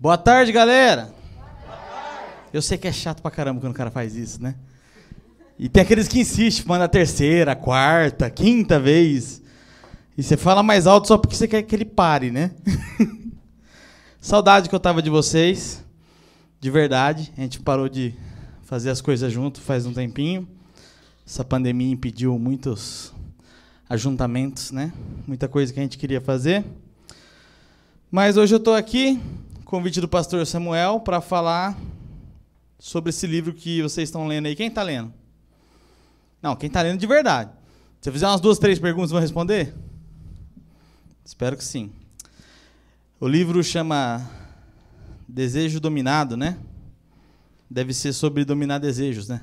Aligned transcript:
Boa 0.00 0.16
tarde, 0.16 0.50
galera. 0.50 1.12
Eu 2.54 2.62
sei 2.62 2.78
que 2.78 2.88
é 2.88 2.92
chato 2.92 3.20
pra 3.20 3.30
caramba 3.30 3.60
quando 3.60 3.74
o 3.74 3.76
cara 3.76 3.90
faz 3.90 4.16
isso, 4.16 4.42
né? 4.42 4.54
E 5.58 5.68
tem 5.68 5.82
aqueles 5.82 6.08
que 6.08 6.18
insistem, 6.18 6.64
manda 6.66 6.86
a 6.86 6.88
terceira, 6.88 7.52
a 7.52 7.54
quarta, 7.54 8.30
quinta 8.30 8.80
vez. 8.80 9.42
E 10.16 10.22
você 10.22 10.38
fala 10.38 10.62
mais 10.62 10.86
alto 10.86 11.06
só 11.06 11.18
porque 11.18 11.36
você 11.36 11.46
quer 11.46 11.62
que 11.64 11.76
ele 11.76 11.84
pare, 11.84 12.30
né? 12.30 12.52
Saudade 14.18 14.70
que 14.70 14.74
eu 14.74 14.80
tava 14.80 15.02
de 15.02 15.10
vocês. 15.10 15.84
De 16.58 16.70
verdade. 16.70 17.30
A 17.36 17.42
gente 17.42 17.60
parou 17.60 17.86
de 17.86 18.14
fazer 18.62 18.88
as 18.88 19.02
coisas 19.02 19.30
junto 19.30 19.60
faz 19.60 19.84
um 19.84 19.92
tempinho. 19.92 20.48
Essa 21.26 21.44
pandemia 21.44 21.92
impediu 21.92 22.38
muitos 22.38 23.12
ajuntamentos, 23.86 24.70
né? 24.70 24.94
Muita 25.26 25.46
coisa 25.46 25.74
que 25.74 25.78
a 25.78 25.82
gente 25.82 25.98
queria 25.98 26.22
fazer. 26.22 26.64
Mas 28.10 28.38
hoje 28.38 28.54
eu 28.54 28.58
estou 28.58 28.74
aqui, 28.74 29.20
convite 29.70 30.00
do 30.00 30.08
pastor 30.08 30.44
Samuel, 30.44 30.98
para 30.98 31.20
falar 31.20 31.78
sobre 32.76 33.10
esse 33.10 33.24
livro 33.24 33.54
que 33.54 33.80
vocês 33.80 34.08
estão 34.08 34.26
lendo 34.26 34.46
aí. 34.46 34.56
Quem 34.56 34.66
está 34.66 34.82
lendo? 34.82 35.14
Não, 36.42 36.56
quem 36.56 36.66
está 36.66 36.82
lendo 36.82 36.98
de 36.98 37.06
verdade. 37.06 37.52
Se 38.00 38.08
eu 38.08 38.12
fizer 38.12 38.26
umas 38.26 38.40
duas, 38.40 38.58
três 38.58 38.80
perguntas, 38.80 39.12
vão 39.12 39.20
responder? 39.20 39.72
Espero 41.24 41.56
que 41.56 41.62
sim. 41.62 41.92
O 43.20 43.28
livro 43.28 43.62
chama 43.62 44.28
Desejo 45.28 45.78
Dominado, 45.78 46.36
né? 46.36 46.58
Deve 47.70 47.94
ser 47.94 48.12
sobre 48.12 48.44
dominar 48.44 48.78
desejos, 48.78 49.28
né? 49.28 49.40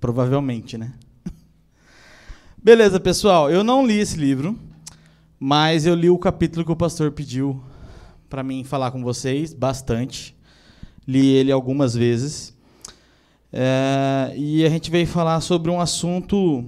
Provavelmente, 0.00 0.76
né? 0.76 0.92
Beleza, 2.60 2.98
pessoal. 2.98 3.48
Eu 3.48 3.62
não 3.62 3.86
li 3.86 4.00
esse 4.00 4.16
livro, 4.16 4.58
mas 5.38 5.86
eu 5.86 5.94
li 5.94 6.10
o 6.10 6.18
capítulo 6.18 6.66
que 6.66 6.72
o 6.72 6.76
pastor 6.76 7.12
pediu 7.12 7.62
para 8.28 8.42
mim 8.42 8.64
falar 8.64 8.90
com 8.90 9.02
vocês, 9.02 9.52
bastante. 9.52 10.36
Li 11.06 11.28
ele 11.28 11.52
algumas 11.52 11.94
vezes. 11.94 12.54
É, 13.52 14.34
e 14.36 14.64
a 14.64 14.68
gente 14.68 14.90
veio 14.90 15.06
falar 15.06 15.40
sobre 15.40 15.70
um 15.70 15.80
assunto, 15.80 16.64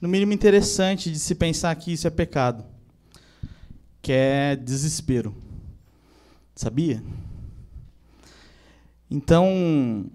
no 0.00 0.08
mínimo 0.08 0.32
interessante, 0.32 1.10
de 1.10 1.18
se 1.18 1.34
pensar 1.34 1.74
que 1.76 1.92
isso 1.92 2.06
é 2.06 2.10
pecado, 2.10 2.64
que 4.00 4.12
é 4.12 4.56
desespero. 4.56 5.34
Sabia? 6.54 7.02
Então, 9.10 10.06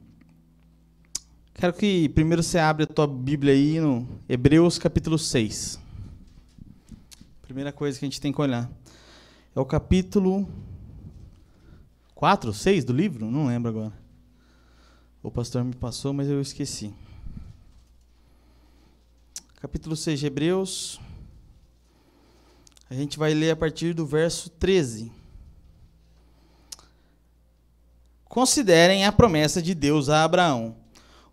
quero 1.53 1.73
que 1.73 2.09
primeiro 2.09 2.41
você 2.43 2.59
abra 2.59 2.83
a 2.83 2.87
tua 2.87 3.07
Bíblia 3.07 3.53
aí 3.53 3.79
no 3.79 4.07
Hebreus 4.29 4.77
capítulo 4.77 5.17
6. 5.17 5.79
Primeira 7.41 7.71
coisa 7.71 7.97
que 7.97 8.05
a 8.05 8.07
gente 8.07 8.21
tem 8.21 8.31
que 8.31 8.41
olhar. 8.41 8.69
É 9.57 9.59
o 9.59 9.65
capítulo 9.65 10.47
4, 12.13 12.53
6 12.53 12.85
do 12.85 12.93
livro? 12.93 13.31
Não 13.31 13.47
lembro 13.47 13.69
agora. 13.71 13.93
O 15.23 15.31
pastor 15.31 15.63
me 15.63 15.73
passou, 15.73 16.13
mas 16.13 16.29
eu 16.29 16.39
esqueci. 16.39 16.93
Capítulo 19.59 19.95
6 19.95 20.19
de 20.19 20.27
Hebreus. 20.27 21.01
A 22.87 22.93
gente 22.93 23.17
vai 23.17 23.33
ler 23.33 23.49
a 23.49 23.55
partir 23.55 23.95
do 23.95 24.05
verso 24.05 24.51
13. 24.51 25.11
Considerem 28.25 29.07
a 29.07 29.11
promessa 29.11 29.59
de 29.59 29.73
Deus 29.73 30.07
a 30.07 30.23
Abraão. 30.23 30.75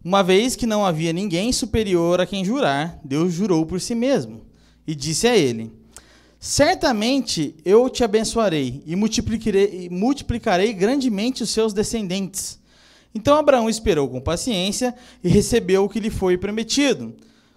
Uma 0.02 0.22
vez 0.22 0.56
que 0.56 0.64
não 0.64 0.86
havia 0.86 1.12
ninguém 1.12 1.52
superior 1.52 2.22
a 2.22 2.26
quem 2.26 2.42
jurar, 2.42 2.98
Deus 3.04 3.34
jurou 3.34 3.66
por 3.66 3.82
si 3.82 3.94
mesmo 3.94 4.46
e 4.86 4.94
disse 4.94 5.28
a 5.28 5.36
ele: 5.36 5.83
Certamente 6.46 7.54
eu 7.64 7.88
te 7.88 8.04
abençoarei 8.04 8.82
e 8.84 8.94
multiplicarei, 8.94 9.88
multiplicarei 9.90 10.74
grandemente 10.74 11.42
os 11.42 11.48
seus 11.48 11.72
descendentes. 11.72 12.60
Então 13.14 13.38
Abraão 13.38 13.66
esperou 13.66 14.10
com 14.10 14.20
paciência 14.20 14.94
e 15.22 15.28
recebeu 15.30 15.84
o 15.84 15.88
que 15.88 15.98
lhe 15.98 16.10
foi 16.10 16.36
prometido. 16.36 17.14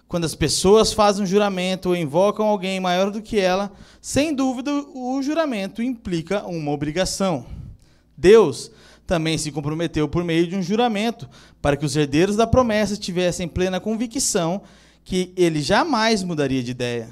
Quando 0.08 0.24
as 0.24 0.34
pessoas 0.34 0.90
fazem 0.90 1.22
um 1.22 1.26
juramento 1.26 1.90
ou 1.90 1.96
invocam 1.96 2.46
alguém 2.46 2.80
maior 2.80 3.10
do 3.10 3.20
que 3.20 3.38
ela, 3.38 3.70
sem 4.00 4.34
dúvida 4.34 4.72
o 4.72 5.20
juramento 5.20 5.82
implica 5.82 6.46
uma 6.46 6.70
obrigação. 6.70 7.44
Deus 8.16 8.70
também 9.06 9.36
se 9.36 9.52
comprometeu 9.52 10.08
por 10.08 10.24
meio 10.24 10.46
de 10.46 10.56
um 10.56 10.62
juramento 10.62 11.28
para 11.60 11.76
que 11.76 11.84
os 11.84 11.94
herdeiros 11.94 12.36
da 12.36 12.46
promessa 12.46 12.96
tivessem 12.96 13.46
plena 13.46 13.80
convicção 13.80 14.62
que 15.04 15.30
ele 15.36 15.60
jamais 15.60 16.22
mudaria 16.22 16.62
de 16.62 16.70
ideia. 16.70 17.10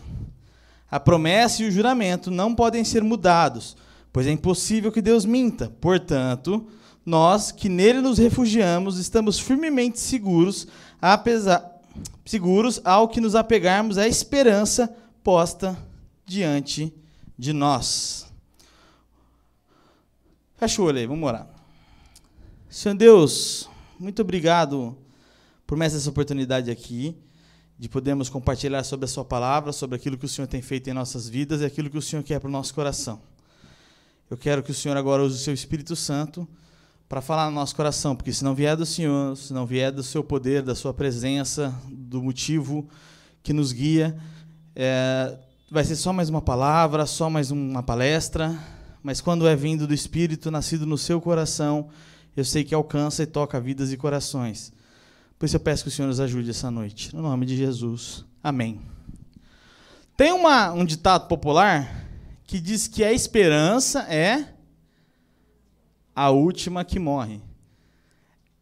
A 0.90 1.00
promessa 1.00 1.62
e 1.62 1.68
o 1.68 1.70
juramento 1.70 2.30
não 2.30 2.54
podem 2.54 2.84
ser 2.84 3.02
mudados, 3.02 3.76
pois 4.12 4.26
é 4.26 4.30
impossível 4.30 4.92
que 4.92 5.02
Deus 5.02 5.24
minta. 5.24 5.68
Portanto, 5.80 6.66
nós 7.04 7.50
que 7.50 7.68
nele 7.68 8.00
nos 8.00 8.18
refugiamos 8.18 8.98
estamos 8.98 9.38
firmemente 9.38 9.98
seguros, 9.98 10.66
apesar, 11.00 11.80
seguros 12.24 12.80
ao 12.84 13.08
que 13.08 13.20
nos 13.20 13.34
apegarmos 13.34 13.98
à 13.98 14.06
esperança 14.06 14.94
posta 15.22 15.76
diante 16.24 16.94
de 17.38 17.52
nós. 17.52 18.26
Fecha 20.56 20.80
o 20.80 20.84
olho 20.86 20.98
aí, 20.98 21.06
vamos 21.06 21.28
orar. 21.28 21.46
Senhor 22.70 22.96
Deus, 22.96 23.68
muito 23.98 24.22
obrigado 24.22 24.96
por 25.66 25.76
mais 25.76 25.94
essa 25.94 26.08
oportunidade 26.08 26.70
aqui 26.70 27.16
de 27.78 27.88
podermos 27.88 28.28
compartilhar 28.28 28.82
sobre 28.84 29.04
a 29.04 29.08
Sua 29.08 29.24
palavra, 29.24 29.72
sobre 29.72 29.96
aquilo 29.96 30.16
que 30.16 30.24
o 30.24 30.28
Senhor 30.28 30.46
tem 30.46 30.62
feito 30.62 30.88
em 30.88 30.92
nossas 30.92 31.28
vidas 31.28 31.60
e 31.60 31.64
aquilo 31.64 31.90
que 31.90 31.98
o 31.98 32.02
Senhor 32.02 32.22
quer 32.22 32.40
para 32.40 32.48
o 32.48 32.52
nosso 32.52 32.74
coração. 32.74 33.20
Eu 34.30 34.36
quero 34.36 34.62
que 34.62 34.70
o 34.70 34.74
Senhor 34.74 34.96
agora 34.96 35.22
use 35.22 35.36
o 35.36 35.38
Seu 35.38 35.54
Espírito 35.54 35.94
Santo 35.94 36.48
para 37.08 37.20
falar 37.20 37.46
no 37.46 37.54
nosso 37.54 37.76
coração, 37.76 38.16
porque 38.16 38.32
se 38.32 38.42
não 38.42 38.54
vier 38.54 38.76
do 38.76 38.84
Senhor, 38.84 39.36
se 39.36 39.52
não 39.52 39.66
vier 39.66 39.92
do 39.92 40.02
Seu 40.02 40.24
poder, 40.24 40.62
da 40.62 40.74
Sua 40.74 40.92
presença, 40.92 41.74
do 41.88 42.22
motivo 42.22 42.88
que 43.42 43.52
nos 43.52 43.72
guia, 43.72 44.16
é, 44.74 45.38
vai 45.70 45.84
ser 45.84 45.96
só 45.96 46.12
mais 46.12 46.28
uma 46.28 46.42
palavra, 46.42 47.06
só 47.06 47.30
mais 47.30 47.50
uma 47.50 47.82
palestra, 47.82 48.58
mas 49.02 49.20
quando 49.20 49.46
é 49.46 49.54
vindo 49.54 49.86
do 49.86 49.94
Espírito, 49.94 50.50
nascido 50.50 50.84
no 50.84 50.98
seu 50.98 51.20
coração, 51.20 51.88
eu 52.36 52.44
sei 52.44 52.64
que 52.64 52.74
alcança 52.74 53.22
e 53.22 53.26
toca 53.26 53.60
vidas 53.60 53.92
e 53.92 53.96
corações. 53.96 54.72
Por 55.38 55.46
isso 55.46 55.56
eu 55.56 55.60
peço 55.60 55.82
que 55.82 55.88
o 55.88 55.92
Senhor 55.92 56.08
nos 56.08 56.20
ajude 56.20 56.50
essa 56.50 56.70
noite. 56.70 57.14
No 57.14 57.22
nome 57.22 57.44
de 57.44 57.56
Jesus. 57.56 58.24
Amém. 58.42 58.80
Tem 60.16 60.32
uma, 60.32 60.72
um 60.72 60.84
ditado 60.84 61.28
popular 61.28 62.06
que 62.44 62.58
diz 62.58 62.88
que 62.88 63.04
a 63.04 63.12
esperança 63.12 64.00
é 64.08 64.54
a 66.14 66.30
última 66.30 66.84
que 66.84 66.98
morre. 66.98 67.42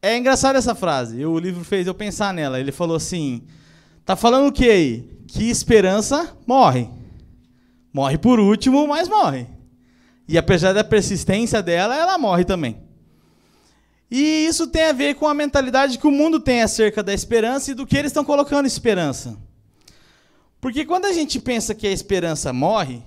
É 0.02 0.18
engraçada 0.18 0.58
essa 0.58 0.74
frase. 0.74 1.24
O 1.24 1.38
livro 1.38 1.62
fez 1.62 1.86
eu 1.86 1.94
pensar 1.94 2.34
nela. 2.34 2.58
Ele 2.58 2.72
falou 2.72 2.96
assim: 2.96 3.42
tá 4.04 4.16
falando 4.16 4.48
o 4.48 4.52
que 4.52 4.68
aí? 4.68 5.08
Que 5.28 5.48
esperança 5.48 6.36
morre. 6.46 6.90
Morre 7.92 8.18
por 8.18 8.40
último, 8.40 8.88
mas 8.88 9.08
morre. 9.08 9.46
E 10.26 10.36
apesar 10.36 10.72
da 10.72 10.82
persistência 10.82 11.62
dela, 11.62 11.96
ela 11.96 12.18
morre 12.18 12.44
também. 12.44 12.83
E 14.16 14.46
isso 14.46 14.68
tem 14.68 14.84
a 14.84 14.92
ver 14.92 15.16
com 15.16 15.26
a 15.26 15.34
mentalidade 15.34 15.98
que 15.98 16.06
o 16.06 16.10
mundo 16.12 16.38
tem 16.38 16.62
acerca 16.62 17.02
da 17.02 17.12
esperança 17.12 17.72
e 17.72 17.74
do 17.74 17.84
que 17.84 17.96
eles 17.96 18.10
estão 18.10 18.24
colocando 18.24 18.64
esperança. 18.64 19.36
Porque 20.60 20.84
quando 20.84 21.06
a 21.06 21.12
gente 21.12 21.40
pensa 21.40 21.74
que 21.74 21.84
a 21.84 21.90
esperança 21.90 22.52
morre, 22.52 23.02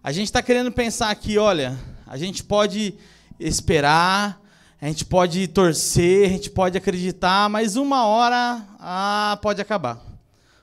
a 0.00 0.12
gente 0.12 0.26
está 0.26 0.40
querendo 0.40 0.70
pensar 0.70 1.12
que, 1.16 1.36
olha, 1.36 1.76
a 2.06 2.16
gente 2.16 2.44
pode 2.44 2.94
esperar, 3.40 4.40
a 4.80 4.86
gente 4.86 5.04
pode 5.04 5.48
torcer, 5.48 6.26
a 6.26 6.30
gente 6.30 6.50
pode 6.50 6.78
acreditar, 6.78 7.48
mas 7.48 7.74
uma 7.74 8.06
hora 8.06 8.64
ah, 8.78 9.36
pode 9.42 9.60
acabar. 9.60 10.00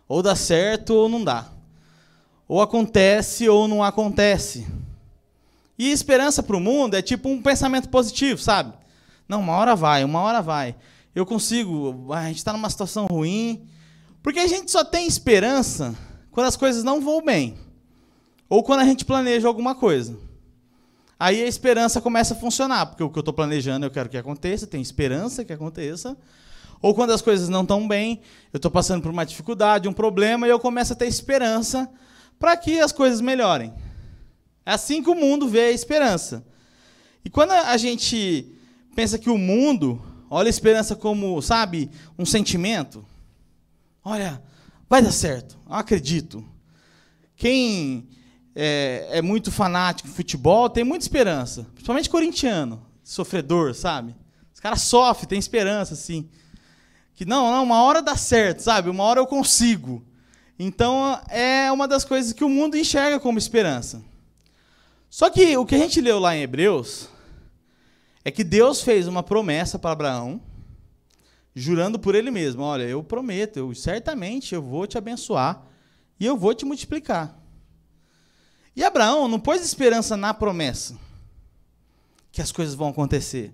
Ou 0.07 0.23
dá 0.23 0.33
certo 0.33 0.91
ou 0.91 1.09
não 1.09 1.21
dá. 1.21 1.49
Ou 2.47 2.61
acontece 2.61 3.49
ou 3.49 3.67
não 3.67 3.83
acontece. 3.83 4.65
E 5.77 5.91
esperança 5.91 6.41
para 6.41 6.55
o 6.55 6.61
mundo 6.61 6.95
é 6.95 7.01
tipo 7.01 7.27
um 7.27 7.41
pensamento 7.41 7.89
positivo, 7.89 8.39
sabe? 8.41 8.81
Não, 9.27 9.39
uma 9.41 9.53
hora 9.53 9.75
vai, 9.75 10.03
uma 10.03 10.21
hora 10.21 10.41
vai. 10.41 10.75
Eu 11.15 11.25
consigo, 11.25 12.11
a 12.13 12.25
gente 12.25 12.37
está 12.37 12.51
numa 12.53 12.69
situação 12.69 13.05
ruim. 13.05 13.67
Porque 14.21 14.39
a 14.39 14.47
gente 14.47 14.71
só 14.71 14.83
tem 14.83 15.05
esperança 15.05 15.93
quando 16.31 16.47
as 16.47 16.55
coisas 16.55 16.83
não 16.83 17.01
vão 17.01 17.23
bem. 17.23 17.57
Ou 18.49 18.63
quando 18.63 18.79
a 18.79 18.85
gente 18.85 19.03
planeja 19.03 19.47
alguma 19.47 19.75
coisa. 19.75 20.17
Aí 21.19 21.41
a 21.41 21.47
esperança 21.47 22.01
começa 22.01 22.33
a 22.33 22.37
funcionar, 22.37 22.85
porque 22.87 23.03
o 23.03 23.09
que 23.09 23.17
eu 23.17 23.21
estou 23.21 23.33
planejando 23.33 23.85
eu 23.85 23.91
quero 23.91 24.09
que 24.09 24.17
aconteça, 24.17 24.67
tenho 24.67 24.81
esperança 24.81 25.45
que 25.45 25.53
aconteça. 25.53 26.17
Ou 26.81 26.93
quando 26.93 27.11
as 27.11 27.21
coisas 27.21 27.47
não 27.47 27.61
estão 27.61 27.87
bem, 27.87 28.21
eu 28.51 28.57
estou 28.57 28.69
passando 28.69 29.01
por 29.01 29.11
uma 29.11 29.25
dificuldade, 29.25 29.87
um 29.87 29.93
problema, 29.93 30.47
e 30.47 30.49
eu 30.49 30.59
começo 30.59 30.93
a 30.93 30.95
ter 30.95 31.07
esperança 31.07 31.89
para 32.39 32.57
que 32.57 32.79
as 32.79 32.91
coisas 32.91 33.21
melhorem. 33.21 33.73
É 34.65 34.71
assim 34.71 35.01
que 35.01 35.09
o 35.09 35.15
mundo 35.15 35.47
vê 35.47 35.61
a 35.61 35.71
esperança. 35.71 36.45
E 37.23 37.29
quando 37.29 37.51
a 37.51 37.77
gente 37.77 38.53
pensa 38.95 39.17
que 39.17 39.29
o 39.29 39.37
mundo 39.37 40.01
olha 40.29 40.47
a 40.47 40.49
esperança 40.49 40.95
como, 40.95 41.41
sabe, 41.41 41.89
um 42.17 42.25
sentimento. 42.25 43.05
Olha, 44.03 44.41
vai 44.89 45.01
dar 45.01 45.11
certo, 45.11 45.57
eu 45.67 45.75
acredito. 45.75 46.43
Quem 47.35 48.07
é, 48.55 49.07
é 49.11 49.21
muito 49.21 49.51
fanático 49.51 50.09
em 50.09 50.11
futebol 50.11 50.69
tem 50.69 50.83
muita 50.83 51.05
esperança. 51.05 51.67
Principalmente 51.73 52.09
corintiano, 52.09 52.85
sofredor, 53.03 53.73
sabe? 53.73 54.15
Os 54.53 54.59
caras 54.59 54.81
sofrem, 54.81 55.27
tem 55.27 55.39
esperança, 55.39 55.93
assim. 55.93 56.29
Que 57.15 57.25
não, 57.25 57.51
não, 57.51 57.63
uma 57.63 57.81
hora 57.83 58.01
dá 58.01 58.15
certo, 58.15 58.61
sabe? 58.61 58.89
Uma 58.89 59.03
hora 59.03 59.19
eu 59.19 59.27
consigo. 59.27 60.03
Então 60.57 61.19
é 61.29 61.71
uma 61.71 61.87
das 61.87 62.03
coisas 62.05 62.33
que 62.33 62.43
o 62.43 62.49
mundo 62.49 62.77
enxerga 62.77 63.19
como 63.19 63.37
esperança. 63.37 64.01
Só 65.09 65.29
que 65.29 65.55
o 65.57 65.65
que 65.65 65.75
a 65.75 65.79
gente 65.79 66.01
leu 66.01 66.19
lá 66.19 66.35
em 66.35 66.41
Hebreus 66.41 67.07
é 68.25 68.31
que 68.31 68.43
Deus 68.43 68.81
fez 68.81 69.07
uma 69.07 69.21
promessa 69.21 69.77
para 69.77 69.91
Abraão, 69.91 70.41
jurando 71.53 71.99
por 71.99 72.15
ele 72.15 72.31
mesmo: 72.31 72.61
Olha, 72.63 72.83
eu 72.83 73.03
prometo, 73.03 73.57
eu 73.57 73.73
certamente 73.75 74.55
eu 74.55 74.61
vou 74.61 74.87
te 74.87 74.97
abençoar 74.97 75.65
e 76.19 76.25
eu 76.25 76.37
vou 76.37 76.53
te 76.53 76.65
multiplicar. 76.65 77.37
E 78.75 78.83
Abraão 78.83 79.27
não 79.27 79.39
pôs 79.39 79.63
esperança 79.63 80.17
na 80.17 80.33
promessa 80.33 80.97
que 82.31 82.41
as 82.41 82.51
coisas 82.51 82.73
vão 82.73 82.89
acontecer. 82.89 83.53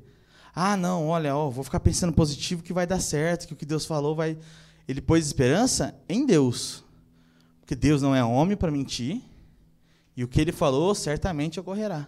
Ah, 0.55 0.77
não, 0.77 1.07
olha, 1.07 1.35
ó, 1.35 1.49
vou 1.49 1.63
ficar 1.63 1.79
pensando 1.79 2.13
positivo 2.13 2.63
que 2.63 2.73
vai 2.73 2.87
dar 2.87 2.99
certo, 2.99 3.47
que 3.47 3.53
o 3.53 3.55
que 3.55 3.65
Deus 3.65 3.85
falou 3.85 4.15
vai. 4.15 4.37
Ele 4.87 5.01
pôs 5.01 5.25
esperança 5.25 5.93
em 6.07 6.25
Deus. 6.25 6.83
Porque 7.59 7.75
Deus 7.75 8.01
não 8.01 8.15
é 8.15 8.23
homem 8.23 8.57
para 8.57 8.71
mentir, 8.71 9.21
e 10.15 10.23
o 10.23 10.27
que 10.27 10.41
ele 10.41 10.51
falou 10.51 10.95
certamente 10.95 11.59
ocorrerá. 11.59 12.07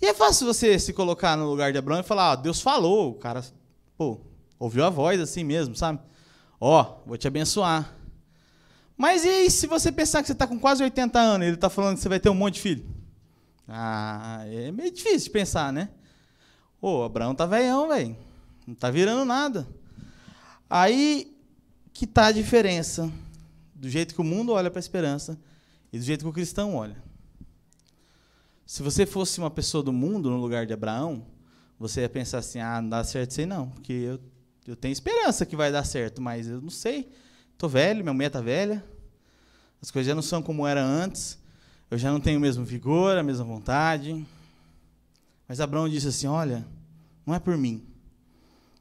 E 0.00 0.06
é 0.06 0.14
fácil 0.14 0.46
você 0.46 0.78
se 0.78 0.92
colocar 0.92 1.36
no 1.36 1.48
lugar 1.48 1.72
de 1.72 1.78
Abraão 1.78 2.00
e 2.00 2.04
falar: 2.04 2.32
ó, 2.32 2.36
Deus 2.36 2.60
falou, 2.60 3.10
o 3.10 3.14
cara, 3.14 3.44
pô, 3.96 4.20
ouviu 4.58 4.84
a 4.84 4.90
voz 4.90 5.20
assim 5.20 5.44
mesmo, 5.44 5.74
sabe? 5.74 6.00
Ó, 6.60 7.02
vou 7.06 7.16
te 7.16 7.26
abençoar. 7.26 7.94
Mas 8.96 9.24
e 9.24 9.28
aí, 9.28 9.50
se 9.50 9.66
você 9.66 9.90
pensar 9.90 10.22
que 10.22 10.26
você 10.26 10.32
está 10.32 10.46
com 10.46 10.58
quase 10.58 10.82
80 10.82 11.18
anos 11.18 11.44
e 11.44 11.48
ele 11.48 11.56
está 11.56 11.68
falando 11.68 11.96
que 11.96 12.02
você 12.02 12.08
vai 12.08 12.20
ter 12.20 12.28
um 12.28 12.34
monte 12.34 12.54
de 12.54 12.60
filho? 12.60 12.86
Ah, 13.66 14.44
é 14.46 14.70
meio 14.70 14.90
difícil 14.90 15.24
de 15.24 15.30
pensar, 15.30 15.72
né? 15.72 15.88
Ô, 16.80 17.02
Abraão 17.02 17.34
tá 17.34 17.46
velhão, 17.46 17.88
velho. 17.88 18.16
Não 18.66 18.74
tá 18.74 18.90
virando 18.90 19.24
nada. 19.24 19.66
Aí 20.68 21.36
que 21.92 22.06
tá 22.06 22.26
a 22.26 22.32
diferença 22.32 23.10
do 23.74 23.88
jeito 23.88 24.14
que 24.14 24.20
o 24.20 24.24
mundo 24.24 24.52
olha 24.52 24.70
para 24.70 24.78
a 24.78 24.80
esperança 24.80 25.38
e 25.92 25.98
do 25.98 26.04
jeito 26.04 26.22
que 26.22 26.30
o 26.30 26.32
cristão 26.32 26.74
olha. 26.74 26.96
Se 28.66 28.82
você 28.82 29.04
fosse 29.04 29.38
uma 29.38 29.50
pessoa 29.50 29.82
do 29.82 29.92
mundo 29.92 30.30
no 30.30 30.38
lugar 30.38 30.64
de 30.64 30.72
Abraão, 30.72 31.26
você 31.78 32.00
ia 32.00 32.08
pensar 32.08 32.38
assim: 32.38 32.60
ah, 32.60 32.80
não 32.80 32.88
dá 32.88 33.04
certo 33.04 33.30
isso 33.30 33.40
aí 33.40 33.46
não, 33.46 33.68
porque 33.70 33.92
eu, 33.92 34.20
eu 34.66 34.74
tenho 34.74 34.92
esperança 34.92 35.44
que 35.44 35.54
vai 35.54 35.70
dar 35.70 35.84
certo, 35.84 36.22
mas 36.22 36.48
eu 36.48 36.60
não 36.60 36.70
sei. 36.70 37.12
Estou 37.52 37.68
velho, 37.68 38.02
minha 38.02 38.14
mulher 38.14 38.28
está 38.28 38.40
velha, 38.40 38.84
as 39.82 39.90
coisas 39.90 40.08
já 40.08 40.14
não 40.14 40.22
são 40.22 40.42
como 40.42 40.66
era 40.66 40.82
antes, 40.82 41.38
eu 41.90 41.98
já 41.98 42.10
não 42.10 42.20
tenho 42.20 42.38
o 42.38 42.40
mesmo 42.40 42.64
vigor, 42.64 43.18
a 43.18 43.22
mesma 43.22 43.44
vontade. 43.44 44.26
Mas 45.46 45.60
Abraão 45.60 45.88
disse 45.88 46.08
assim: 46.08 46.26
Olha, 46.26 46.66
não 47.26 47.34
é 47.34 47.38
por 47.38 47.58
mim, 47.58 47.86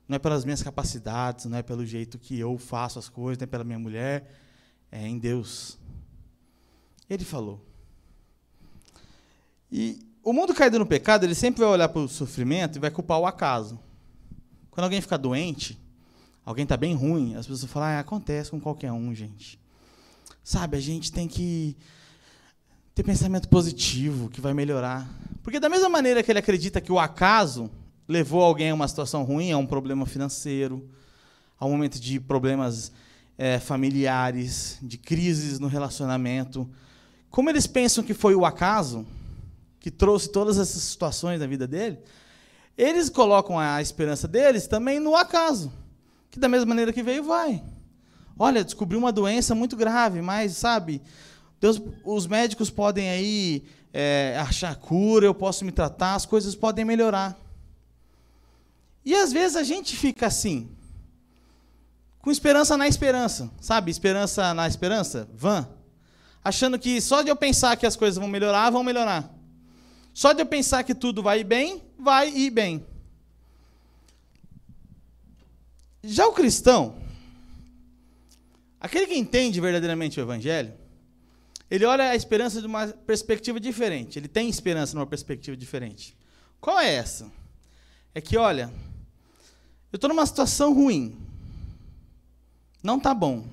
não 0.08 0.16
é 0.16 0.20
pelas 0.20 0.46
minhas 0.46 0.64
capacidades, 0.64 1.44
não 1.46 1.58
é 1.58 1.62
pelo 1.62 1.86
jeito 1.86 2.18
que 2.18 2.40
eu 2.40 2.58
faço 2.58 3.00
as 3.00 3.10
coisas, 3.10 3.38
não 3.38 3.44
é 3.44 3.48
pela 3.48 3.66
minha 3.66 3.80
mulher, 3.80 4.32
é 4.90 5.06
em 5.06 5.20
Deus. 5.20 5.78
Ele 7.10 7.26
falou. 7.26 7.73
E 9.76 9.98
o 10.24 10.32
mundo 10.32 10.54
caído 10.54 10.78
no 10.78 10.86
pecado, 10.86 11.24
ele 11.24 11.34
sempre 11.34 11.62
vai 11.62 11.70
olhar 11.70 11.90
para 11.90 12.00
o 12.00 12.08
sofrimento 12.08 12.78
e 12.78 12.80
vai 12.80 12.92
culpar 12.92 13.18
o 13.18 13.26
acaso. 13.26 13.80
Quando 14.70 14.84
alguém 14.84 15.02
fica 15.02 15.18
doente, 15.18 15.80
alguém 16.46 16.62
está 16.62 16.78
bem 16.78 16.94
ruim, 16.94 17.34
as 17.34 17.48
pessoas 17.48 17.72
falam, 17.72 17.90
ah, 17.90 18.00
acontece 18.00 18.52
com 18.52 18.62
qualquer 18.62 18.92
um, 18.92 19.16
gente. 19.16 19.60
Sabe, 20.44 20.78
a 20.78 20.80
gente 20.80 21.12
tem 21.12 21.28
que 21.28 21.76
ter 22.94 23.02
pensamento 23.02 23.50
positivo, 23.50 24.30
que 24.30 24.40
vai 24.40 24.54
melhorar. 24.54 25.10
Porque 25.42 25.60
da 25.60 25.70
mesma 25.70 25.90
maneira 25.90 26.22
que 26.22 26.32
ele 26.32 26.38
acredita 26.38 26.80
que 26.80 26.92
o 26.92 27.00
acaso 27.00 27.68
levou 28.08 28.44
alguém 28.44 28.70
a 28.70 28.76
uma 28.76 28.88
situação 28.88 29.24
ruim, 29.24 29.52
a 29.52 29.58
um 29.58 29.66
problema 29.66 30.06
financeiro, 30.06 30.88
a 31.60 31.66
um 31.66 31.72
momento 31.72 32.00
de 32.00 32.20
problemas 32.20 32.92
é, 33.40 33.58
familiares, 33.58 34.78
de 34.84 35.00
crises 35.00 35.58
no 35.58 35.68
relacionamento, 35.68 36.70
como 37.32 37.50
eles 37.50 37.66
pensam 37.66 38.04
que 38.04 38.14
foi 38.14 38.36
o 38.36 38.46
acaso 38.46 39.04
que 39.84 39.92
trouxe 39.92 40.30
todas 40.30 40.58
essas 40.58 40.82
situações 40.82 41.42
na 41.42 41.46
vida 41.46 41.68
dele, 41.68 42.00
eles 42.78 43.10
colocam 43.10 43.60
a 43.60 43.82
esperança 43.82 44.30
deles 44.30 44.66
também 44.66 44.98
no 44.98 45.14
acaso, 45.14 45.74
que 46.32 46.40
da 46.40 46.48
mesma 46.48 46.68
maneira 46.68 46.94
que 46.94 47.04
veio, 47.04 47.22
vai. 47.22 47.62
Olha, 48.40 48.64
descobri 48.64 48.96
uma 48.96 49.12
doença 49.12 49.54
muito 49.54 49.76
grave, 49.76 50.22
mas, 50.22 50.56
sabe, 50.56 51.02
Deus, 51.60 51.82
os 52.06 52.26
médicos 52.26 52.70
podem 52.70 53.10
aí 53.10 53.66
é, 53.92 54.38
achar 54.40 54.74
cura, 54.78 55.26
eu 55.26 55.36
posso 55.36 55.66
me 55.66 55.72
tratar, 55.72 56.16
as 56.16 56.26
coisas 56.26 56.56
podem 56.56 56.86
melhorar. 56.86 57.38
E 59.04 59.14
às 59.14 59.34
vezes 59.34 59.58
a 59.58 59.64
gente 59.64 59.98
fica 59.98 60.28
assim, 60.28 60.72
com 62.22 62.32
esperança 62.32 62.78
na 62.78 62.88
esperança, 62.88 63.52
sabe? 63.60 63.92
Esperança 63.92 64.54
na 64.54 64.66
esperança, 64.66 65.28
vã. 65.34 65.68
Achando 66.42 66.80
que 66.80 67.02
só 67.02 67.22
de 67.22 67.28
eu 67.28 67.36
pensar 67.36 67.76
que 67.76 67.86
as 67.86 67.98
coisas 67.98 68.18
vão 68.18 68.30
melhorar, 68.30 68.70
vão 68.70 68.82
melhorar. 68.82 69.43
Só 70.14 70.32
de 70.32 70.42
eu 70.42 70.46
pensar 70.46 70.84
que 70.84 70.94
tudo 70.94 71.24
vai 71.24 71.40
ir 71.40 71.44
bem, 71.44 71.82
vai 71.98 72.30
ir 72.30 72.50
bem. 72.52 72.86
Já 76.04 76.28
o 76.28 76.34
cristão, 76.34 76.98
aquele 78.80 79.08
que 79.08 79.16
entende 79.16 79.60
verdadeiramente 79.60 80.20
o 80.20 80.22
evangelho, 80.22 80.74
ele 81.72 81.86
olha 81.86 82.12
a 82.12 82.16
esperança 82.16 82.62
de 82.62 82.68
uma 82.68 82.88
perspectiva 82.88 83.60
diferente. 83.60 84.20
Ele 84.20 84.28
tem 84.28 84.48
esperança 84.48 84.94
numa 84.96 85.08
perspectiva 85.08 85.58
diferente. 85.58 86.16
Qual 86.62 86.80
é 86.80 86.94
essa? 86.94 87.32
É 88.14 88.22
que, 88.22 88.38
olha, 88.38 88.72
eu 89.92 89.98
estou 89.98 90.08
numa 90.08 90.26
situação 90.26 90.74
ruim. 90.74 91.18
Não 92.84 92.98
está 92.98 93.14
bom. 93.14 93.48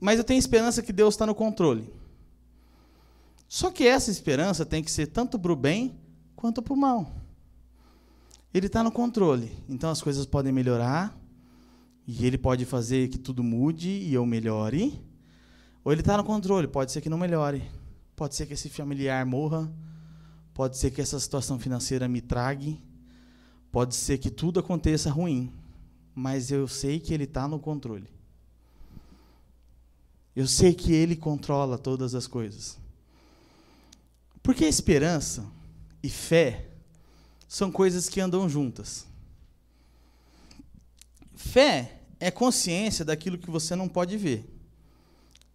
Mas 0.00 0.18
eu 0.18 0.24
tenho 0.24 0.38
esperança 0.38 0.82
que 0.82 0.92
Deus 0.92 1.14
está 1.14 1.26
no 1.26 1.34
controle. 1.34 1.88
Só 3.48 3.70
que 3.70 3.86
essa 3.86 4.10
esperança 4.10 4.64
tem 4.64 4.82
que 4.82 4.90
ser 4.90 5.06
tanto 5.08 5.38
para 5.38 5.52
o 5.52 5.56
bem 5.56 5.98
quanto 6.34 6.62
para 6.62 6.72
o 6.72 6.76
mal. 6.76 7.10
Ele 8.52 8.66
está 8.66 8.82
no 8.82 8.92
controle. 8.92 9.50
Então 9.68 9.90
as 9.90 10.00
coisas 10.00 10.26
podem 10.26 10.52
melhorar. 10.52 11.18
E 12.06 12.26
ele 12.26 12.36
pode 12.36 12.64
fazer 12.64 13.08
que 13.08 13.18
tudo 13.18 13.42
mude 13.42 13.88
e 13.88 14.12
eu 14.14 14.26
melhore. 14.26 15.02
Ou 15.82 15.92
ele 15.92 16.02
está 16.02 16.16
no 16.16 16.24
controle, 16.24 16.68
pode 16.68 16.92
ser 16.92 17.00
que 17.00 17.08
não 17.08 17.18
melhore. 17.18 17.62
Pode 18.14 18.34
ser 18.34 18.46
que 18.46 18.54
esse 18.54 18.68
familiar 18.68 19.24
morra. 19.26 19.72
Pode 20.52 20.76
ser 20.76 20.90
que 20.90 21.00
essa 21.00 21.18
situação 21.18 21.58
financeira 21.58 22.06
me 22.06 22.20
trague. 22.20 22.80
Pode 23.72 23.94
ser 23.94 24.18
que 24.18 24.30
tudo 24.30 24.60
aconteça 24.60 25.10
ruim. 25.10 25.52
Mas 26.14 26.50
eu 26.50 26.68
sei 26.68 27.00
que 27.00 27.12
ele 27.12 27.24
está 27.24 27.48
no 27.48 27.58
controle. 27.58 28.08
Eu 30.36 30.46
sei 30.46 30.74
que 30.74 30.92
ele 30.92 31.16
controla 31.16 31.76
todas 31.76 32.14
as 32.14 32.26
coisas. 32.26 32.78
Porque 34.44 34.66
esperança 34.66 35.50
e 36.02 36.10
fé 36.10 36.66
são 37.48 37.72
coisas 37.72 38.10
que 38.10 38.20
andam 38.20 38.46
juntas. 38.46 39.06
Fé 41.34 42.02
é 42.20 42.30
consciência 42.30 43.06
daquilo 43.06 43.38
que 43.38 43.50
você 43.50 43.74
não 43.74 43.88
pode 43.88 44.18
ver. 44.18 44.44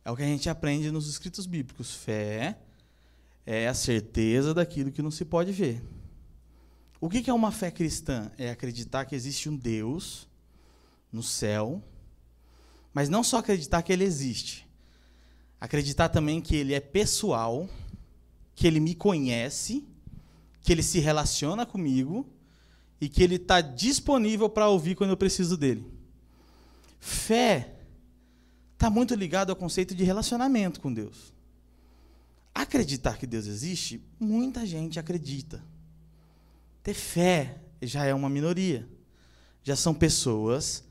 É 0.03 0.10
o 0.10 0.15
que 0.15 0.24
a 0.24 0.25
gente 0.25 0.50
aprende 0.50 0.89
nos 0.89 1.08
escritos 1.08 1.46
bíblicos. 1.46 1.93
Fé 1.93 2.58
é 3.46 3.67
a 3.67 3.75
certeza 3.75 4.55
daquilo 4.55 4.91
que 4.91 5.03
não 5.03 5.12
se 5.12 5.24
pode 5.24 5.51
ver. 5.51 5.84
O 7.00 7.08
que 7.08 7.29
é 7.29 7.34
uma 7.34 7.51
fé 7.51 7.69
cristã? 7.69 8.31
É 8.39 8.50
acreditar 8.50 9.05
que 9.05 9.15
existe 9.15 9.48
um 9.48 9.55
Deus 9.55 10.27
no 11.13 11.22
céu, 11.22 11.79
mas 12.91 13.08
não 13.08 13.24
só 13.24 13.38
acreditar 13.38 13.84
que 13.84 13.93
ele 13.93 14.03
existe, 14.03 14.67
acreditar 15.62 16.10
também 16.10 16.41
que 16.41 16.55
ele 16.55 16.74
é 16.74 16.79
pessoal, 16.79 17.69
que 18.59 18.67
ele 18.67 18.81
me 18.81 18.93
conhece, 18.93 19.87
que 20.61 20.73
ele 20.73 20.83
se 20.83 20.99
relaciona 20.99 21.65
comigo 21.65 22.27
e 22.99 23.07
que 23.07 23.23
ele 23.23 23.35
está 23.35 23.61
disponível 23.61 24.49
para 24.49 24.67
ouvir 24.67 24.95
quando 24.95 25.11
eu 25.11 25.15
preciso 25.15 25.55
dele. 25.55 25.89
Fé 26.99 27.73
está 28.73 28.89
muito 28.89 29.15
ligado 29.15 29.49
ao 29.49 29.55
conceito 29.55 29.95
de 29.95 30.03
relacionamento 30.03 30.81
com 30.81 30.93
Deus. 30.93 31.33
Acreditar 32.53 33.17
que 33.17 33.25
Deus 33.25 33.45
existe, 33.45 34.03
muita 34.19 34.65
gente 34.65 34.99
acredita. 34.99 35.63
Ter 36.83 36.93
fé 36.93 37.61
já 37.81 38.03
é 38.03 38.13
uma 38.13 38.29
minoria. 38.29 38.85
Já 39.63 39.77
são 39.77 39.93
pessoas 39.93 40.83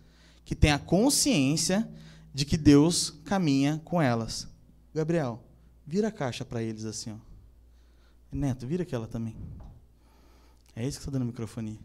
que 0.42 0.54
têm 0.54 0.72
a 0.72 0.78
consciência 0.78 1.86
de 2.32 2.46
que 2.46 2.56
Deus 2.56 3.10
caminha 3.26 3.78
com 3.84 4.00
elas. 4.00 4.48
Gabriel, 4.94 5.44
vira 5.86 6.08
a 6.08 6.12
caixa 6.12 6.46
para 6.46 6.62
eles 6.62 6.86
assim, 6.86 7.12
ó. 7.12 7.27
Neto, 8.30 8.66
vira 8.66 8.82
aquela 8.82 9.06
também. 9.06 9.34
É 10.76 10.86
isso 10.86 10.98
que 10.98 11.02
está 11.02 11.10
dando 11.10 11.24
microfonia. 11.24 11.78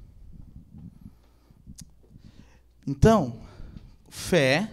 Então, 2.85 3.39
fé 4.09 4.69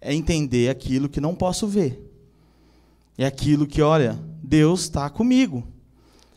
é 0.00 0.14
entender 0.14 0.68
aquilo 0.68 1.08
que 1.08 1.20
não 1.20 1.34
posso 1.34 1.66
ver. 1.66 2.02
É 3.16 3.24
aquilo 3.24 3.66
que, 3.66 3.80
olha, 3.80 4.18
Deus 4.42 4.82
está 4.82 5.08
comigo. 5.08 5.66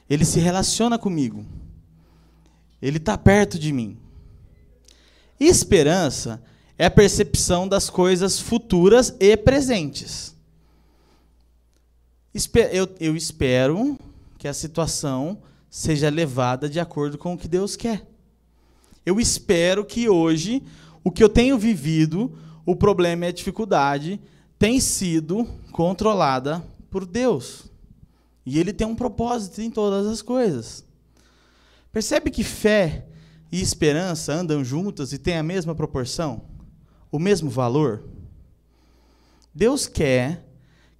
Ele 0.09 0.23
se 0.23 0.39
relaciona 0.39 0.97
comigo. 0.97 1.45
Ele 2.81 2.97
está 2.97 3.17
perto 3.17 3.59
de 3.59 3.73
mim. 3.73 3.97
Esperança 5.39 6.41
é 6.77 6.85
a 6.85 6.91
percepção 6.91 7.67
das 7.67 7.89
coisas 7.89 8.39
futuras 8.39 9.13
e 9.19 9.35
presentes. 9.35 10.33
Eu, 12.71 12.89
eu 12.99 13.15
espero 13.17 13.99
que 14.39 14.47
a 14.47 14.53
situação 14.53 15.37
seja 15.69 16.09
levada 16.09 16.69
de 16.69 16.79
acordo 16.79 17.17
com 17.17 17.33
o 17.33 17.37
que 17.37 17.47
Deus 17.47 17.75
quer. 17.75 18.07
Eu 19.05 19.19
espero 19.19 19.83
que 19.85 20.07
hoje 20.07 20.63
o 21.03 21.11
que 21.11 21.21
eu 21.21 21.27
tenho 21.27 21.59
vivido, 21.59 22.33
o 22.65 22.73
problema 22.73 23.25
e 23.25 23.27
a 23.27 23.33
dificuldade, 23.33 24.19
tem 24.57 24.79
sido 24.79 25.45
controlada 25.73 26.65
por 26.89 27.05
Deus. 27.05 27.65
E 28.45 28.57
Ele 28.57 28.71
tem 28.71 28.87
um 28.87 28.95
propósito 28.95 29.61
em 29.61 29.69
todas 29.69 30.07
as 30.07 30.21
coisas. 30.21 30.85
Percebe 31.91 32.31
que 32.31 32.43
fé 32.43 33.05
e 33.51 33.61
esperança 33.61 34.31
andam 34.33 34.63
juntas 34.63 35.11
e 35.11 35.17
têm 35.17 35.37
a 35.37 35.43
mesma 35.43 35.75
proporção? 35.75 36.45
O 37.11 37.19
mesmo 37.19 37.49
valor? 37.49 38.05
Deus 39.53 39.85
quer 39.85 40.47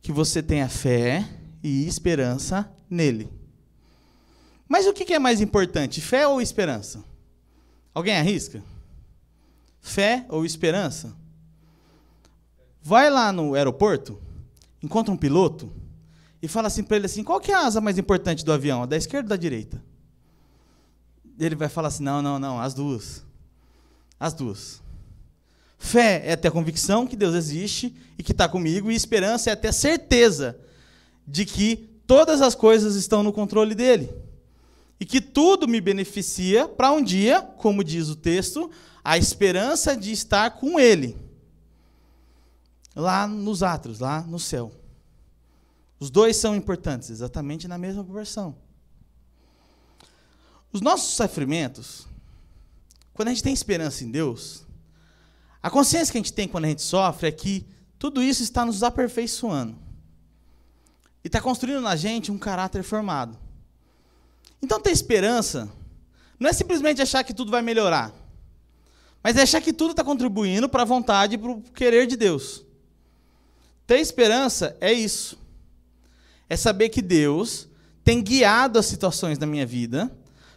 que 0.02 0.12
você 0.12 0.44
tenha 0.44 0.68
fé 0.68 1.26
e 1.64 1.88
esperança 1.88 2.70
nele. 2.90 3.30
Mas 4.68 4.86
o 4.86 4.94
que 4.94 5.14
é 5.14 5.20
mais 5.20 5.42
importante, 5.42 6.00
fé 6.00 6.28
ou 6.28 6.42
esperança? 6.42 7.04
Alguém 7.94 8.16
arrisca? 8.18 8.64
Fé 9.82 10.26
ou 10.30 10.46
esperança? 10.46 11.16
Vai 12.82 13.10
lá 13.10 13.32
no 13.32 13.56
aeroporto, 13.56 14.22
encontra 14.82 15.14
um 15.14 15.18
piloto 15.18 15.72
e 16.42 16.48
fala 16.48 16.68
assim 16.68 16.84
para 16.84 16.98
ele 16.98 17.06
assim: 17.08 17.24
qual 17.24 17.40
que 17.40 17.52
é 17.52 17.56
a 17.56 17.66
asa 17.66 17.82
mais 17.82 17.98
importante 17.98 18.46
do 18.46 18.54
avião? 18.54 18.84
A 18.84 18.86
da 18.86 18.96
esquerda 18.96 19.26
ou 19.26 19.30
da 19.30 19.36
direita? 19.36 19.84
Ele 21.40 21.56
vai 21.56 21.68
falar 21.68 21.88
assim: 21.88 22.04
não, 22.04 22.22
não, 22.22 22.38
não, 22.38 22.60
as 22.60 22.74
duas. 22.74 23.26
As 24.20 24.34
duas. 24.34 24.82
Fé 25.78 26.22
é 26.26 26.36
ter 26.36 26.50
a 26.50 26.52
convicção 26.52 27.08
que 27.08 27.16
Deus 27.16 27.34
existe 27.34 27.96
e 28.18 28.24
que 28.24 28.34
está 28.34 28.48
comigo, 28.48 28.92
e 28.92 28.96
esperança 28.96 29.50
é 29.50 29.56
ter 29.56 29.70
a 29.70 29.74
certeza 29.74 30.60
de 31.26 31.46
que 31.46 31.89
todas 32.10 32.42
as 32.42 32.56
coisas 32.56 32.96
estão 32.96 33.22
no 33.22 33.32
controle 33.32 33.76
dele. 33.76 34.12
E 35.00 35.06
que 35.06 35.22
tudo 35.22 35.68
me 35.68 35.80
beneficia 35.80 36.68
para 36.68 36.92
um 36.92 37.04
dia, 37.04 37.44
como 37.44 37.84
diz 37.84 38.10
o 38.10 38.16
texto, 38.16 38.72
a 39.04 39.16
esperança 39.16 39.96
de 39.96 40.12
estar 40.12 40.50
com 40.58 40.80
ele. 40.80 41.16
Lá 42.96 43.28
nos 43.28 43.62
átrios, 43.62 44.00
lá 44.00 44.22
no 44.22 44.40
céu. 44.40 44.72
Os 46.00 46.10
dois 46.10 46.36
são 46.36 46.56
importantes, 46.56 47.12
exatamente 47.12 47.68
na 47.68 47.78
mesma 47.78 48.04
proporção. 48.04 48.56
Os 50.74 50.82
nossos 50.82 51.14
sofrimentos, 51.14 52.08
quando 53.14 53.28
a 53.28 53.32
gente 53.32 53.44
tem 53.44 53.54
esperança 53.54 54.04
em 54.04 54.10
Deus, 54.10 54.66
a 55.62 55.70
consciência 55.70 56.12
que 56.12 56.18
a 56.18 56.22
gente 56.22 56.34
tem 56.34 56.48
quando 56.48 56.66
a 56.66 56.70
gente 56.70 56.82
sofre 56.82 57.28
é 57.28 57.32
que 57.32 57.68
tudo 58.00 58.20
isso 58.24 58.42
está 58.42 58.66
nos 58.66 58.82
aperfeiçoando. 58.82 59.89
E 61.24 61.28
está 61.28 61.42
construindo 61.42 61.82
na 61.82 61.96
gente 61.96 62.32
um 62.32 62.38
caráter 62.38 62.84
formado. 62.84 63.38
Então, 64.62 64.80
ter 64.80 64.92
esperança 64.92 65.70
não 66.40 66.50
é 66.50 66.54
simplesmente 66.54 67.02
achar 67.02 67.24
que 67.24 67.34
tudo 67.34 67.52
vai 67.52 67.62
melhorar, 67.62 68.14
mas 69.22 69.36
é 69.36 69.42
achar 69.42 69.62
que 69.62 69.74
tudo 69.74 69.92
está 69.92 70.04
contribuindo 70.04 70.70
para 70.70 70.84
a 70.84 70.86
vontade 70.86 71.36
e 71.36 71.38
para 71.38 71.52
o 71.52 71.62
querer 71.62 72.08
de 72.08 72.16
Deus. 72.16 72.64
Ter 73.86 74.00
esperança 74.00 74.78
é 74.80 74.94
isso. 74.94 75.38
É 76.48 76.56
saber 76.56 76.90
que 76.90 77.02
Deus 77.02 77.68
tem 78.04 78.22
guiado 78.22 78.80
as 78.80 78.86
situações 78.86 79.38
da 79.38 79.46
minha 79.46 79.66
vida, 79.66 80.12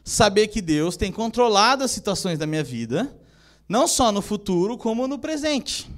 saber 0.05 0.49
que 0.49 0.61
Deus 0.61 0.97
tem 0.97 1.11
controlado 1.11 1.83
as 1.83 1.91
situações 1.91 2.39
da 2.39 2.47
minha 2.47 2.63
vida 2.63 3.15
não 3.69 3.89
só 3.89 4.13
no 4.13 4.21
futuro, 4.21 4.77
como 4.77 5.09
no 5.09 5.19
presente. 5.19 5.91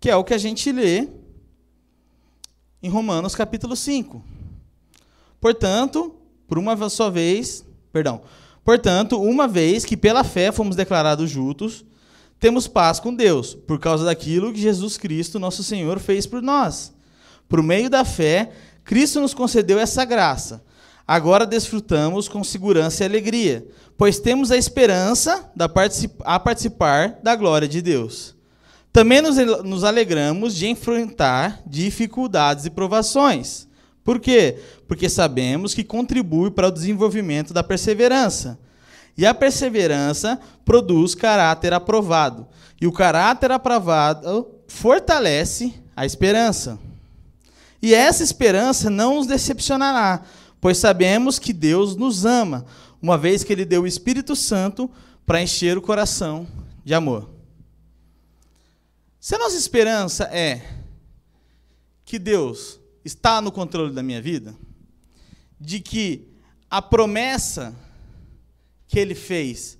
Que 0.00 0.10
é 0.10 0.16
o 0.16 0.24
que 0.24 0.34
a 0.34 0.38
gente 0.38 0.72
lê 0.72 1.08
em 2.82 2.88
Romanos 2.88 3.34
capítulo 3.34 3.74
5. 3.74 4.22
Portanto, 5.40 6.14
por 6.46 6.58
uma 6.58 6.88
só 6.88 7.10
vez, 7.10 7.64
perdão, 7.92 8.20
portanto, 8.64 9.20
uma 9.20 9.48
vez 9.48 9.84
que 9.84 9.96
pela 9.96 10.24
fé 10.24 10.52
fomos 10.52 10.76
declarados 10.76 11.30
justos, 11.30 11.84
temos 12.40 12.68
paz 12.68 13.00
com 13.00 13.12
Deus, 13.12 13.54
por 13.54 13.78
causa 13.78 14.04
daquilo 14.04 14.52
que 14.52 14.60
Jesus 14.60 14.96
Cristo, 14.96 15.38
nosso 15.38 15.64
Senhor, 15.64 15.98
fez 15.98 16.26
por 16.26 16.40
nós. 16.40 16.92
Por 17.48 17.62
meio 17.62 17.90
da 17.90 18.04
fé, 18.04 18.52
Cristo 18.84 19.20
nos 19.20 19.34
concedeu 19.34 19.78
essa 19.78 20.04
graça. 20.04 20.62
Agora 21.06 21.46
desfrutamos 21.46 22.28
com 22.28 22.44
segurança 22.44 23.02
e 23.02 23.06
alegria, 23.06 23.66
pois 23.96 24.20
temos 24.20 24.50
a 24.50 24.56
esperança 24.56 25.50
da 25.56 25.68
particip 25.68 26.14
a 26.24 26.38
participar 26.38 27.18
da 27.22 27.34
glória 27.34 27.66
de 27.66 27.82
Deus. 27.82 28.37
Também 28.98 29.22
nos, 29.22 29.36
nos 29.62 29.84
alegramos 29.84 30.56
de 30.56 30.66
enfrentar 30.66 31.62
dificuldades 31.64 32.64
e 32.64 32.70
provações. 32.70 33.68
Por 34.02 34.18
quê? 34.18 34.58
Porque 34.88 35.08
sabemos 35.08 35.72
que 35.72 35.84
contribui 35.84 36.50
para 36.50 36.66
o 36.66 36.72
desenvolvimento 36.72 37.54
da 37.54 37.62
perseverança. 37.62 38.58
E 39.16 39.24
a 39.24 39.32
perseverança 39.32 40.40
produz 40.64 41.14
caráter 41.14 41.72
aprovado. 41.72 42.48
E 42.80 42.88
o 42.88 42.92
caráter 42.92 43.52
aprovado 43.52 44.48
fortalece 44.66 45.74
a 45.94 46.04
esperança. 46.04 46.76
E 47.80 47.94
essa 47.94 48.24
esperança 48.24 48.90
não 48.90 49.14
nos 49.14 49.28
decepcionará, 49.28 50.22
pois 50.60 50.76
sabemos 50.76 51.38
que 51.38 51.52
Deus 51.52 51.94
nos 51.94 52.26
ama, 52.26 52.66
uma 53.00 53.16
vez 53.16 53.44
que 53.44 53.52
ele 53.52 53.64
deu 53.64 53.82
o 53.82 53.86
Espírito 53.86 54.34
Santo 54.34 54.90
para 55.24 55.40
encher 55.40 55.78
o 55.78 55.82
coração 55.82 56.48
de 56.84 56.94
amor. 56.94 57.37
Se 59.28 59.34
a 59.34 59.38
nossa 59.38 59.58
esperança 59.58 60.24
é 60.32 60.62
que 62.02 62.18
Deus 62.18 62.80
está 63.04 63.42
no 63.42 63.52
controle 63.52 63.92
da 63.92 64.02
minha 64.02 64.22
vida, 64.22 64.54
de 65.60 65.80
que 65.80 66.26
a 66.70 66.80
promessa 66.80 67.76
que 68.86 68.98
ele 68.98 69.14
fez 69.14 69.78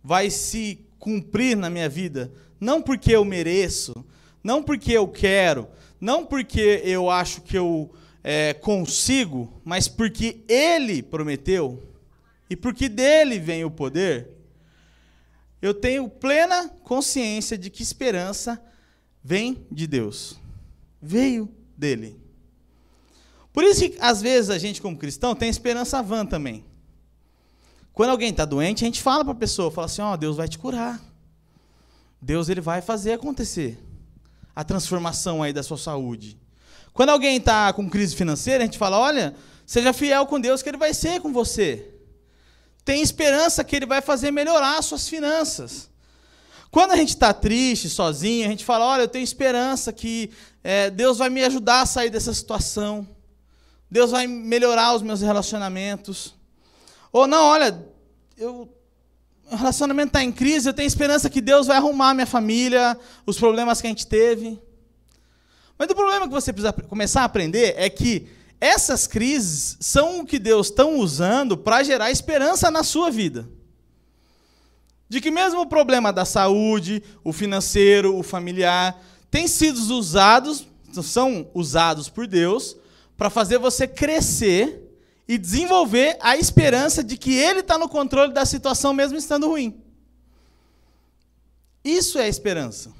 vai 0.00 0.30
se 0.30 0.86
cumprir 0.96 1.56
na 1.56 1.68
minha 1.68 1.88
vida, 1.88 2.32
não 2.60 2.80
porque 2.80 3.10
eu 3.10 3.24
mereço, 3.24 4.06
não 4.44 4.62
porque 4.62 4.92
eu 4.92 5.08
quero, 5.08 5.66
não 6.00 6.24
porque 6.24 6.80
eu 6.84 7.10
acho 7.10 7.40
que 7.40 7.58
eu 7.58 7.92
é, 8.22 8.54
consigo, 8.54 9.60
mas 9.64 9.88
porque 9.88 10.44
ele 10.46 11.02
prometeu, 11.02 11.82
e 12.48 12.54
porque 12.54 12.88
dele 12.88 13.40
vem 13.40 13.64
o 13.64 13.72
poder, 13.72 14.37
eu 15.60 15.74
tenho 15.74 16.08
plena 16.08 16.68
consciência 16.84 17.58
de 17.58 17.68
que 17.70 17.82
esperança 17.82 18.62
vem 19.22 19.66
de 19.70 19.86
Deus. 19.86 20.38
Veio 21.02 21.52
dele. 21.76 22.20
Por 23.52 23.64
isso 23.64 23.80
que, 23.80 23.96
às 24.00 24.22
vezes, 24.22 24.50
a 24.50 24.58
gente, 24.58 24.80
como 24.80 24.96
cristão, 24.96 25.34
tem 25.34 25.48
esperança 25.48 26.00
vã 26.02 26.24
também. 26.24 26.64
Quando 27.92 28.10
alguém 28.10 28.30
está 28.30 28.44
doente, 28.44 28.84
a 28.84 28.86
gente 28.86 29.02
fala 29.02 29.24
para 29.24 29.32
a 29.32 29.36
pessoa, 29.36 29.70
fala 29.70 29.86
assim, 29.86 30.00
ó, 30.00 30.12
oh, 30.12 30.16
Deus 30.16 30.36
vai 30.36 30.46
te 30.46 30.58
curar. 30.58 31.02
Deus 32.22 32.48
ele 32.48 32.60
vai 32.60 32.80
fazer 32.80 33.12
acontecer 33.12 33.78
a 34.54 34.62
transformação 34.62 35.42
aí 35.42 35.52
da 35.52 35.62
sua 35.62 35.78
saúde. 35.78 36.38
Quando 36.92 37.10
alguém 37.10 37.36
está 37.36 37.72
com 37.72 37.90
crise 37.90 38.14
financeira, 38.14 38.62
a 38.62 38.66
gente 38.66 38.78
fala, 38.78 38.98
olha, 38.98 39.34
seja 39.66 39.92
fiel 39.92 40.26
com 40.26 40.40
Deus 40.40 40.62
que 40.62 40.68
ele 40.68 40.78
vai 40.78 40.94
ser 40.94 41.20
com 41.20 41.32
você 41.32 41.97
tem 42.88 43.02
esperança 43.02 43.62
que 43.62 43.76
ele 43.76 43.84
vai 43.84 44.00
fazer 44.00 44.30
melhorar 44.30 44.78
as 44.78 44.86
suas 44.86 45.06
finanças. 45.06 45.90
Quando 46.70 46.92
a 46.92 46.96
gente 46.96 47.10
está 47.10 47.34
triste, 47.34 47.86
sozinho, 47.86 48.46
a 48.46 48.48
gente 48.48 48.64
fala: 48.64 48.86
olha, 48.86 49.02
eu 49.02 49.08
tenho 49.08 49.22
esperança 49.22 49.92
que 49.92 50.30
é, 50.64 50.88
Deus 50.88 51.18
vai 51.18 51.28
me 51.28 51.44
ajudar 51.44 51.82
a 51.82 51.86
sair 51.86 52.08
dessa 52.08 52.32
situação. 52.32 53.06
Deus 53.90 54.10
vai 54.10 54.26
melhorar 54.26 54.94
os 54.94 55.02
meus 55.02 55.20
relacionamentos. 55.20 56.34
Ou 57.12 57.26
não, 57.26 57.44
olha, 57.44 57.78
eu, 58.38 58.66
o 59.50 59.56
relacionamento 59.56 60.08
está 60.08 60.24
em 60.24 60.32
crise, 60.32 60.70
eu 60.70 60.72
tenho 60.72 60.86
esperança 60.86 61.28
que 61.28 61.42
Deus 61.42 61.66
vai 61.66 61.76
arrumar 61.76 62.14
minha 62.14 62.26
família, 62.26 62.98
os 63.26 63.36
problemas 63.36 63.82
que 63.82 63.86
a 63.86 63.90
gente 63.90 64.06
teve. 64.06 64.58
Mas 65.76 65.90
o 65.90 65.94
problema 65.94 66.26
que 66.26 66.32
você 66.32 66.54
precisa 66.54 66.72
começar 66.72 67.20
a 67.20 67.24
aprender 67.24 67.74
é 67.76 67.90
que 67.90 68.30
essas 68.60 69.06
crises 69.06 69.76
são 69.80 70.20
o 70.20 70.26
que 70.26 70.38
Deus 70.38 70.68
está 70.68 70.84
usando 70.84 71.56
para 71.56 71.82
gerar 71.82 72.10
esperança 72.10 72.70
na 72.70 72.82
sua 72.82 73.10
vida. 73.10 73.48
De 75.08 75.20
que 75.20 75.30
mesmo 75.30 75.60
o 75.60 75.66
problema 75.66 76.12
da 76.12 76.24
saúde, 76.24 77.02
o 77.22 77.32
financeiro, 77.32 78.16
o 78.16 78.22
familiar, 78.22 79.00
tem 79.30 79.46
sido 79.46 79.78
usados, 79.94 80.66
são 81.02 81.48
usados 81.54 82.08
por 82.08 82.26
Deus 82.26 82.76
para 83.16 83.30
fazer 83.30 83.58
você 83.58 83.86
crescer 83.86 84.84
e 85.26 85.36
desenvolver 85.38 86.16
a 86.20 86.36
esperança 86.36 87.04
de 87.04 87.16
que 87.16 87.34
Ele 87.34 87.60
está 87.60 87.78
no 87.78 87.88
controle 87.88 88.32
da 88.32 88.44
situação 88.44 88.92
mesmo 88.92 89.18
estando 89.18 89.48
ruim. 89.48 89.82
Isso 91.84 92.18
é 92.18 92.28
esperança. 92.28 92.92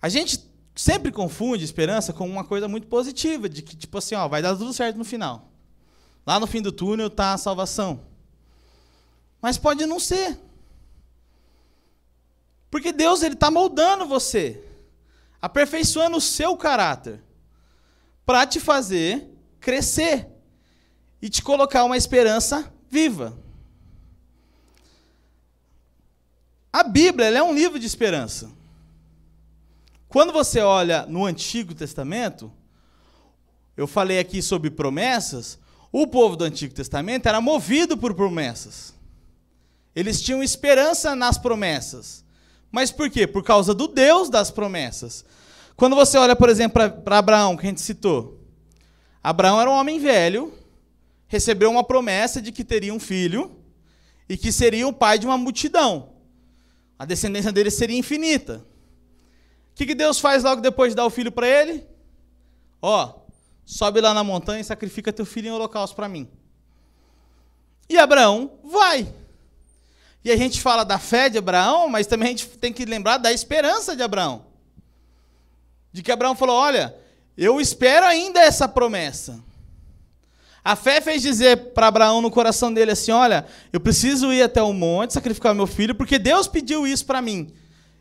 A 0.00 0.08
gente 0.08 0.38
sempre 0.74 1.12
confunde 1.12 1.64
esperança 1.64 2.12
com 2.12 2.28
uma 2.28 2.44
coisa 2.44 2.66
muito 2.66 2.86
positiva, 2.86 3.48
de 3.48 3.62
que, 3.62 3.76
tipo 3.76 3.96
assim, 3.98 4.14
ó, 4.14 4.26
vai 4.26 4.42
dar 4.42 4.56
tudo 4.56 4.72
certo 4.72 4.96
no 4.96 5.04
final. 5.04 5.50
Lá 6.26 6.40
no 6.40 6.46
fim 6.46 6.60
do 6.60 6.72
túnel 6.72 7.06
está 7.06 7.32
a 7.32 7.38
salvação. 7.38 8.00
Mas 9.40 9.58
pode 9.58 9.84
não 9.86 10.00
ser. 10.00 10.38
Porque 12.70 12.92
Deus 12.92 13.22
ele 13.22 13.34
está 13.34 13.50
moldando 13.50 14.06
você, 14.06 14.62
aperfeiçoando 15.40 16.16
o 16.16 16.20
seu 16.20 16.56
caráter, 16.56 17.22
para 18.26 18.46
te 18.46 18.58
fazer 18.58 19.30
crescer 19.60 20.28
e 21.22 21.28
te 21.28 21.42
colocar 21.42 21.84
uma 21.84 21.96
esperança 21.96 22.72
viva. 22.90 23.38
A 26.72 26.82
Bíblia 26.82 27.28
é 27.28 27.42
um 27.42 27.54
livro 27.54 27.78
de 27.78 27.86
esperança. 27.86 28.50
Quando 30.14 30.32
você 30.32 30.60
olha 30.60 31.04
no 31.06 31.26
Antigo 31.26 31.74
Testamento, 31.74 32.48
eu 33.76 33.84
falei 33.84 34.20
aqui 34.20 34.40
sobre 34.40 34.70
promessas, 34.70 35.58
o 35.90 36.06
povo 36.06 36.36
do 36.36 36.44
Antigo 36.44 36.72
Testamento 36.72 37.26
era 37.26 37.40
movido 37.40 37.98
por 37.98 38.14
promessas. 38.14 38.94
Eles 39.92 40.22
tinham 40.22 40.40
esperança 40.40 41.16
nas 41.16 41.36
promessas. 41.36 42.24
Mas 42.70 42.92
por 42.92 43.10
quê? 43.10 43.26
Por 43.26 43.42
causa 43.42 43.74
do 43.74 43.88
Deus 43.88 44.30
das 44.30 44.52
promessas. 44.52 45.24
Quando 45.74 45.96
você 45.96 46.16
olha, 46.16 46.36
por 46.36 46.48
exemplo, 46.48 46.88
para 47.02 47.18
Abraão, 47.18 47.56
que 47.56 47.66
a 47.66 47.68
gente 47.70 47.80
citou. 47.80 48.38
Abraão 49.20 49.60
era 49.60 49.68
um 49.68 49.74
homem 49.74 49.98
velho, 49.98 50.54
recebeu 51.26 51.68
uma 51.72 51.82
promessa 51.82 52.40
de 52.40 52.52
que 52.52 52.62
teria 52.62 52.94
um 52.94 53.00
filho 53.00 53.50
e 54.28 54.36
que 54.36 54.52
seria 54.52 54.86
o 54.86 54.92
pai 54.92 55.18
de 55.18 55.26
uma 55.26 55.36
multidão. 55.36 56.10
A 56.96 57.04
descendência 57.04 57.50
dele 57.50 57.68
seria 57.68 57.98
infinita. 57.98 58.64
O 59.74 59.76
que, 59.76 59.86
que 59.86 59.94
Deus 59.94 60.20
faz 60.20 60.44
logo 60.44 60.62
depois 60.62 60.92
de 60.92 60.96
dar 60.96 61.04
o 61.04 61.10
filho 61.10 61.32
para 61.32 61.48
ele? 61.48 61.84
Ó, 62.80 63.12
sobe 63.66 64.00
lá 64.00 64.14
na 64.14 64.22
montanha 64.22 64.60
e 64.60 64.64
sacrifica 64.64 65.12
teu 65.12 65.26
filho 65.26 65.48
em 65.48 65.50
holocausto 65.50 65.96
para 65.96 66.08
mim. 66.08 66.30
E 67.88 67.98
Abraão 67.98 68.52
vai. 68.62 69.12
E 70.24 70.30
a 70.30 70.36
gente 70.36 70.60
fala 70.60 70.84
da 70.84 70.96
fé 70.96 71.28
de 71.28 71.38
Abraão, 71.38 71.88
mas 71.88 72.06
também 72.06 72.28
a 72.28 72.30
gente 72.30 72.46
tem 72.46 72.72
que 72.72 72.84
lembrar 72.84 73.18
da 73.18 73.32
esperança 73.32 73.96
de 73.96 74.02
Abraão. 74.02 74.46
De 75.92 76.04
que 76.04 76.12
Abraão 76.12 76.36
falou: 76.36 76.54
Olha, 76.54 76.94
eu 77.36 77.60
espero 77.60 78.06
ainda 78.06 78.40
essa 78.40 78.68
promessa. 78.68 79.42
A 80.64 80.76
fé 80.76 81.00
fez 81.00 81.20
dizer 81.20 81.72
para 81.72 81.88
Abraão 81.88 82.22
no 82.22 82.30
coração 82.30 82.72
dele 82.72 82.92
assim: 82.92 83.10
Olha, 83.10 83.44
eu 83.72 83.80
preciso 83.80 84.32
ir 84.32 84.42
até 84.42 84.62
o 84.62 84.72
monte 84.72 85.14
sacrificar 85.14 85.52
meu 85.52 85.66
filho, 85.66 85.96
porque 85.96 86.16
Deus 86.16 86.46
pediu 86.46 86.86
isso 86.86 87.04
para 87.04 87.20
mim. 87.20 87.52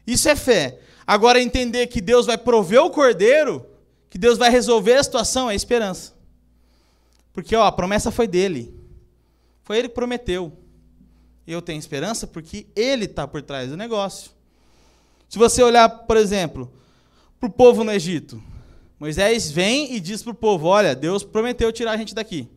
Isso 0.06 0.30
é 0.30 0.36
fé. 0.36 0.80
Agora, 1.06 1.42
entender 1.42 1.88
que 1.88 2.00
Deus 2.02 2.26
vai 2.26 2.38
prover 2.38 2.82
o 2.82 2.90
cordeiro, 2.90 3.66
que 4.10 4.18
Deus 4.18 4.38
vai 4.38 4.50
resolver 4.50 4.96
a 4.96 5.04
situação, 5.04 5.50
é 5.50 5.56
esperança. 5.56 6.14
Porque 7.34 7.56
ó, 7.56 7.66
a 7.66 7.72
promessa 7.72 8.12
foi 8.12 8.28
dele. 8.28 8.74
Foi 9.64 9.78
ele 9.78 9.90
que 9.90 9.96
prometeu. 9.96 10.54
Eu 11.46 11.62
tenho 11.62 11.80
esperança 11.80 12.26
porque 12.26 12.68
ele 12.76 13.06
está 13.06 13.28
por 13.28 13.42
trás 13.42 13.70
do 13.70 13.76
negócio. 13.76 14.32
Se 15.28 15.38
você 15.38 15.62
olhar, 15.64 15.90
por 15.90 16.16
exemplo, 16.16 16.72
para 17.40 17.48
o 17.48 17.52
povo 17.52 17.84
no 17.84 17.92
Egito, 17.92 18.42
Moisés 19.00 19.52
vem 19.52 19.94
e 19.96 20.00
diz 20.00 20.22
para 20.24 20.32
o 20.32 20.36
povo: 20.36 20.68
Olha, 20.68 20.96
Deus 20.96 21.24
prometeu 21.24 21.72
tirar 21.74 21.94
a 21.94 21.98
gente 21.98 22.16
daqui. 22.16 22.48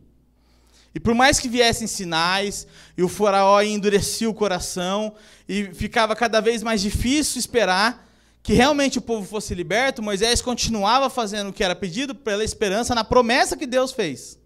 E 0.95 0.99
por 0.99 1.13
mais 1.13 1.39
que 1.39 1.49
viessem 1.49 1.87
sinais, 1.87 2.65
e 2.97 3.03
o 3.03 3.09
faraó 3.09 3.61
endurecia 3.61 4.29
o 4.29 4.33
coração, 4.33 5.13
e 5.47 5.65
ficava 5.73 6.15
cada 6.15 6.39
vez 6.39 6.63
mais 6.63 6.81
difícil 6.81 7.39
esperar 7.39 8.06
que 8.47 8.53
realmente 8.53 8.97
o 8.97 9.01
povo 9.01 9.27
fosse 9.27 9.53
liberto, 9.53 10.01
Moisés 10.01 10.41
continuava 10.41 11.09
fazendo 11.09 11.49
o 11.49 11.53
que 11.53 11.65
era 11.65 11.75
pedido 11.75 12.15
pela 12.15 12.45
esperança 12.45 12.95
na 12.95 13.03
promessa 13.03 13.57
que 13.57 13.67
Deus 13.67 13.91
fez. 13.91 14.39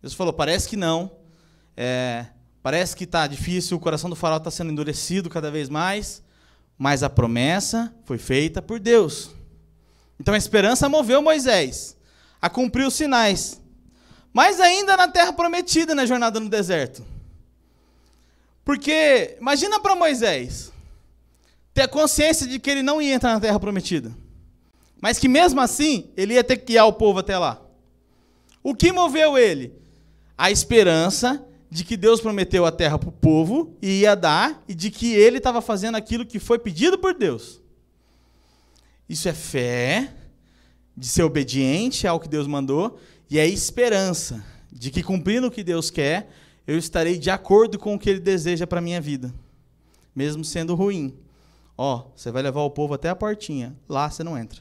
Deus 0.00 0.14
falou: 0.14 0.32
parece 0.32 0.68
que 0.68 0.76
não, 0.76 1.10
é, 1.76 2.26
Parece 2.62 2.94
que 2.94 3.02
está 3.02 3.26
difícil, 3.26 3.76
o 3.76 3.80
coração 3.80 4.08
do 4.08 4.14
faraó 4.14 4.36
está 4.36 4.50
sendo 4.50 4.70
endurecido 4.70 5.28
cada 5.28 5.50
vez 5.50 5.68
mais, 5.68 6.22
mas 6.78 7.02
a 7.02 7.10
promessa 7.10 7.92
foi 8.04 8.18
feita 8.18 8.62
por 8.62 8.78
Deus. 8.78 9.30
Então 10.20 10.32
a 10.32 10.38
esperança 10.38 10.88
moveu 10.88 11.20
Moisés 11.20 11.96
a 12.40 12.48
cumprir 12.48 12.86
os 12.86 12.94
sinais. 12.94 13.60
Mas 14.32 14.60
ainda 14.60 14.96
na 14.96 15.08
terra 15.08 15.32
prometida, 15.32 15.94
na 15.94 16.06
jornada 16.06 16.38
no 16.38 16.48
deserto. 16.48 17.04
Porque 18.64 19.36
imagina 19.40 19.80
para 19.80 19.96
Moisés 19.96 20.71
ter 21.74 21.88
consciência 21.88 22.46
de 22.46 22.58
que 22.58 22.70
ele 22.70 22.82
não 22.82 23.00
ia 23.00 23.14
entrar 23.14 23.34
na 23.34 23.40
terra 23.40 23.58
prometida. 23.58 24.12
Mas 25.00 25.18
que 25.18 25.28
mesmo 25.28 25.60
assim, 25.60 26.10
ele 26.16 26.34
ia 26.34 26.44
ter 26.44 26.56
que 26.56 26.66
guiar 26.66 26.86
o 26.86 26.92
povo 26.92 27.18
até 27.18 27.36
lá. 27.36 27.60
O 28.62 28.74
que 28.74 28.92
moveu 28.92 29.36
ele? 29.36 29.72
A 30.36 30.50
esperança 30.50 31.44
de 31.72 31.84
que 31.84 31.96
Deus 31.96 32.20
prometeu 32.20 32.66
a 32.66 32.70
terra 32.70 32.98
para 32.98 33.08
o 33.08 33.12
povo 33.12 33.74
e 33.80 34.00
ia 34.00 34.14
dar, 34.14 34.62
e 34.68 34.74
de 34.74 34.90
que 34.90 35.14
ele 35.14 35.38
estava 35.38 35.62
fazendo 35.62 35.96
aquilo 35.96 36.26
que 36.26 36.38
foi 36.38 36.58
pedido 36.58 36.98
por 36.98 37.14
Deus. 37.14 37.60
Isso 39.08 39.28
é 39.28 39.32
fé, 39.32 40.12
de 40.96 41.08
ser 41.08 41.22
obediente 41.22 42.06
ao 42.06 42.20
que 42.20 42.28
Deus 42.28 42.46
mandou, 42.46 43.00
e 43.30 43.38
é 43.38 43.48
esperança, 43.48 44.44
de 44.70 44.90
que 44.90 45.02
cumprindo 45.02 45.46
o 45.46 45.50
que 45.50 45.64
Deus 45.64 45.90
quer, 45.90 46.30
eu 46.66 46.76
estarei 46.76 47.18
de 47.18 47.30
acordo 47.30 47.78
com 47.78 47.94
o 47.94 47.98
que 47.98 48.10
Ele 48.10 48.20
deseja 48.20 48.66
para 48.66 48.78
a 48.78 48.82
minha 48.82 49.00
vida, 49.00 49.34
mesmo 50.14 50.44
sendo 50.44 50.74
ruim. 50.74 51.14
Ó, 51.76 52.10
você 52.14 52.30
vai 52.30 52.42
levar 52.42 52.60
o 52.62 52.70
povo 52.70 52.94
até 52.94 53.08
a 53.08 53.16
portinha, 53.16 53.76
lá 53.88 54.10
você 54.10 54.22
não 54.22 54.36
entra. 54.36 54.60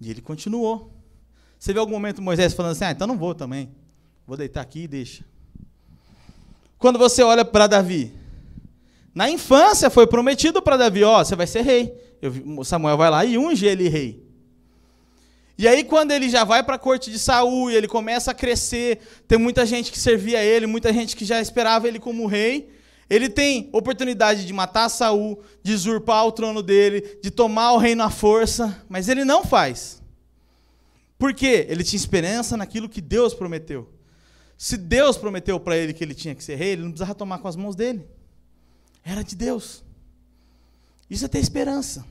E 0.00 0.10
ele 0.10 0.20
continuou. 0.20 0.92
Você 1.58 1.72
vê 1.72 1.78
algum 1.78 1.92
momento 1.92 2.20
Moisés 2.20 2.52
falando 2.52 2.72
assim: 2.72 2.84
ah, 2.84 2.90
então 2.90 3.06
não 3.06 3.16
vou 3.16 3.34
também. 3.34 3.70
Vou 4.26 4.36
deitar 4.36 4.60
aqui 4.60 4.80
e 4.80 4.88
deixa. 4.88 5.24
Quando 6.78 6.98
você 6.98 7.22
olha 7.22 7.44
para 7.44 7.66
Davi, 7.66 8.12
na 9.14 9.30
infância 9.30 9.88
foi 9.88 10.06
prometido 10.06 10.60
para 10.60 10.76
Davi, 10.76 11.02
ó, 11.02 11.24
você 11.24 11.34
vai 11.34 11.46
ser 11.46 11.62
rei. 11.62 11.94
Eu, 12.20 12.64
Samuel 12.64 12.96
vai 12.96 13.10
lá 13.10 13.24
e 13.24 13.38
unge 13.38 13.64
ele 13.64 13.88
rei. 13.88 14.26
E 15.58 15.66
aí 15.66 15.84
quando 15.84 16.10
ele 16.10 16.28
já 16.28 16.44
vai 16.44 16.62
para 16.62 16.74
a 16.74 16.78
corte 16.78 17.10
de 17.10 17.18
Saul 17.18 17.70
e 17.70 17.74
ele 17.74 17.88
começa 17.88 18.30
a 18.30 18.34
crescer, 18.34 19.00
tem 19.26 19.38
muita 19.38 19.64
gente 19.64 19.90
que 19.90 19.98
servia 19.98 20.42
ele, 20.42 20.66
muita 20.66 20.92
gente 20.92 21.16
que 21.16 21.24
já 21.24 21.40
esperava 21.40 21.88
ele 21.88 21.98
como 21.98 22.26
rei. 22.26 22.75
Ele 23.08 23.28
tem 23.28 23.68
oportunidade 23.72 24.44
de 24.44 24.52
matar 24.52 24.88
Saul, 24.88 25.40
de 25.62 25.72
usurpar 25.72 26.26
o 26.26 26.32
trono 26.32 26.62
dele, 26.62 27.18
de 27.22 27.30
tomar 27.30 27.72
o 27.72 27.78
reino 27.78 28.02
à 28.02 28.10
força, 28.10 28.84
mas 28.88 29.08
ele 29.08 29.24
não 29.24 29.44
faz. 29.44 30.02
Por 31.18 31.32
quê? 31.32 31.66
Ele 31.68 31.84
tinha 31.84 31.98
esperança 31.98 32.56
naquilo 32.56 32.88
que 32.88 33.00
Deus 33.00 33.32
prometeu. 33.32 33.88
Se 34.58 34.76
Deus 34.76 35.16
prometeu 35.16 35.60
para 35.60 35.76
ele 35.76 35.92
que 35.92 36.02
ele 36.02 36.14
tinha 36.14 36.34
que 36.34 36.42
ser 36.42 36.56
rei, 36.56 36.70
ele 36.70 36.82
não 36.82 36.90
precisava 36.90 37.14
tomar 37.14 37.38
com 37.38 37.48
as 37.48 37.56
mãos 37.56 37.76
dele. 37.76 38.06
Era 39.04 39.22
de 39.22 39.36
Deus. 39.36 39.84
Isso 41.08 41.24
é 41.24 41.28
ter 41.28 41.38
esperança. 41.38 42.04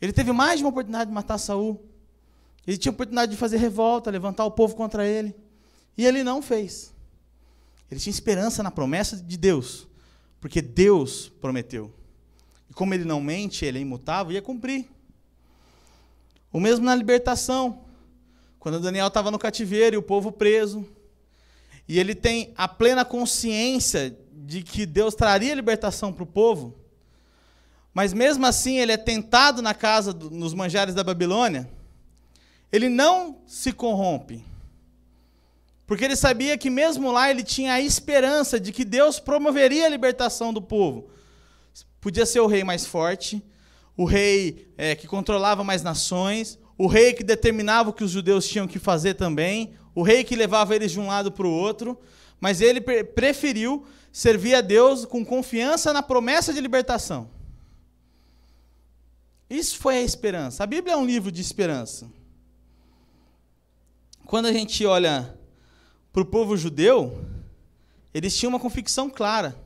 Ele 0.00 0.12
teve 0.12 0.32
mais 0.32 0.58
de 0.58 0.64
uma 0.64 0.70
oportunidade 0.70 1.08
de 1.08 1.14
matar 1.14 1.38
Saul. 1.38 1.82
Ele 2.66 2.76
tinha 2.76 2.92
oportunidade 2.92 3.32
de 3.32 3.38
fazer 3.38 3.56
revolta, 3.56 4.10
levantar 4.10 4.44
o 4.44 4.50
povo 4.50 4.74
contra 4.74 5.06
ele. 5.06 5.34
E 5.96 6.04
ele 6.04 6.22
não 6.22 6.42
fez. 6.42 6.92
Ele 7.90 8.00
tinha 8.00 8.10
esperança 8.10 8.62
na 8.62 8.70
promessa 8.70 9.16
de 9.16 9.36
Deus. 9.36 9.86
Porque 10.44 10.60
Deus 10.60 11.32
prometeu. 11.40 11.90
E 12.68 12.74
como 12.74 12.92
ele 12.92 13.06
não 13.06 13.18
mente, 13.18 13.64
ele 13.64 13.78
é 13.78 13.80
imutável, 13.80 14.30
ia 14.30 14.42
cumprir. 14.42 14.90
O 16.52 16.60
mesmo 16.60 16.84
na 16.84 16.94
libertação. 16.94 17.86
Quando 18.58 18.78
Daniel 18.78 19.06
estava 19.06 19.30
no 19.30 19.38
cativeiro 19.38 19.96
e 19.96 19.96
o 19.96 20.02
povo 20.02 20.30
preso, 20.30 20.86
e 21.88 21.98
ele 21.98 22.14
tem 22.14 22.52
a 22.58 22.68
plena 22.68 23.06
consciência 23.06 24.14
de 24.34 24.62
que 24.62 24.84
Deus 24.84 25.14
traria 25.14 25.54
libertação 25.54 26.12
para 26.12 26.24
o 26.24 26.26
povo, 26.26 26.74
mas 27.94 28.12
mesmo 28.12 28.44
assim 28.44 28.76
ele 28.76 28.92
é 28.92 28.98
tentado 28.98 29.62
na 29.62 29.72
casa, 29.72 30.12
nos 30.12 30.52
manjares 30.52 30.94
da 30.94 31.02
Babilônia, 31.02 31.70
ele 32.70 32.90
não 32.90 33.38
se 33.46 33.72
corrompe. 33.72 34.44
Porque 35.86 36.04
ele 36.04 36.16
sabia 36.16 36.56
que 36.56 36.70
mesmo 36.70 37.12
lá 37.12 37.30
ele 37.30 37.42
tinha 37.42 37.74
a 37.74 37.80
esperança 37.80 38.58
de 38.58 38.72
que 38.72 38.84
Deus 38.84 39.20
promoveria 39.20 39.86
a 39.86 39.88
libertação 39.88 40.52
do 40.52 40.62
povo. 40.62 41.10
Podia 42.00 42.24
ser 42.24 42.40
o 42.40 42.46
rei 42.46 42.64
mais 42.64 42.86
forte, 42.86 43.42
o 43.96 44.04
rei 44.04 44.72
é, 44.76 44.94
que 44.94 45.06
controlava 45.06 45.62
mais 45.62 45.82
nações, 45.82 46.58
o 46.76 46.86
rei 46.86 47.12
que 47.12 47.22
determinava 47.22 47.90
o 47.90 47.92
que 47.92 48.04
os 48.04 48.10
judeus 48.10 48.48
tinham 48.48 48.66
que 48.66 48.78
fazer 48.78 49.14
também, 49.14 49.74
o 49.94 50.02
rei 50.02 50.24
que 50.24 50.34
levava 50.34 50.74
eles 50.74 50.92
de 50.92 50.98
um 50.98 51.06
lado 51.06 51.30
para 51.30 51.46
o 51.46 51.50
outro, 51.50 51.98
mas 52.40 52.60
ele 52.60 52.80
preferiu 52.80 53.86
servir 54.12 54.54
a 54.54 54.60
Deus 54.60 55.04
com 55.04 55.24
confiança 55.24 55.92
na 55.92 56.02
promessa 56.02 56.52
de 56.52 56.60
libertação. 56.60 57.30
Isso 59.48 59.78
foi 59.78 59.98
a 59.98 60.02
esperança. 60.02 60.64
A 60.64 60.66
Bíblia 60.66 60.94
é 60.94 60.96
um 60.96 61.06
livro 61.06 61.30
de 61.30 61.40
esperança. 61.40 62.10
Quando 64.26 64.46
a 64.46 64.52
gente 64.52 64.84
olha 64.84 65.38
para 66.14 66.22
o 66.22 66.24
povo 66.24 66.56
judeu, 66.56 67.26
eles 68.14 68.36
tinham 68.36 68.50
uma 68.50 68.60
convicção 68.60 69.10
clara 69.10 69.60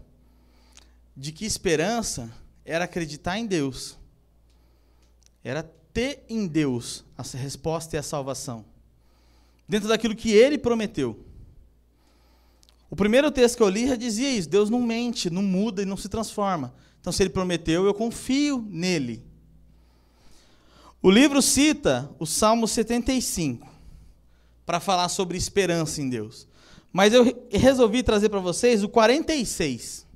de 1.14 1.30
que 1.30 1.44
esperança 1.44 2.32
era 2.64 2.86
acreditar 2.86 3.38
em 3.38 3.44
Deus. 3.44 3.98
era 5.44 5.62
ter 5.92 6.24
em 6.26 6.46
Deus 6.46 7.04
a 7.18 7.22
resposta 7.36 7.96
e 7.96 7.98
a 7.98 8.02
salvação. 8.02 8.64
Dentro 9.68 9.90
daquilo 9.90 10.16
que 10.16 10.30
ele 10.30 10.56
prometeu. 10.56 11.22
O 12.88 12.96
primeiro 12.96 13.30
texto 13.30 13.58
que 13.58 13.62
eu 13.62 13.68
li 13.68 13.86
já 13.86 13.96
dizia 13.96 14.30
isso: 14.30 14.48
Deus 14.48 14.70
não 14.70 14.80
mente, 14.80 15.28
não 15.28 15.42
muda 15.42 15.82
e 15.82 15.84
não 15.84 15.98
se 15.98 16.08
transforma. 16.08 16.74
Então, 16.98 17.12
se 17.12 17.22
ele 17.22 17.30
prometeu, 17.30 17.84
eu 17.84 17.92
confio 17.92 18.66
nele. 18.70 19.22
O 21.02 21.10
livro 21.10 21.42
cita 21.42 22.10
o 22.18 22.24
Salmo 22.24 22.66
75 22.66 23.67
para 24.68 24.80
falar 24.80 25.08
sobre 25.08 25.38
esperança 25.38 26.02
em 26.02 26.10
Deus. 26.10 26.46
Mas 26.92 27.14
eu 27.14 27.24
resolvi 27.50 28.02
trazer 28.02 28.28
para 28.28 28.38
vocês 28.38 28.84
o 28.84 28.88
46. 28.90 30.06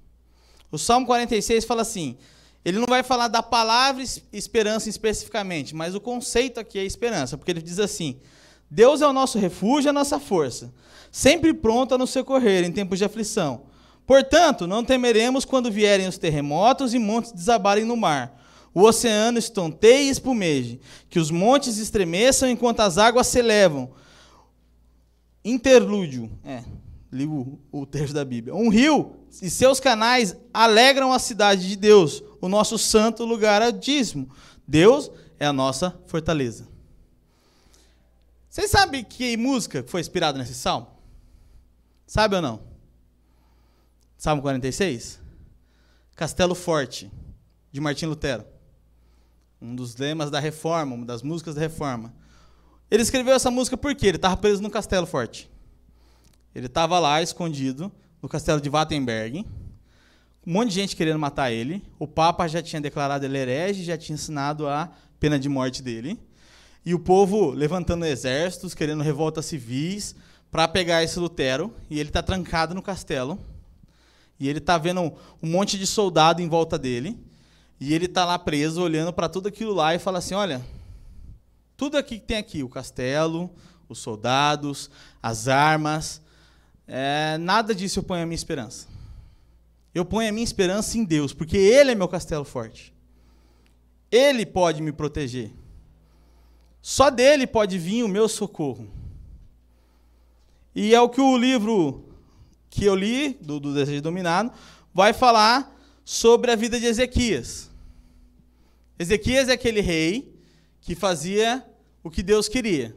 O 0.70 0.76
Salmo 0.76 1.06
46 1.06 1.64
fala 1.64 1.80
assim: 1.80 2.18
ele 2.62 2.78
não 2.78 2.84
vai 2.86 3.02
falar 3.02 3.28
da 3.28 3.42
palavra 3.42 4.04
esperança 4.30 4.90
especificamente, 4.90 5.74
mas 5.74 5.94
o 5.94 6.00
conceito 6.02 6.60
aqui 6.60 6.78
é 6.78 6.84
esperança, 6.84 7.38
porque 7.38 7.50
ele 7.50 7.62
diz 7.62 7.78
assim: 7.78 8.18
Deus 8.70 9.00
é 9.00 9.06
o 9.06 9.12
nosso 9.14 9.38
refúgio, 9.38 9.88
a 9.88 9.92
nossa 9.92 10.20
força, 10.20 10.70
sempre 11.10 11.54
pronto 11.54 11.94
a 11.94 11.98
nos 11.98 12.10
socorrer 12.10 12.62
em 12.62 12.70
tempos 12.70 12.98
de 12.98 13.06
aflição. 13.06 13.62
Portanto, 14.06 14.66
não 14.66 14.84
temeremos 14.84 15.46
quando 15.46 15.72
vierem 15.72 16.06
os 16.06 16.18
terremotos 16.18 16.92
e 16.92 16.98
montes 16.98 17.32
desabarem 17.32 17.86
no 17.86 17.96
mar. 17.96 18.38
O 18.74 18.82
oceano 18.82 19.38
estonteie 19.38 20.08
e 20.08 20.10
espumeje, 20.10 20.78
que 21.08 21.18
os 21.18 21.30
montes 21.30 21.78
estremeçam 21.78 22.50
enquanto 22.50 22.80
as 22.80 22.98
águas 22.98 23.28
se 23.28 23.38
elevam. 23.38 24.01
Interlúdio, 25.44 26.30
é, 26.44 26.62
li 27.10 27.26
o, 27.26 27.58
o 27.70 27.84
texto 27.84 28.14
da 28.14 28.24
Bíblia. 28.24 28.54
Um 28.54 28.68
rio 28.68 29.16
e 29.40 29.50
seus 29.50 29.80
canais 29.80 30.36
alegram 30.52 31.12
a 31.12 31.18
cidade 31.18 31.68
de 31.68 31.76
Deus, 31.76 32.22
o 32.40 32.48
nosso 32.48 32.78
santo 32.78 33.24
lugar 33.24 33.60
altíssimo. 33.60 34.30
Deus 34.66 35.10
é 35.38 35.46
a 35.46 35.52
nossa 35.52 35.98
fortaleza. 36.06 36.68
Vocês 38.48 38.70
sabem 38.70 39.02
que 39.02 39.36
música 39.36 39.84
foi 39.86 40.00
inspirada 40.00 40.38
nesse 40.38 40.54
salmo? 40.54 40.86
Sabe 42.06 42.36
ou 42.36 42.42
não? 42.42 42.62
Salmo 44.18 44.42
46? 44.42 45.18
Castelo 46.14 46.54
Forte, 46.54 47.10
de 47.72 47.80
Martim 47.80 48.06
Lutero. 48.06 48.44
Um 49.60 49.74
dos 49.74 49.96
lemas 49.96 50.30
da 50.30 50.38
reforma, 50.38 50.94
uma 50.94 51.06
das 51.06 51.22
músicas 51.22 51.54
da 51.54 51.60
reforma. 51.60 52.14
Ele 52.92 53.02
escreveu 53.02 53.34
essa 53.34 53.50
música 53.50 53.76
porque 53.76 54.06
ele 54.06 54.18
estava 54.18 54.36
preso 54.36 54.62
no 54.62 54.70
Castelo 54.70 55.06
Forte. 55.06 55.50
Ele 56.54 56.66
estava 56.66 56.98
lá, 56.98 57.22
escondido, 57.22 57.90
no 58.20 58.28
castelo 58.28 58.60
de 58.60 58.68
Wittenberg. 58.68 59.46
Um 60.46 60.52
monte 60.52 60.68
de 60.68 60.74
gente 60.74 60.94
querendo 60.94 61.18
matar 61.18 61.50
ele. 61.50 61.82
O 61.98 62.06
Papa 62.06 62.46
já 62.46 62.60
tinha 62.60 62.82
declarado 62.82 63.24
ele 63.24 63.38
herege, 63.38 63.82
já 63.82 63.96
tinha 63.96 64.14
ensinado 64.14 64.68
a 64.68 64.92
pena 65.18 65.38
de 65.38 65.48
morte 65.48 65.82
dele 65.82 66.20
e 66.84 66.94
o 66.94 66.98
povo 66.98 67.50
levantando 67.50 68.04
exércitos, 68.04 68.74
querendo 68.74 69.02
revoltas 69.02 69.46
civis 69.46 70.14
para 70.50 70.68
pegar 70.68 71.02
esse 71.02 71.18
Lutero, 71.18 71.72
e 71.88 71.98
ele 71.98 72.10
está 72.10 72.22
trancado 72.22 72.74
no 72.74 72.82
castelo, 72.82 73.38
e 74.38 74.48
ele 74.48 74.58
está 74.58 74.76
vendo 74.76 75.00
um 75.42 75.48
monte 75.48 75.78
de 75.78 75.86
soldado 75.86 76.42
em 76.42 76.48
volta 76.48 76.78
dele, 76.78 77.18
e 77.80 77.94
ele 77.94 78.04
está 78.04 78.24
lá 78.24 78.38
preso, 78.38 78.82
olhando 78.82 79.12
para 79.12 79.28
tudo 79.28 79.48
aquilo 79.48 79.72
lá 79.72 79.94
e 79.94 79.98
fala 79.98 80.18
assim: 80.18 80.34
olha, 80.34 80.60
tudo 81.82 81.98
aqui 81.98 82.20
que 82.20 82.26
tem 82.26 82.36
aqui, 82.36 82.62
o 82.62 82.68
castelo, 82.68 83.50
os 83.88 83.98
soldados, 83.98 84.88
as 85.20 85.48
armas, 85.48 86.22
é, 86.86 87.36
nada 87.38 87.74
disso 87.74 87.98
eu 87.98 88.04
ponho 88.04 88.22
a 88.22 88.24
minha 88.24 88.36
esperança. 88.36 88.86
Eu 89.92 90.04
ponho 90.04 90.28
a 90.28 90.32
minha 90.32 90.44
esperança 90.44 90.96
em 90.96 91.02
Deus, 91.02 91.32
porque 91.32 91.56
Ele 91.56 91.90
é 91.90 91.94
meu 91.96 92.06
castelo 92.06 92.44
forte. 92.44 92.94
Ele 94.12 94.46
pode 94.46 94.80
me 94.80 94.92
proteger. 94.92 95.50
Só 96.80 97.10
dele 97.10 97.48
pode 97.48 97.76
vir 97.78 98.04
o 98.04 98.08
meu 98.08 98.28
socorro. 98.28 98.88
E 100.76 100.94
é 100.94 101.00
o 101.00 101.08
que 101.08 101.20
o 101.20 101.36
livro 101.36 102.04
que 102.70 102.84
eu 102.84 102.94
li, 102.94 103.36
do, 103.40 103.58
do 103.58 103.74
Desejo 103.74 104.00
Dominado, 104.00 104.52
vai 104.94 105.12
falar 105.12 105.76
sobre 106.04 106.52
a 106.52 106.54
vida 106.54 106.78
de 106.78 106.86
Ezequias. 106.86 107.68
Ezequias 109.00 109.48
é 109.48 109.54
aquele 109.54 109.80
rei 109.80 110.32
que 110.80 110.94
fazia 110.94 111.66
o 112.02 112.10
que 112.10 112.22
Deus 112.22 112.48
queria. 112.48 112.94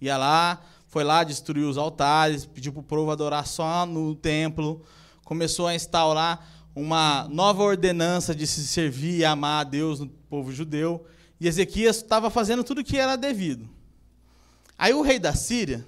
Ia 0.00 0.16
lá, 0.16 0.62
foi 0.88 1.04
lá, 1.04 1.22
destruiu 1.22 1.68
os 1.68 1.78
altares, 1.78 2.46
pediu 2.46 2.72
para 2.72 2.80
o 2.80 2.84
povo 2.84 3.10
adorar 3.10 3.46
só 3.46 3.86
no 3.86 4.14
templo, 4.14 4.82
começou 5.24 5.66
a 5.66 5.74
instaurar 5.74 6.46
uma 6.74 7.28
nova 7.28 7.62
ordenança 7.62 8.34
de 8.34 8.46
se 8.46 8.66
servir 8.66 9.18
e 9.18 9.24
amar 9.24 9.60
a 9.60 9.68
Deus 9.68 10.00
no 10.00 10.08
povo 10.08 10.52
judeu. 10.52 11.06
E 11.38 11.46
Ezequias 11.46 11.96
estava 11.96 12.30
fazendo 12.30 12.64
tudo 12.64 12.80
o 12.80 12.84
que 12.84 12.96
era 12.96 13.16
devido. 13.16 13.68
Aí 14.78 14.92
o 14.94 15.02
rei 15.02 15.18
da 15.18 15.34
Síria 15.34 15.86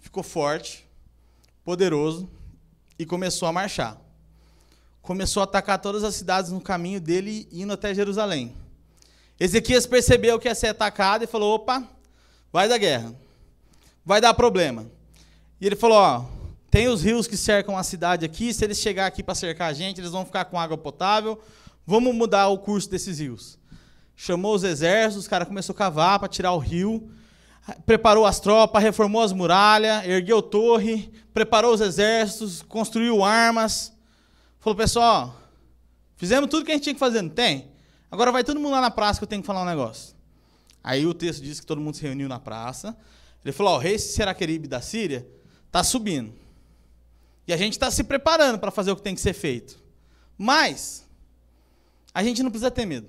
ficou 0.00 0.22
forte, 0.22 0.86
poderoso 1.64 2.28
e 2.98 3.04
começou 3.06 3.48
a 3.48 3.52
marchar. 3.52 4.00
Começou 5.02 5.40
a 5.40 5.44
atacar 5.44 5.80
todas 5.80 6.04
as 6.04 6.14
cidades 6.14 6.50
no 6.50 6.60
caminho 6.60 7.00
dele, 7.00 7.48
indo 7.52 7.72
até 7.72 7.94
Jerusalém. 7.94 8.54
Ezequias 9.38 9.86
percebeu 9.86 10.38
que 10.38 10.48
ia 10.48 10.54
ser 10.54 10.68
atacado 10.68 11.24
e 11.24 11.26
falou: 11.26 11.54
opa, 11.54 11.86
vai 12.52 12.68
dar 12.68 12.78
guerra, 12.78 13.14
vai 14.04 14.20
dar 14.20 14.34
problema. 14.34 14.86
E 15.60 15.66
ele 15.66 15.76
falou: 15.76 15.98
ó, 15.98 16.24
tem 16.70 16.88
os 16.88 17.02
rios 17.02 17.26
que 17.26 17.36
cercam 17.36 17.76
a 17.76 17.82
cidade 17.82 18.24
aqui, 18.24 18.52
se 18.52 18.64
eles 18.64 18.78
chegar 18.78 19.06
aqui 19.06 19.22
para 19.22 19.34
cercar 19.34 19.70
a 19.70 19.72
gente, 19.72 20.00
eles 20.00 20.10
vão 20.10 20.24
ficar 20.24 20.46
com 20.46 20.58
água 20.58 20.78
potável, 20.78 21.40
vamos 21.86 22.14
mudar 22.14 22.48
o 22.48 22.58
curso 22.58 22.90
desses 22.90 23.18
rios 23.18 23.58
chamou 24.16 24.54
os 24.54 24.64
exércitos, 24.64 25.26
o 25.26 25.30
cara 25.30 25.44
começou 25.44 25.74
a 25.74 25.76
cavar 25.76 26.18
para 26.18 26.26
tirar 26.26 26.52
o 26.52 26.58
rio, 26.58 27.10
preparou 27.84 28.24
as 28.24 28.40
tropas, 28.40 28.82
reformou 28.82 29.22
as 29.22 29.32
muralhas, 29.32 30.04
ergueu 30.06 30.40
torre, 30.40 31.12
preparou 31.34 31.74
os 31.74 31.82
exércitos, 31.82 32.62
construiu 32.62 33.22
armas. 33.22 33.92
Falou, 34.58 34.74
pessoal, 34.74 35.38
fizemos 36.16 36.48
tudo 36.48 36.64
que 36.64 36.72
a 36.72 36.74
gente 36.74 36.84
tinha 36.84 36.94
que 36.94 37.00
fazer, 37.00 37.20
não 37.20 37.28
tem? 37.28 37.70
Agora 38.10 38.30
vai 38.30 38.44
todo 38.44 38.60
mundo 38.60 38.72
lá 38.72 38.80
na 38.80 38.90
praça 38.90 39.18
que 39.18 39.24
eu 39.24 39.28
tenho 39.28 39.42
que 39.42 39.46
falar 39.46 39.62
um 39.62 39.66
negócio. 39.66 40.14
Aí 40.82 41.04
o 41.04 41.12
texto 41.12 41.42
diz 41.42 41.58
que 41.58 41.66
todo 41.66 41.80
mundo 41.80 41.96
se 41.96 42.02
reuniu 42.02 42.28
na 42.28 42.38
praça. 42.38 42.96
Ele 43.44 43.52
falou, 43.52 43.74
o 43.74 43.78
rei 43.78 43.98
Seraqueribe 43.98 44.68
da 44.68 44.80
Síria 44.80 45.26
está 45.66 45.82
subindo. 45.82 46.32
E 47.46 47.52
a 47.52 47.56
gente 47.56 47.72
está 47.72 47.90
se 47.90 48.04
preparando 48.04 48.58
para 48.58 48.70
fazer 48.70 48.90
o 48.90 48.96
que 48.96 49.02
tem 49.02 49.14
que 49.14 49.20
ser 49.20 49.32
feito. 49.32 49.82
Mas, 50.38 51.06
a 52.14 52.22
gente 52.22 52.42
não 52.42 52.50
precisa 52.50 52.70
ter 52.70 52.86
medo. 52.86 53.08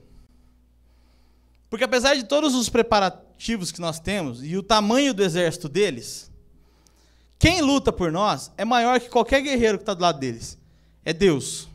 Porque 1.70 1.84
apesar 1.84 2.16
de 2.16 2.24
todos 2.24 2.56
os 2.56 2.70
preparativos 2.70 3.72
que 3.72 3.82
nós 3.82 4.00
temos 4.00 4.44
e 4.44 4.56
o 4.56 4.64
tamanho 4.64 5.14
do 5.14 5.24
exército 5.24 5.68
deles, 5.68 6.32
quem 7.38 7.62
luta 7.62 7.92
por 7.92 8.12
nós 8.12 8.52
é 8.58 8.66
maior 8.66 9.00
que 9.00 9.10
qualquer 9.10 9.42
guerreiro 9.42 9.78
que 9.78 9.84
está 9.84 9.94
do 9.94 10.02
lado 10.02 10.20
deles. 10.20 10.58
É 11.04 11.14
Deus. 11.14 11.68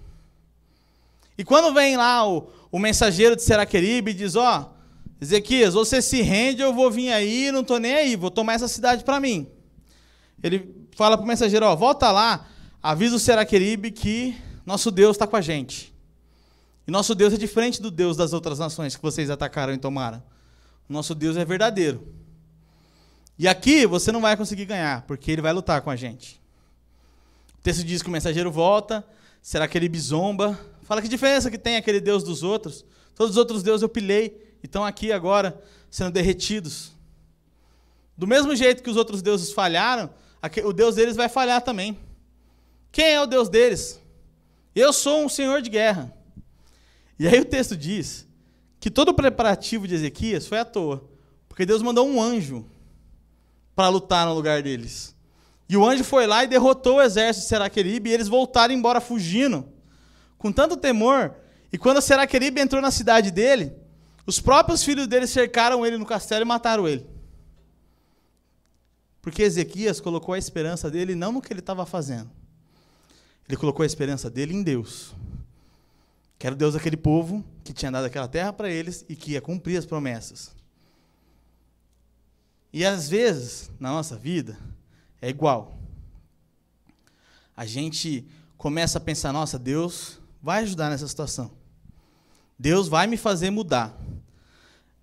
E 1.36 1.44
quando 1.44 1.72
vem 1.74 1.96
lá 1.96 2.26
o, 2.28 2.50
o 2.72 2.78
mensageiro 2.78 3.36
de 3.36 3.42
Seraqueribe 3.42 4.14
diz: 4.14 4.34
Ó, 4.34 4.60
oh, 4.60 5.22
Ezequias, 5.22 5.74
você 5.74 6.00
se 6.00 6.22
rende, 6.22 6.62
eu 6.62 6.72
vou 6.72 6.90
vir 6.90 7.12
aí, 7.12 7.52
não 7.52 7.60
estou 7.60 7.78
nem 7.78 7.94
aí, 7.94 8.16
vou 8.16 8.30
tomar 8.30 8.54
essa 8.54 8.66
cidade 8.66 9.04
para 9.04 9.20
mim. 9.20 9.46
Ele 10.42 10.74
fala 10.96 11.18
para 11.18 11.24
o 11.24 11.28
mensageiro: 11.28 11.66
Ó, 11.66 11.76
volta 11.76 12.10
lá, 12.10 12.48
avisa 12.82 13.14
o 13.14 13.18
Seraqueribe 13.20 13.90
que 13.90 14.34
nosso 14.64 14.90
Deus 14.90 15.14
está 15.14 15.26
com 15.26 15.36
a 15.36 15.42
gente. 15.42 15.92
E 16.88 16.90
nosso 16.90 17.14
Deus 17.14 17.34
é 17.34 17.36
diferente 17.36 17.80
do 17.80 17.90
Deus 17.90 18.16
das 18.16 18.32
outras 18.32 18.58
nações 18.58 18.96
que 18.96 19.02
vocês 19.02 19.28
atacaram 19.28 19.72
e 19.74 19.78
tomaram. 19.78 20.22
Nosso 20.88 21.14
Deus 21.14 21.36
é 21.36 21.44
verdadeiro. 21.44 22.08
E 23.38 23.46
aqui 23.46 23.86
você 23.86 24.10
não 24.10 24.20
vai 24.20 24.36
conseguir 24.36 24.64
ganhar, 24.64 25.02
porque 25.02 25.30
ele 25.30 25.42
vai 25.42 25.52
lutar 25.52 25.80
com 25.82 25.90
a 25.90 25.96
gente. 25.96 26.40
O 27.58 27.62
texto 27.62 27.84
diz 27.84 28.02
que 28.02 28.08
o 28.08 28.12
mensageiro 28.12 28.50
volta, 28.50 29.06
será 29.40 29.68
que 29.68 29.78
ele 29.78 29.88
bizomba? 29.88 30.58
Fala 30.82 31.00
que 31.00 31.08
diferença 31.08 31.50
que 31.50 31.58
tem 31.58 31.76
aquele 31.76 32.00
Deus 32.00 32.22
dos 32.22 32.42
outros. 32.42 32.84
Todos 33.14 33.32
os 33.32 33.36
outros 33.36 33.62
deuses 33.62 33.82
eu 33.82 33.88
pilei 33.88 34.56
e 34.62 34.66
estão 34.66 34.84
aqui 34.84 35.12
agora 35.12 35.60
sendo 35.90 36.10
derretidos. 36.10 36.92
Do 38.16 38.26
mesmo 38.26 38.54
jeito 38.54 38.82
que 38.82 38.90
os 38.90 38.96
outros 38.96 39.22
deuses 39.22 39.52
falharam, 39.52 40.10
o 40.64 40.72
Deus 40.72 40.96
deles 40.96 41.16
vai 41.16 41.28
falhar 41.28 41.62
também. 41.62 41.98
Quem 42.90 43.14
é 43.14 43.20
o 43.20 43.26
Deus 43.26 43.48
deles? 43.48 44.00
Eu 44.74 44.92
sou 44.92 45.24
um 45.24 45.28
senhor 45.28 45.62
de 45.62 45.70
guerra. 45.70 46.12
E 47.18 47.26
aí 47.26 47.40
o 47.40 47.44
texto 47.44 47.76
diz 47.76 48.26
que 48.80 48.90
todo 48.90 49.10
o 49.10 49.14
preparativo 49.14 49.86
de 49.86 49.94
Ezequias 49.94 50.46
foi 50.46 50.58
à 50.58 50.64
toa, 50.64 51.08
porque 51.48 51.64
Deus 51.64 51.82
mandou 51.82 52.06
um 52.08 52.20
anjo 52.20 52.66
para 53.74 53.88
lutar 53.88 54.26
no 54.26 54.34
lugar 54.34 54.62
deles. 54.62 55.14
E 55.68 55.76
o 55.76 55.86
anjo 55.86 56.04
foi 56.04 56.26
lá 56.26 56.44
e 56.44 56.48
derrotou 56.48 56.96
o 56.96 57.02
exército 57.02 57.44
de 57.44 57.48
Seraqueribe 57.48 58.10
e 58.10 58.12
eles 58.12 58.28
voltaram 58.28 58.74
embora 58.74 59.00
fugindo, 59.00 59.66
com 60.42 60.50
tanto 60.50 60.76
temor. 60.76 61.36
E 61.72 61.78
quando 61.78 62.02
Seraqueribe 62.02 62.60
entrou 62.60 62.82
na 62.82 62.90
cidade 62.90 63.30
dele, 63.30 63.72
os 64.26 64.40
próprios 64.40 64.82
filhos 64.82 65.06
dele 65.06 65.28
cercaram 65.28 65.86
ele 65.86 65.96
no 65.96 66.04
castelo 66.04 66.42
e 66.42 66.44
mataram 66.44 66.88
ele. 66.88 67.06
Porque 69.22 69.42
Ezequias 69.42 70.00
colocou 70.00 70.34
a 70.34 70.38
esperança 70.38 70.90
dele 70.90 71.14
não 71.14 71.30
no 71.30 71.40
que 71.40 71.52
ele 71.52 71.60
estava 71.60 71.86
fazendo. 71.86 72.28
Ele 73.48 73.56
colocou 73.56 73.84
a 73.84 73.86
esperança 73.86 74.28
dele 74.28 74.52
em 74.52 74.64
Deus. 74.64 75.14
que 76.40 76.46
era 76.48 76.56
o 76.56 76.58
Deus 76.58 76.74
daquele 76.74 76.96
povo 76.96 77.44
que 77.62 77.72
tinha 77.72 77.92
dado 77.92 78.06
aquela 78.06 78.26
terra 78.26 78.52
para 78.52 78.68
eles 78.68 79.04
e 79.08 79.14
que 79.14 79.30
ia 79.32 79.40
cumprir 79.40 79.76
as 79.76 79.86
promessas. 79.86 80.50
E 82.72 82.84
às 82.84 83.08
vezes, 83.08 83.70
na 83.78 83.90
nossa 83.90 84.16
vida, 84.16 84.58
é 85.20 85.28
igual. 85.28 85.78
A 87.56 87.64
gente 87.64 88.26
começa 88.58 88.98
a 88.98 89.00
pensar: 89.00 89.32
nossa, 89.32 89.56
Deus 89.56 90.20
vai 90.42 90.62
ajudar 90.62 90.90
nessa 90.90 91.06
situação. 91.06 91.52
Deus 92.58 92.88
vai 92.88 93.06
me 93.06 93.16
fazer 93.16 93.50
mudar. 93.50 93.96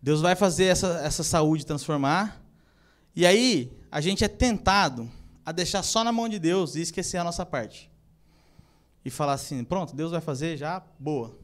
Deus 0.02 0.21
vai 0.21 0.36
fazer 0.36 0.65
essa, 0.65 0.99
essa 0.99 1.23
saúde 1.23 1.65
transformar. 1.65 2.41
E 3.15 3.25
aí, 3.25 3.71
a 3.91 4.02
gente 4.02 4.23
é 4.23 4.28
tentado 4.28 5.10
a 5.45 5.52
deixar 5.52 5.82
só 5.82 6.04
na 6.04 6.12
mão 6.12 6.30
de 6.30 6.38
Deus 6.38 6.75
e 6.75 6.82
esquecer 6.82 7.17
a 7.17 7.23
nossa 7.23 7.45
parte. 7.45 7.89
E 9.04 9.10
falar 9.10 9.34
assim: 9.34 9.63
pronto, 9.63 9.95
Deus 9.95 10.12
vai 10.12 10.21
fazer 10.21 10.58
já, 10.58 10.84
boa. 10.99 11.38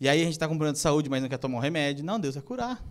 E 0.00 0.08
aí 0.08 0.20
a 0.20 0.24
gente 0.24 0.34
está 0.34 0.46
com 0.46 0.54
problema 0.54 0.74
de 0.74 0.78
saúde, 0.78 1.08
mas 1.08 1.22
não 1.22 1.28
quer 1.28 1.38
tomar 1.38 1.58
um 1.58 1.60
remédio. 1.60 2.04
Não, 2.04 2.20
Deus 2.20 2.34
vai 2.34 2.42
curar. 2.42 2.84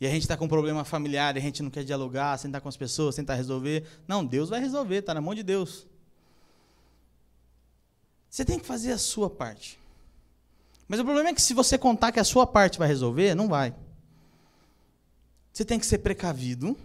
E 0.00 0.06
a 0.06 0.10
gente 0.10 0.22
está 0.22 0.36
com 0.36 0.46
um 0.46 0.48
problema 0.48 0.82
familiar, 0.82 1.36
e 1.36 1.38
a 1.38 1.42
gente 1.42 1.62
não 1.62 1.68
quer 1.68 1.84
dialogar, 1.84 2.38
sentar 2.38 2.62
com 2.62 2.68
as 2.68 2.76
pessoas, 2.76 3.14
tentar 3.14 3.34
resolver. 3.34 3.84
Não, 4.08 4.24
Deus 4.24 4.48
vai 4.48 4.60
resolver, 4.60 4.96
está 4.96 5.12
na 5.12 5.20
mão 5.20 5.34
de 5.34 5.42
Deus. 5.42 5.86
Você 8.30 8.44
tem 8.44 8.60
que 8.60 8.66
fazer 8.66 8.92
a 8.92 8.98
sua 8.98 9.28
parte. 9.28 9.78
Mas 10.86 11.00
o 11.00 11.04
problema 11.04 11.30
é 11.30 11.34
que 11.34 11.42
se 11.42 11.52
você 11.52 11.76
contar 11.76 12.12
que 12.12 12.20
a 12.20 12.24
sua 12.24 12.46
parte 12.46 12.78
vai 12.78 12.86
resolver, 12.86 13.34
não 13.34 13.48
vai. 13.48 13.74
Você 15.52 15.64
tem 15.64 15.80
que 15.80 15.86
ser 15.86 15.98
precavido, 15.98 16.78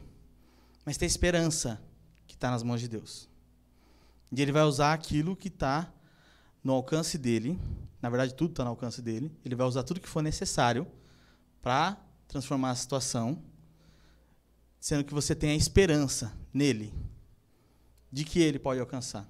mas 0.84 0.98
ter 0.98 1.06
esperança 1.06 1.80
que 2.28 2.34
está 2.34 2.50
nas 2.50 2.64
mãos 2.64 2.82
de 2.82 2.88
Deus. 2.88 3.30
E 4.32 4.42
Ele 4.42 4.52
vai 4.52 4.64
usar 4.64 4.92
aquilo 4.92 5.36
que 5.36 5.48
está 5.48 5.88
no 6.64 6.74
alcance 6.74 7.18
dele. 7.18 7.60
Na 8.02 8.10
verdade, 8.10 8.34
tudo 8.34 8.52
está 8.52 8.64
no 8.64 8.72
alcance 8.72 9.02
dele. 9.02 9.32
Ele 9.46 9.56
vai 9.56 9.68
usar 9.68 9.84
tudo 9.84 10.00
que 10.00 10.10
for 10.10 10.24
necessário 10.24 10.88
para 11.62 11.96
transformar 12.28 12.72
a 12.72 12.76
situação, 12.76 13.42
sendo 14.80 15.04
que 15.04 15.14
você 15.14 15.36
tem 15.36 15.52
a 15.52 15.56
esperança 15.56 16.34
nele, 16.52 16.94
de 18.12 18.24
que 18.24 18.40
ele 18.40 18.58
pode 18.58 18.80
alcançar. 18.80 19.28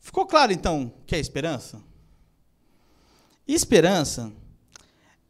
Ficou 0.00 0.26
claro, 0.26 0.52
então, 0.52 0.92
que 1.06 1.14
é 1.14 1.18
esperança? 1.18 1.80
Esperança 3.46 4.32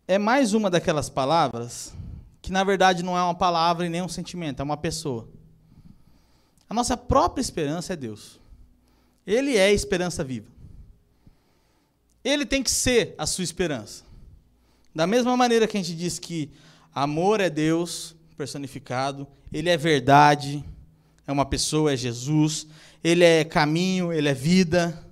é 0.07 0.19
mais 0.19 0.55
uma 0.55 0.71
daquelas 0.71 1.11
palavras 1.11 1.93
que, 2.41 2.53
na 2.53 2.65
verdade, 2.65 3.03
não 3.03 3.17
é 3.17 3.23
uma 3.23 3.35
palavra 3.35 3.85
e 3.85 3.89
nem 3.89 4.03
um 4.03 4.09
sentimento, 4.09 4.61
é 4.61 4.63
uma 4.63 4.77
pessoa. 4.77 5.29
A 6.69 6.75
nossa 6.75 6.97
própria 6.97 7.43
esperança 7.43 7.93
é 7.93 7.97
Deus. 7.97 8.41
Ele 9.27 9.57
é 9.57 9.67
a 9.67 9.73
esperança 9.73 10.23
viva. 10.23 10.49
Ele 12.23 12.47
tem 12.47 12.63
que 12.63 12.71
ser 12.71 13.15
a 13.19 13.27
sua 13.27 13.45
esperança. 13.45 14.05
Da 14.95 15.07
mesma 15.07 15.37
maneira 15.37 15.67
que 15.67 15.77
a 15.77 15.83
gente 15.83 15.97
diz 15.97 16.19
que 16.19 16.51
amor 16.95 17.41
é 17.41 17.49
Deus 17.49 18.15
personificado, 18.37 19.27
ele 19.53 19.69
é 19.69 19.77
verdade, 19.77 20.65
é 21.27 21.33
uma 21.33 21.45
pessoa, 21.45 21.93
é 21.93 21.97
Jesus, 21.97 22.67
ele 23.03 23.25
é 23.25 23.45
caminho, 23.45 24.13
ele 24.13 24.29
é 24.29 24.35
vida, 24.35 25.07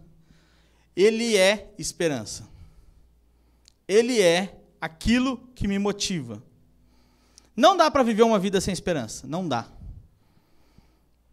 ele 0.94 1.36
é 1.36 1.72
esperança. 1.78 2.48
Ele 3.86 4.20
é 4.20 4.60
aquilo 4.80 5.38
que 5.54 5.66
me 5.66 5.78
motiva. 5.78 6.42
Não 7.56 7.76
dá 7.76 7.90
para 7.90 8.02
viver 8.02 8.22
uma 8.22 8.38
vida 8.38 8.60
sem 8.60 8.72
esperança, 8.72 9.26
não 9.26 9.48
dá. 9.48 9.68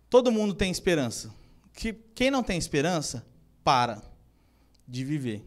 Todo 0.10 0.32
mundo 0.32 0.54
tem 0.54 0.72
esperança. 0.72 1.34
Que 1.74 1.94
quem 1.94 2.32
não 2.32 2.42
tem 2.42 2.58
esperança 2.58 3.26
para 3.64 4.02
de 4.88 5.04
viver. 5.04 5.46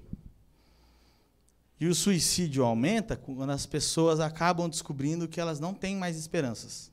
E 1.80 1.86
o 1.86 1.94
suicídio 1.94 2.64
aumenta 2.64 3.16
quando 3.16 3.50
as 3.50 3.64
pessoas 3.64 4.20
acabam 4.20 4.68
descobrindo 4.68 5.28
que 5.28 5.40
elas 5.40 5.60
não 5.60 5.72
têm 5.72 5.96
mais 5.96 6.16
esperanças. 6.16 6.90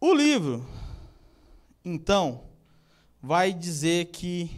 O 0.00 0.14
livro, 0.14 0.64
então, 1.88 2.44
vai 3.22 3.52
dizer 3.52 4.06
que 4.06 4.50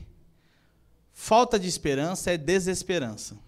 falta 1.13 1.59
de 1.59 1.69
esperança 1.69 2.31
é 2.31 2.37
desesperança. 2.37 3.39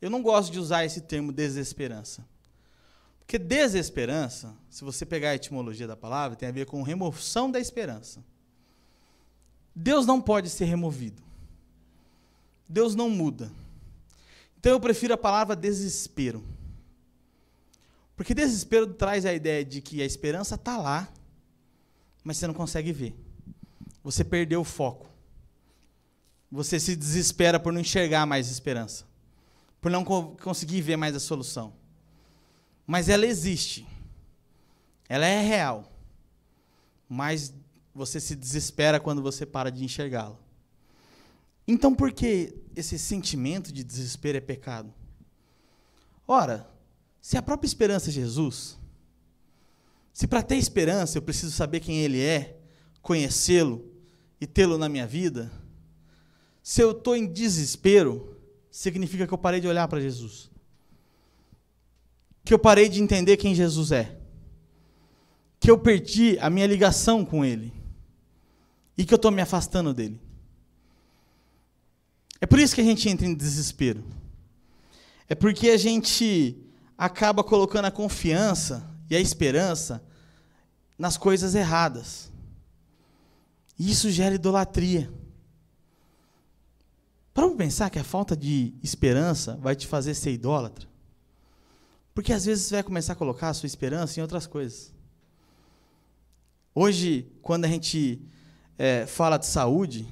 Eu 0.00 0.10
não 0.10 0.22
gosto 0.22 0.52
de 0.52 0.58
usar 0.58 0.84
esse 0.84 1.00
termo 1.00 1.32
desesperança. 1.32 2.24
Porque 3.20 3.38
desesperança, 3.38 4.54
se 4.70 4.84
você 4.84 5.04
pegar 5.04 5.30
a 5.30 5.34
etimologia 5.34 5.86
da 5.86 5.96
palavra, 5.96 6.36
tem 6.36 6.48
a 6.48 6.52
ver 6.52 6.66
com 6.66 6.82
remoção 6.82 7.50
da 7.50 7.58
esperança. 7.58 8.24
Deus 9.74 10.06
não 10.06 10.20
pode 10.20 10.48
ser 10.50 10.64
removido. 10.64 11.22
Deus 12.68 12.94
não 12.94 13.10
muda. 13.10 13.50
Então 14.58 14.72
eu 14.72 14.80
prefiro 14.80 15.14
a 15.14 15.18
palavra 15.18 15.56
desespero. 15.56 16.44
Porque 18.16 18.34
desespero 18.34 18.92
traz 18.94 19.24
a 19.24 19.32
ideia 19.32 19.64
de 19.64 19.80
que 19.80 20.02
a 20.02 20.04
esperança 20.04 20.56
está 20.56 20.76
lá, 20.76 21.08
mas 22.24 22.36
você 22.36 22.46
não 22.46 22.54
consegue 22.54 22.92
ver. 22.92 23.14
Você 24.02 24.24
perdeu 24.24 24.60
o 24.60 24.64
foco. 24.64 25.08
Você 26.50 26.80
se 26.80 26.96
desespera 26.96 27.60
por 27.60 27.72
não 27.72 27.80
enxergar 27.80 28.24
mais 28.24 28.50
esperança, 28.50 29.04
por 29.80 29.90
não 29.90 30.04
co 30.04 30.36
conseguir 30.42 30.80
ver 30.80 30.96
mais 30.96 31.14
a 31.14 31.20
solução. 31.20 31.74
Mas 32.86 33.08
ela 33.08 33.26
existe. 33.26 33.86
Ela 35.08 35.26
é 35.26 35.42
real. 35.42 35.92
Mas 37.08 37.52
você 37.94 38.18
se 38.18 38.34
desespera 38.34 38.98
quando 38.98 39.20
você 39.20 39.44
para 39.44 39.70
de 39.70 39.84
enxergá-la. 39.84 40.38
Então, 41.66 41.94
por 41.94 42.12
que 42.12 42.54
esse 42.74 42.98
sentimento 42.98 43.70
de 43.70 43.84
desespero 43.84 44.38
é 44.38 44.40
pecado? 44.40 44.92
Ora, 46.26 46.66
se 47.20 47.36
a 47.36 47.42
própria 47.42 47.66
esperança 47.66 48.08
é 48.08 48.12
Jesus, 48.12 48.78
se 50.18 50.26
para 50.26 50.42
ter 50.42 50.56
esperança 50.56 51.16
eu 51.16 51.22
preciso 51.22 51.52
saber 51.52 51.78
quem 51.78 52.00
Ele 52.00 52.20
é, 52.20 52.58
conhecê-lo 53.00 53.88
e 54.40 54.48
tê-lo 54.48 54.76
na 54.76 54.88
minha 54.88 55.06
vida, 55.06 55.48
se 56.60 56.80
eu 56.80 56.90
estou 56.90 57.14
em 57.14 57.24
desespero, 57.24 58.36
significa 58.68 59.28
que 59.28 59.32
eu 59.32 59.38
parei 59.38 59.60
de 59.60 59.68
olhar 59.68 59.86
para 59.86 60.00
Jesus. 60.00 60.50
Que 62.44 62.52
eu 62.52 62.58
parei 62.58 62.88
de 62.88 63.00
entender 63.00 63.36
quem 63.36 63.54
Jesus 63.54 63.92
é. 63.92 64.18
Que 65.60 65.70
eu 65.70 65.78
perdi 65.78 66.36
a 66.40 66.50
minha 66.50 66.66
ligação 66.66 67.24
com 67.24 67.44
Ele. 67.44 67.72
E 68.96 69.04
que 69.04 69.14
eu 69.14 69.18
estou 69.18 69.30
me 69.30 69.40
afastando 69.40 69.94
dele. 69.94 70.20
É 72.40 72.46
por 72.46 72.58
isso 72.58 72.74
que 72.74 72.80
a 72.80 72.84
gente 72.84 73.08
entra 73.08 73.24
em 73.24 73.36
desespero. 73.36 74.02
É 75.28 75.36
porque 75.36 75.70
a 75.70 75.76
gente 75.76 76.60
acaba 76.98 77.44
colocando 77.44 77.84
a 77.84 77.92
confiança 77.92 78.84
e 79.08 79.14
a 79.14 79.20
esperança 79.20 80.07
nas 80.98 81.16
coisas 81.16 81.54
erradas. 81.54 82.30
Isso 83.78 84.10
gera 84.10 84.34
idolatria. 84.34 85.10
Para 87.32 87.48
pensar 87.50 87.88
que 87.88 87.98
a 87.98 88.04
falta 88.04 88.36
de 88.36 88.74
esperança 88.82 89.56
vai 89.56 89.76
te 89.76 89.86
fazer 89.86 90.14
ser 90.14 90.32
idólatra? 90.32 90.88
Porque 92.12 92.32
às 92.32 92.44
vezes 92.44 92.64
você 92.64 92.74
vai 92.74 92.82
começar 92.82 93.12
a 93.12 93.16
colocar 93.16 93.50
a 93.50 93.54
sua 93.54 93.68
esperança 93.68 94.18
em 94.18 94.22
outras 94.22 94.46
coisas. 94.46 94.92
Hoje, 96.74 97.30
quando 97.40 97.64
a 97.64 97.68
gente 97.68 98.20
é, 98.76 99.06
fala 99.06 99.38
de 99.38 99.46
saúde, 99.46 100.08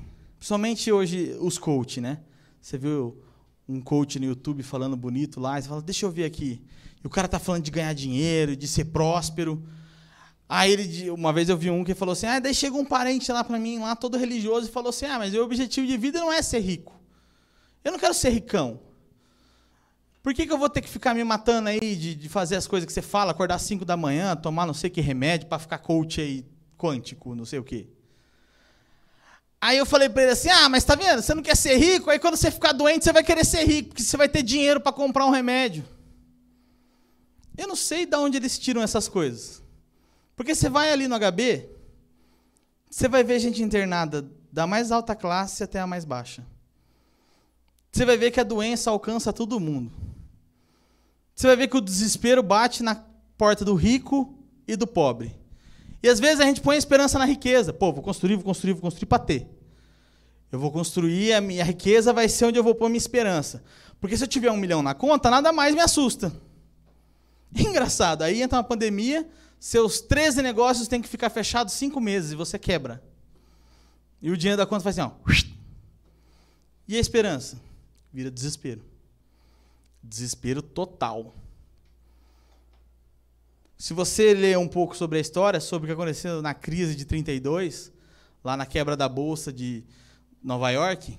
Principalmente 0.47 0.93
hoje 0.93 1.37
os 1.41 1.59
coach, 1.59 2.01
né? 2.01 2.21
Você 2.61 2.79
viu 2.79 3.21
um 3.69 3.81
coach 3.81 4.19
no 4.21 4.27
YouTube 4.27 4.63
falando 4.63 4.97
bonito 4.97 5.41
lá, 5.41 5.59
e 5.59 5.63
você 5.63 5.69
fala, 5.69 5.83
deixa 5.83 6.07
eu 6.07 6.11
ver 6.11 6.25
aqui. 6.25 6.63
E 7.03 7.07
o 7.07 7.11
cara 7.11 7.27
tá 7.27 7.41
falando 7.41 7.65
de 7.65 7.71
ganhar 7.73 7.93
dinheiro, 7.95 8.55
de 8.55 8.69
ser 8.69 8.85
próspero. 8.87 9.61
Aí 10.49 10.73
ele, 10.73 11.11
uma 11.11 11.33
vez 11.33 11.49
eu 11.49 11.57
vi 11.57 11.71
um 11.71 11.83
que 11.83 11.95
falou 11.95 12.13
assim: 12.13 12.27
ah, 12.27 12.39
daí 12.39 12.55
chegou 12.55 12.81
um 12.81 12.85
parente 12.85 13.31
lá 13.33 13.43
para 13.43 13.59
mim, 13.59 13.81
lá 13.81 13.97
todo 13.97 14.17
religioso, 14.17 14.69
e 14.69 14.73
falou 14.73 14.91
assim: 14.91 15.07
ah, 15.07 15.19
mas 15.19 15.35
o 15.35 15.43
objetivo 15.43 15.87
de 15.87 15.97
vida 15.97 16.21
não 16.21 16.33
é 16.33 16.41
ser 16.41 16.61
rico. 16.61 16.95
Eu 17.85 17.93
não 17.93 17.99
quero 17.99 18.15
ser 18.15 18.31
ricão. 18.31 18.81
Por 20.23 20.35
que, 20.35 20.47
que 20.47 20.53
eu 20.53 20.59
vou 20.59 20.69
ter 20.69 20.81
que 20.81 20.89
ficar 20.89 21.15
me 21.15 21.23
matando 21.23 21.69
aí 21.69 21.95
de, 21.95 22.15
de 22.15 22.29
fazer 22.29 22.57
as 22.57 22.67
coisas 22.67 22.85
que 22.85 22.93
você 22.93 23.03
fala, 23.03 23.31
acordar 23.31 23.57
às 23.57 23.63
5 23.63 23.85
da 23.85 23.97
manhã, 23.97 24.35
tomar 24.35 24.67
não 24.67 24.75
sei 24.75 24.91
que 24.91 25.01
remédio 25.01 25.47
para 25.47 25.59
ficar 25.59 25.79
coach 25.79 26.21
aí 26.21 26.45
quântico, 26.77 27.35
não 27.35 27.45
sei 27.45 27.61
o 27.61 27.65
quê? 27.65 27.89
Aí 29.61 29.79
eu 29.79 29.87
falei 29.87 30.09
para 30.09 30.23
ele 30.23 30.33
assim: 30.33 30.49
ah, 30.49 30.69
mas 30.69 30.85
tá 30.85 30.95
vendo? 30.95 31.23
Você 31.23 31.35
não 31.35 31.43
quer 31.43 31.57
ser 31.57 31.77
rico? 31.77 32.09
Aí 32.09 32.21
quando 32.21 32.37
você 32.37 32.53
ficar 32.53 32.73
doente, 32.73 33.05
você 33.05 33.13
vai 33.13 33.25
querer 33.25 33.45
ser 33.45 33.65
rico, 33.65 33.89
porque 33.89 34.03
você 34.03 34.17
vai 34.17 34.29
ter 34.29 34.43
dinheiro 34.43 34.81
para 34.81 34.93
comprar 34.93 35.27
um 35.27 35.31
remédio. 35.31 35.85
Eu 37.57 37.67
não 37.67 37.77
sei 37.77 38.07
de 38.07 38.17
onde 38.17 38.37
eles 38.37 38.59
tiram 38.59 38.83
essas 38.83 39.09
coisas. 39.09 39.66
Porque 40.37 40.55
você 40.55 40.69
vai 40.69 40.93
ali 40.93 41.09
no 41.09 41.19
HB, 41.19 41.69
você 42.91 43.09
vai 43.09 43.25
ver 43.25 43.41
gente 43.41 43.63
internada 43.63 44.25
da 44.53 44.67
mais 44.67 44.93
alta 44.93 45.17
classe 45.17 45.65
até 45.65 45.81
a 45.81 45.87
mais 45.87 46.05
baixa. 46.05 46.45
Você 47.91 48.05
vai 48.05 48.19
ver 48.19 48.31
que 48.31 48.39
a 48.39 48.45
doença 48.45 48.91
alcança 48.91 49.33
todo 49.33 49.59
mundo. 49.59 49.91
Você 51.35 51.47
vai 51.47 51.57
ver 51.57 51.69
que 51.69 51.77
o 51.77 51.81
desespero 51.81 52.43
bate 52.43 52.83
na 52.83 53.03
porta 53.39 53.65
do 53.65 53.75
rico 53.75 54.35
e 54.69 54.77
do 54.77 54.87
pobre. 54.87 55.35
E 56.03 56.09
às 56.09 56.21
vezes 56.21 56.41
a 56.41 56.45
gente 56.45 56.61
põe 56.61 56.77
a 56.77 56.79
esperança 56.79 57.19
na 57.19 57.25
riqueza. 57.25 57.73
Pô, 57.73 57.93
vou 57.93 58.03
construir, 58.03 58.37
vou 58.37 58.45
construir, 58.45 58.73
vou 58.75 58.83
construir 58.83 59.07
para 59.07 59.19
ter. 59.19 59.49
Eu 60.53 60.59
vou 60.59 60.71
construir, 60.71 61.33
a 61.33 61.41
minha 61.41 61.65
riqueza 61.65 62.13
vai 62.13 62.29
ser 62.29 62.45
onde 62.45 62.59
eu 62.59 62.63
vou 62.63 62.75
pôr 62.75 62.89
minha 62.89 62.99
esperança. 62.99 63.63
Porque 64.01 64.17
se 64.17 64.25
eu 64.25 64.29
tiver 64.29 64.51
um 64.51 64.57
milhão 64.57 64.83
na 64.83 64.95
conta, 64.95 65.31
nada 65.31 65.53
mais 65.53 65.75
me 65.75 65.81
assusta. 65.81 66.33
Engraçado, 67.57 68.23
aí 68.23 68.43
entra 68.43 68.59
uma 68.59 68.65
pandemia, 68.65 69.29
seus 69.59 70.01
13 70.01 70.43
negócios 70.43 70.89
têm 70.89 71.03
que 71.03 71.09
ficar 71.09 71.31
fechados 71.31 71.75
cinco 71.75 72.01
meses 72.01 72.33
e 72.33 72.37
você 72.37 72.59
quebra. 72.59 73.03
E 74.21 74.31
o 74.31 74.37
dinheiro 74.37 74.57
da 74.57 74.67
conta 74.67 74.83
faz 74.83 74.99
assim, 74.99 75.11
ó. 75.11 75.17
E 76.89 76.97
a 76.97 77.01
esperança? 77.01 77.61
Vira 78.13 78.31
desespero. 78.31 78.85
Desespero 80.03 80.63
total. 80.63 81.35
Se 83.77 83.93
você 83.93 84.33
ler 84.33 84.57
um 84.57 84.69
pouco 84.69 84.97
sobre 84.97 85.19
a 85.19 85.21
história, 85.21 85.61
sobre 85.61 85.87
o 85.87 85.89
que 85.89 86.01
aconteceu 86.01 86.41
na 86.41 86.55
crise 86.55 86.95
de 86.95 87.05
32, 87.05 87.93
lá 88.43 88.57
na 88.57 88.65
quebra 88.65 88.97
da 88.97 89.09
bolsa 89.09 89.53
de 89.53 89.85
Nova 90.43 90.71
York, 90.71 91.19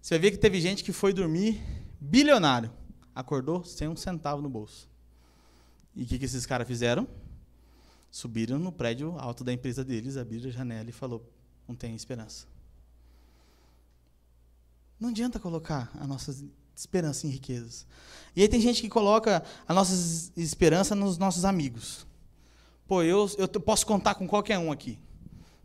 você 0.00 0.14
vai 0.14 0.20
ver 0.20 0.30
que 0.30 0.38
teve 0.38 0.60
gente 0.60 0.84
que 0.84 0.92
foi 0.92 1.12
dormir 1.12 1.60
bilionário, 2.00 2.72
acordou 3.14 3.64
sem 3.64 3.88
um 3.88 3.96
centavo 3.96 4.40
no 4.40 4.48
bolso. 4.48 4.88
E 5.94 6.04
o 6.04 6.06
que, 6.06 6.18
que 6.18 6.24
esses 6.24 6.46
caras 6.46 6.66
fizeram? 6.66 7.06
Subiram 8.10 8.58
no 8.58 8.72
prédio 8.72 9.18
alto 9.18 9.44
da 9.44 9.52
empresa 9.52 9.84
deles, 9.84 10.16
abriram 10.16 10.48
a 10.48 10.52
janela 10.52 10.88
e 10.88 10.92
falou: 10.92 11.24
não 11.66 11.74
tem 11.74 11.94
esperança. 11.94 12.46
Não 14.98 15.10
adianta 15.10 15.38
colocar 15.38 15.90
a 16.00 16.06
nossa 16.06 16.34
esperança 16.74 17.26
em 17.26 17.30
riquezas. 17.30 17.86
E 18.34 18.42
aí 18.42 18.48
tem 18.48 18.60
gente 18.60 18.80
que 18.80 18.88
coloca 18.88 19.42
a 19.66 19.74
nossa 19.74 20.32
esperança 20.36 20.94
nos 20.94 21.18
nossos 21.18 21.44
amigos. 21.44 22.06
Pô, 22.86 23.02
eu, 23.02 23.30
eu 23.36 23.48
posso 23.60 23.86
contar 23.86 24.14
com 24.14 24.26
qualquer 24.26 24.58
um 24.58 24.72
aqui. 24.72 24.98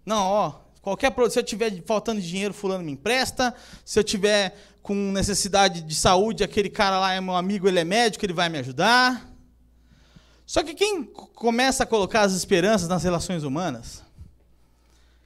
Não, 0.06 0.22
ó, 0.28 0.60
qualquer 0.82 1.14
se 1.30 1.40
eu 1.40 1.44
tiver 1.44 1.82
faltando 1.84 2.22
dinheiro, 2.22 2.54
fulano 2.54 2.84
me 2.84 2.92
empresta. 2.92 3.56
Se 3.86 3.98
eu 3.98 4.04
tiver 4.04 4.56
com 4.82 4.94
necessidade 5.12 5.82
de 5.82 5.96
saúde, 5.96 6.44
aquele 6.44 6.70
cara 6.70 7.00
lá 7.00 7.14
é 7.14 7.22
meu 7.22 7.36
amigo, 7.36 7.68
ele 7.68 7.80
é 7.80 7.86
médico, 7.86 8.26
ele 8.26 8.34
vai 8.34 8.50
me 8.50 8.58
ajudar. 8.60 9.33
Só 10.46 10.64
que 10.64 10.74
quem 10.74 11.04
começa 11.04 11.84
a 11.84 11.88
colocar 11.88 12.22
as 12.22 12.34
esperanças 12.34 12.88
nas 12.88 13.04
relações 13.04 13.44
humanas, 13.44 14.04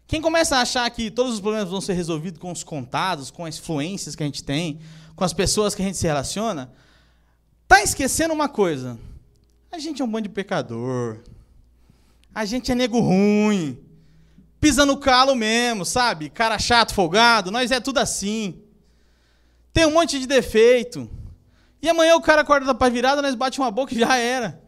quem 0.07 0.21
começa 0.21 0.57
a 0.57 0.61
achar 0.61 0.89
que 0.89 1.11
todos 1.11 1.33
os 1.33 1.39
problemas 1.41 1.69
vão 1.69 1.81
ser 1.81 1.93
resolvidos 1.93 2.39
com 2.39 2.51
os 2.51 2.63
contados, 2.63 3.29
com 3.29 3.45
as 3.45 3.57
influências 3.57 4.15
que 4.15 4.23
a 4.23 4.25
gente 4.25 4.43
tem, 4.43 4.79
com 5.15 5.23
as 5.23 5.33
pessoas 5.33 5.75
que 5.75 5.81
a 5.81 5.85
gente 5.85 5.97
se 5.97 6.07
relaciona, 6.07 6.71
está 7.63 7.81
esquecendo 7.81 8.33
uma 8.33 8.47
coisa. 8.47 8.97
A 9.71 9.79
gente 9.79 10.01
é 10.01 10.05
um 10.05 10.07
bando 10.07 10.29
de 10.29 10.33
pecador. 10.33 11.19
A 12.33 12.45
gente 12.45 12.71
é 12.71 12.75
nego 12.75 12.99
ruim. 12.99 13.77
Pisa 14.61 14.85
no 14.85 14.97
calo 14.97 15.35
mesmo, 15.35 15.83
sabe? 15.83 16.29
Cara 16.29 16.57
chato, 16.57 16.93
folgado. 16.93 17.51
Nós 17.51 17.69
é 17.71 17.79
tudo 17.79 17.97
assim. 17.97 18.61
Tem 19.73 19.85
um 19.85 19.91
monte 19.91 20.19
de 20.19 20.25
defeito. 20.25 21.09
E 21.81 21.89
amanhã 21.89 22.15
o 22.15 22.21
cara 22.21 22.41
acorda 22.41 22.73
para 22.73 22.91
virada, 22.91 23.21
nós 23.21 23.35
bate 23.35 23.59
uma 23.59 23.69
boca 23.69 23.93
e 23.93 23.99
já 23.99 24.15
era. 24.17 24.61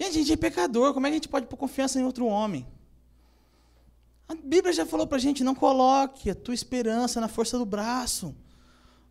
Gente, 0.00 0.08
a 0.08 0.12
gente 0.12 0.32
é 0.32 0.36
pecador. 0.36 0.94
Como 0.94 1.06
é 1.06 1.10
que 1.10 1.14
a 1.14 1.16
gente 1.18 1.28
pode 1.28 1.46
pôr 1.46 1.58
confiança 1.58 2.00
em 2.00 2.04
outro 2.04 2.24
homem? 2.24 2.66
A 4.26 4.34
Bíblia 4.34 4.72
já 4.72 4.86
falou 4.86 5.06
para 5.06 5.18
a 5.18 5.20
gente: 5.20 5.44
não 5.44 5.54
coloque 5.54 6.30
a 6.30 6.34
tua 6.34 6.54
esperança 6.54 7.20
na 7.20 7.28
força 7.28 7.58
do 7.58 7.66
braço. 7.66 8.34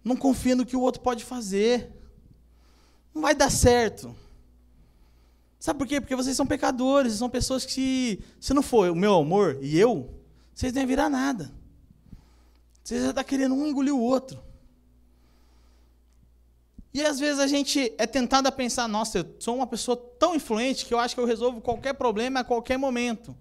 Não 0.04 0.16
confia 0.16 0.56
no 0.56 0.66
que 0.66 0.76
o 0.76 0.82
outro 0.82 1.02
pode 1.02 1.24
fazer. 1.24 1.92
Não 3.14 3.22
vai 3.22 3.36
dar 3.36 3.52
certo. 3.52 4.16
Sabe 5.60 5.78
por 5.78 5.88
quê? 5.88 6.02
Porque 6.02 6.16
vocês 6.16 6.36
são 6.36 6.48
pecadores, 6.48 7.14
são 7.14 7.30
pessoas 7.30 7.66
que, 7.66 8.24
se 8.40 8.54
não 8.54 8.64
for 8.64 8.90
o 8.90 8.96
meu 8.96 9.14
amor 9.14 9.60
e 9.62 9.78
eu, 9.78 10.10
vocês 10.56 10.74
não 10.74 10.82
iam 10.82 10.88
virar 10.88 11.10
nada. 11.10 11.52
Vocês 12.82 13.02
já 13.02 13.10
estão 13.10 13.24
tá 13.24 13.30
querendo 13.30 13.54
um 13.54 13.68
engolir 13.68 13.94
o 13.94 14.02
outro. 14.02 14.42
E 16.94 17.06
às 17.06 17.20
vezes 17.20 17.40
a 17.40 17.48
gente 17.48 17.94
é 17.98 18.08
tentado 18.08 18.48
a 18.48 18.52
pensar, 18.52 18.88
nossa, 18.88 19.20
eu 19.20 19.36
sou 19.40 19.56
uma 19.56 19.68
pessoa 19.68 19.96
tão 20.18 20.36
influente 20.36 20.86
que 20.86 20.94
eu 20.94 21.00
acho 21.00 21.14
que 21.14 21.22
eu 21.22 21.26
resolvo 21.26 21.62
qualquer 21.62 21.94
problema 21.94 22.40
a 22.40 22.44
qualquer 22.44 22.78
momento. 22.78 23.36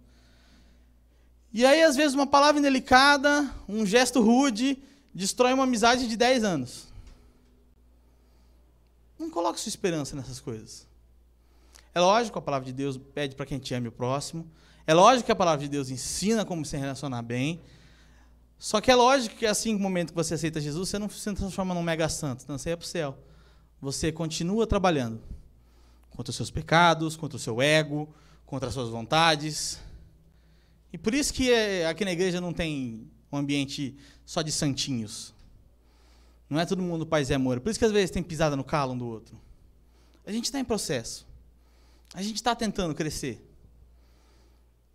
E 1.50 1.64
aí, 1.64 1.82
às 1.82 1.96
vezes, 1.96 2.14
uma 2.14 2.26
palavra 2.26 2.60
indelicada, 2.60 3.50
um 3.66 3.86
gesto 3.86 4.20
rude, 4.20 4.78
destrói 5.14 5.54
uma 5.54 5.64
amizade 5.64 6.06
de 6.06 6.14
10 6.14 6.44
anos. 6.44 6.88
Não 9.18 9.30
coloque 9.30 9.58
sua 9.58 9.70
esperança 9.70 10.14
nessas 10.14 10.40
coisas. 10.40 10.86
É 11.94 12.00
lógico, 12.00 12.38
a 12.38 12.42
palavra 12.42 12.66
de 12.66 12.72
Deus 12.72 12.98
pede 13.14 13.34
para 13.34 13.46
quem 13.46 13.58
te 13.58 13.72
ame 13.72 13.88
o 13.88 13.92
próximo. 13.92 14.46
É 14.86 14.92
lógico 14.92 15.24
que 15.24 15.32
a 15.32 15.36
palavra 15.36 15.64
de 15.64 15.70
Deus 15.70 15.88
ensina 15.88 16.44
como 16.44 16.66
se 16.66 16.76
relacionar 16.76 17.22
bem. 17.22 17.62
Só 18.58 18.78
que 18.80 18.90
é 18.90 18.94
lógico 18.94 19.36
que 19.36 19.46
assim, 19.46 19.72
no 19.72 19.78
momento 19.78 20.10
que 20.10 20.14
você 20.14 20.34
aceita 20.34 20.60
Jesus, 20.60 20.90
você 20.90 20.98
não 20.98 21.08
se 21.08 21.32
transforma 21.32 21.74
num 21.74 21.82
mega 21.82 22.08
santo, 22.10 22.44
não 22.46 22.58
você 22.58 22.70
é 22.70 22.76
para 22.76 22.84
o 22.84 22.86
céu 22.86 23.18
você 23.80 24.10
continua 24.10 24.66
trabalhando 24.66 25.20
contra 26.10 26.30
os 26.30 26.36
seus 26.36 26.50
pecados, 26.50 27.16
contra 27.16 27.36
o 27.36 27.40
seu 27.40 27.62
ego, 27.62 28.08
contra 28.44 28.68
as 28.68 28.74
suas 28.74 28.88
vontades. 28.88 29.78
E 30.92 30.98
por 30.98 31.14
isso 31.14 31.32
que 31.32 31.52
é, 31.52 31.86
aqui 31.86 32.04
na 32.04 32.12
igreja 32.12 32.40
não 32.40 32.52
tem 32.52 33.10
um 33.30 33.36
ambiente 33.36 33.96
só 34.24 34.42
de 34.42 34.50
santinhos. 34.50 35.34
Não 36.48 36.58
é 36.58 36.64
todo 36.64 36.82
mundo 36.82 37.06
paz 37.06 37.30
e 37.30 37.34
amor. 37.34 37.60
Por 37.60 37.70
isso 37.70 37.78
que 37.78 37.84
às 37.84 37.92
vezes 37.92 38.10
tem 38.10 38.22
pisada 38.22 38.56
no 38.56 38.64
calo 38.64 38.94
um 38.94 38.98
do 38.98 39.06
outro. 39.06 39.38
A 40.26 40.32
gente 40.32 40.44
está 40.44 40.58
em 40.58 40.64
processo. 40.64 41.26
A 42.14 42.22
gente 42.22 42.36
está 42.36 42.54
tentando 42.54 42.94
crescer. 42.94 43.44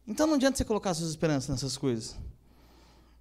Então 0.08 0.28
não 0.28 0.34
adianta 0.34 0.58
você 0.58 0.65
colocar 0.65 0.93
suas 0.93 1.12
esperanças 1.12 1.50
nessas 1.50 1.78
coisas. 1.78 2.17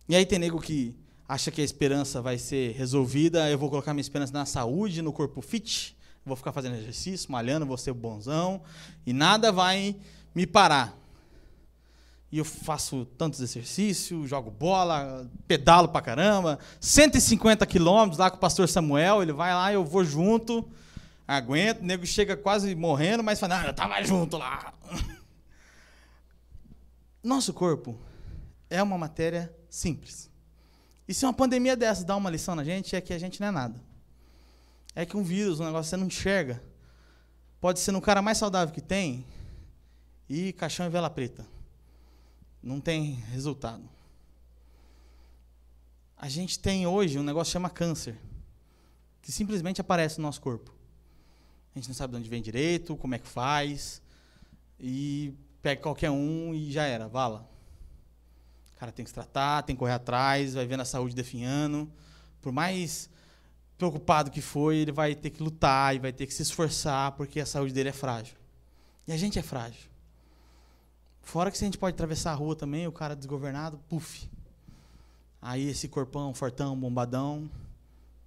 E 0.09 0.17
aí 0.17 0.27
tem 0.27 0.39
nego 0.39 0.61
que 0.61 0.95
acha 1.33 1.51
que 1.51 1.63
a 1.63 1.65
esperança 1.65 2.21
vai 2.21 2.37
ser 2.37 2.73
resolvida, 2.73 3.49
eu 3.49 3.59
vou 3.59 3.71
colocar 3.71 3.95
minha 3.95 4.03
esperança 4.03 4.35
na 4.35 4.45
saúde, 4.45 5.01
no 5.01 5.15
corpo 5.15 5.41
fit, 5.41 5.97
vou 6.27 6.37
ficar 6.37 6.53
fazendo 6.53 6.77
exercício, 6.77 7.33
malhando, 7.33 7.65
vou 7.65 7.79
ser 7.79 7.95
bonzão, 7.95 8.61
e 9.07 9.15
nada 9.15 9.51
vai 9.51 9.97
me 10.35 10.47
parar. 10.47 10.95
E 12.31 12.37
eu 12.37 12.45
faço 12.45 13.07
tantos 13.17 13.41
exercícios, 13.41 14.29
jogo 14.29 14.51
bola, 14.51 15.27
pedalo 15.49 15.89
pra 15.89 16.03
caramba, 16.03 16.59
150 16.79 17.65
quilômetros 17.65 18.19
lá 18.19 18.31
com 18.31 18.37
o 18.37 18.41
pastor 18.41 18.69
Samuel, 18.69 19.23
ele 19.23 19.33
vai 19.33 19.55
lá, 19.55 19.73
eu 19.73 19.87
vou 19.87 20.05
junto, 20.05 20.69
aguento, 21.27 21.81
o 21.81 21.85
nego 21.85 22.05
chega 22.05 22.37
quase 22.37 22.75
morrendo, 22.75 23.25
mas 23.25 23.41
fala, 23.41 23.63
não, 23.63 23.73
tava 23.73 24.03
junto 24.03 24.37
lá. 24.37 24.75
Nosso 27.25 27.55
corpo 27.55 27.99
é 28.69 28.83
uma 28.83 28.99
matéria 28.99 29.51
simples. 29.71 30.31
E 31.13 31.15
se 31.15 31.27
uma 31.27 31.35
pandemia 31.35 31.77
dessa 31.77 32.07
dá 32.07 32.17
uma 32.17 32.31
lição 32.31 32.55
na 32.55 32.65
gente, 32.65 32.97
é 32.97 33.01
que 33.03 33.13
a 33.13 33.19
gente 33.19 33.39
não 33.39 33.49
é 33.49 33.51
nada. 33.51 33.79
É 34.95 35.05
que 35.05 35.15
um 35.15 35.23
vírus, 35.23 35.61
um 35.61 35.67
negócio 35.67 35.85
que 35.85 35.91
você 35.91 35.97
não 35.99 36.07
enxerga, 36.07 36.65
pode 37.61 37.81
ser 37.81 37.93
no 37.93 38.01
cara 38.01 38.23
mais 38.23 38.39
saudável 38.39 38.75
que 38.75 38.81
tem 38.81 39.23
e 40.27 40.55
caixão 40.55 40.87
e 40.87 40.89
vela 40.89 41.11
preta. 41.11 41.47
Não 42.63 42.81
tem 42.81 43.13
resultado. 43.31 43.87
A 46.17 46.31
gente 46.31 46.59
tem 46.59 46.87
hoje 46.87 47.19
um 47.19 47.23
negócio 47.23 47.51
que 47.51 47.53
chama 47.53 47.69
câncer, 47.69 48.17
que 49.21 49.31
simplesmente 49.31 49.83
aparece 49.83 50.17
no 50.17 50.23
nosso 50.23 50.41
corpo. 50.41 50.75
A 51.75 51.79
gente 51.79 51.89
não 51.89 51.95
sabe 51.95 52.13
de 52.15 52.21
onde 52.21 52.31
vem 52.31 52.41
direito, 52.41 52.97
como 52.97 53.15
é 53.15 53.19
que 53.19 53.29
faz, 53.29 54.01
e 54.81 55.35
pega 55.61 55.83
qualquer 55.83 56.11
um 56.11 56.55
e 56.55 56.73
já 56.73 56.85
era, 56.85 57.07
vala 57.07 57.52
cara 58.83 58.91
tem 58.91 59.05
que 59.05 59.11
se 59.11 59.15
tratar, 59.15 59.63
tem 59.63 59.77
que 59.77 59.79
correr 59.79 59.93
atrás, 59.93 60.55
vai 60.55 60.67
vendo 60.67 60.81
a 60.81 60.85
saúde 60.85 61.15
definhando. 61.15 61.89
Por 62.41 62.51
mais 62.51 63.09
preocupado 63.79 64.29
que 64.29 64.41
foi, 64.41 64.79
ele 64.79 64.91
vai 64.91 65.15
ter 65.15 65.31
que 65.31 65.41
lutar 65.41 65.95
e 65.95 66.01
vai 66.01 66.13
ter 66.13 66.27
que 66.27 66.35
se 66.35 66.43
esforçar 66.43 67.13
porque 67.13 67.39
a 67.39 67.47
saúde 67.47 67.73
dele 67.73 67.91
é 67.91 67.93
frágil. 67.93 68.37
E 69.07 69.13
a 69.13 69.17
gente 69.17 69.39
é 69.39 69.43
frágil. 69.43 69.89
Fora 71.21 71.49
que 71.49 71.57
se 71.57 71.63
a 71.63 71.67
gente 71.67 71.79
pode 71.79 71.95
atravessar 71.95 72.33
a 72.33 72.35
rua 72.35 72.57
também, 72.57 72.85
o 72.89 72.91
cara 72.91 73.15
desgovernado, 73.15 73.79
puf. 73.89 74.29
Aí 75.41 75.69
esse 75.69 75.87
corpão 75.87 76.35
fortão, 76.35 76.77
bombadão, 76.77 77.49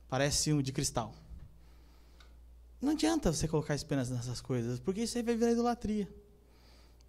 parece 0.08 0.54
um 0.54 0.62
de 0.62 0.72
cristal. 0.72 1.13
Não 2.82 2.93
adianta 2.93 3.34
você 3.34 3.45
colocar 3.45 3.76
esperança 3.76 4.14
nessas 4.14 4.39
coisas, 4.39 4.80
porque 4.80 5.01
isso 5.01 5.18
aí 5.18 5.24
vai 5.24 5.36
virar 5.36 5.51
idolatria. 5.51 6.08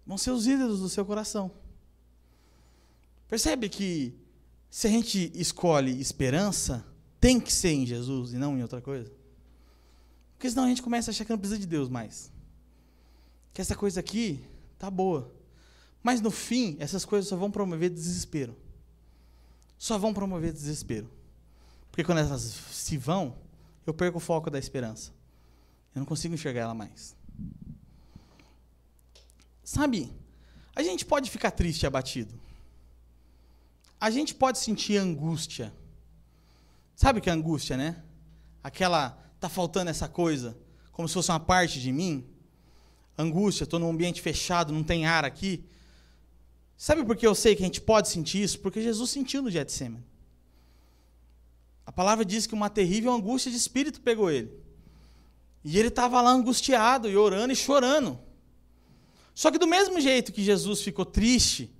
Vão 0.05 0.17
ser 0.17 0.31
os 0.31 0.45
ídolos 0.45 0.81
do 0.81 0.89
seu 0.89 1.05
coração. 1.05 1.49
Percebe 3.27 3.69
que 3.69 4.13
se 4.69 4.87
a 4.87 4.89
gente 4.89 5.31
escolhe 5.35 5.99
esperança, 5.99 6.85
tem 7.19 7.39
que 7.39 7.51
ser 7.51 7.71
em 7.71 7.85
Jesus 7.85 8.33
e 8.33 8.37
não 8.37 8.57
em 8.57 8.61
outra 8.61 8.81
coisa? 8.81 9.11
Porque 10.33 10.49
senão 10.49 10.65
a 10.65 10.67
gente 10.67 10.81
começa 10.81 11.09
a 11.09 11.11
achar 11.11 11.25
que 11.25 11.31
não 11.31 11.39
precisa 11.39 11.59
de 11.59 11.65
Deus 11.65 11.89
mais. 11.89 12.31
Que 13.53 13.61
essa 13.61 13.75
coisa 13.75 13.99
aqui 13.99 14.43
tá 14.77 14.89
boa. 14.89 15.33
Mas 16.03 16.21
no 16.21 16.29
fim, 16.29 16.77
essas 16.79 17.03
coisas 17.03 17.27
só 17.27 17.35
vão 17.35 17.49
promover 17.49 17.89
desespero. 17.89 18.55
Só 19.77 19.97
vão 19.97 20.13
promover 20.13 20.53
desespero. 20.53 21.09
Porque 21.89 22.03
quando 22.03 22.19
elas 22.19 22.41
se 22.41 22.97
vão, 22.97 23.35
eu 23.85 23.93
perco 23.93 24.17
o 24.17 24.21
foco 24.21 24.51
da 24.51 24.59
esperança. 24.59 25.11
Eu 25.95 25.99
não 25.99 26.05
consigo 26.05 26.35
enxergar 26.35 26.61
ela 26.61 26.73
mais. 26.75 27.15
Sabe, 29.63 30.13
a 30.75 30.83
gente 30.83 31.03
pode 31.03 31.29
ficar 31.31 31.51
triste 31.51 31.83
e 31.83 31.87
abatido. 31.87 32.39
A 33.99 34.09
gente 34.09 34.35
pode 34.35 34.59
sentir 34.59 34.97
angústia. 34.97 35.73
Sabe 36.95 37.19
o 37.19 37.21
que 37.21 37.29
é 37.29 37.33
angústia, 37.33 37.75
né? 37.75 38.03
Aquela, 38.63 39.11
tá 39.39 39.49
faltando 39.49 39.89
essa 39.89 40.07
coisa, 40.07 40.57
como 40.91 41.07
se 41.07 41.13
fosse 41.13 41.31
uma 41.31 41.39
parte 41.39 41.79
de 41.79 41.91
mim. 41.91 42.25
Angústia, 43.17 43.63
estou 43.63 43.79
num 43.79 43.89
ambiente 43.89 44.21
fechado, 44.21 44.73
não 44.73 44.83
tem 44.83 45.05
ar 45.05 45.25
aqui. 45.25 45.63
Sabe 46.75 47.03
por 47.03 47.15
que 47.15 47.25
eu 47.25 47.33
sei 47.33 47.55
que 47.55 47.63
a 47.63 47.65
gente 47.65 47.81
pode 47.81 48.07
sentir 48.07 48.43
isso? 48.43 48.59
Porque 48.59 48.81
Jesus 48.81 49.09
sentiu 49.09 49.41
no 49.41 49.49
Getsemane. 49.49 50.05
A 51.85 51.91
palavra 51.91 52.23
diz 52.23 52.45
que 52.45 52.53
uma 52.53 52.69
terrível 52.69 53.13
angústia 53.13 53.49
de 53.49 53.57
espírito 53.57 54.01
pegou 54.01 54.29
ele. 54.29 54.51
E 55.63 55.79
ele 55.79 55.87
estava 55.87 56.21
lá 56.21 56.31
angustiado 56.31 57.09
e 57.09 57.17
orando 57.17 57.53
e 57.53 57.55
chorando. 57.55 58.19
Só 59.33 59.49
que 59.51 59.57
do 59.57 59.67
mesmo 59.67 59.99
jeito 59.99 60.31
que 60.31 60.43
Jesus 60.43 60.81
ficou 60.81 61.05
triste, 61.05 61.71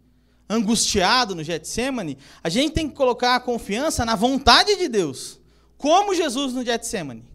angustiado 0.49 1.35
no 1.35 1.43
Getsemane, 1.43 2.17
a 2.43 2.49
gente 2.49 2.73
tem 2.73 2.89
que 2.89 2.95
colocar 2.95 3.35
a 3.35 3.39
confiança 3.39 4.05
na 4.05 4.15
vontade 4.15 4.75
de 4.77 4.87
Deus. 4.87 5.39
Como 5.77 6.15
Jesus 6.15 6.53
no 6.53 6.63
Getsemane. 6.63 7.25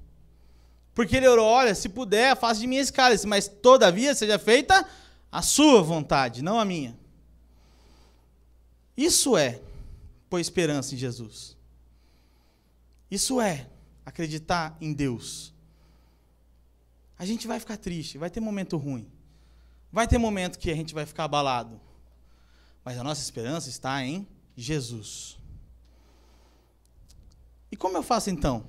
Porque 0.94 1.16
ele 1.16 1.28
orou, 1.28 1.46
olha, 1.46 1.74
se 1.74 1.88
puder, 1.88 2.36
faça 2.36 2.60
de 2.60 2.66
mim 2.66 2.76
esse 2.76 3.26
mas 3.26 3.48
todavia 3.48 4.14
seja 4.14 4.38
feita 4.38 4.86
a 5.30 5.40
sua 5.40 5.82
vontade, 5.82 6.42
não 6.42 6.58
a 6.58 6.64
minha. 6.64 6.98
Isso 8.96 9.36
é 9.36 9.60
pôr 10.28 10.38
esperança 10.38 10.94
em 10.94 10.98
Jesus. 10.98 11.56
Isso 13.10 13.40
é 13.40 13.66
acreditar 14.04 14.76
em 14.80 14.92
Deus. 14.92 15.52
A 17.18 17.24
gente 17.24 17.46
vai 17.46 17.58
ficar 17.60 17.76
triste, 17.76 18.18
vai 18.18 18.28
ter 18.28 18.40
momento 18.40 18.76
ruim. 18.76 19.10
Vai 19.90 20.08
ter 20.08 20.18
momento 20.18 20.58
que 20.58 20.70
a 20.70 20.74
gente 20.74 20.92
vai 20.92 21.06
ficar 21.06 21.24
abalado. 21.24 21.80
Mas 22.84 22.98
a 22.98 23.04
nossa 23.04 23.20
esperança 23.20 23.68
está 23.68 24.04
em 24.04 24.26
Jesus. 24.56 25.38
E 27.70 27.76
como 27.76 27.96
eu 27.96 28.02
faço 28.02 28.30
então? 28.30 28.64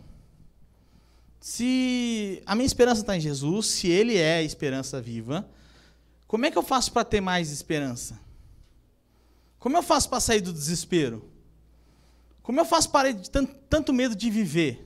Se 1.40 2.42
a 2.46 2.56
minha 2.56 2.66
esperança 2.66 3.02
está 3.02 3.18
em 3.18 3.20
Jesus, 3.20 3.66
se 3.66 3.88
Ele 3.88 4.18
é 4.18 4.38
a 4.38 4.44
esperança 4.44 5.02
viva, 5.02 5.48
como 6.28 6.46
é 6.46 6.52
que 6.52 6.58
eu 6.58 6.64
faço 6.64 6.92
para 6.92 7.04
ter 7.04 7.20
mais 7.20 7.52
esperança? 7.52 8.20
Como 9.60 9.78
eu 9.78 9.84
faço 9.84 10.10
para 10.10 10.20
sair 10.20 10.42
do 10.42 10.54
desespero? 10.54 11.30
Como 12.42 12.60
eu 12.60 12.66
faço 12.66 12.90
para 12.90 13.14
de 13.14 13.30
tanto, 13.30 13.56
tanto 13.70 13.94
medo 13.94 14.16
de 14.16 14.30
viver? 14.30 14.86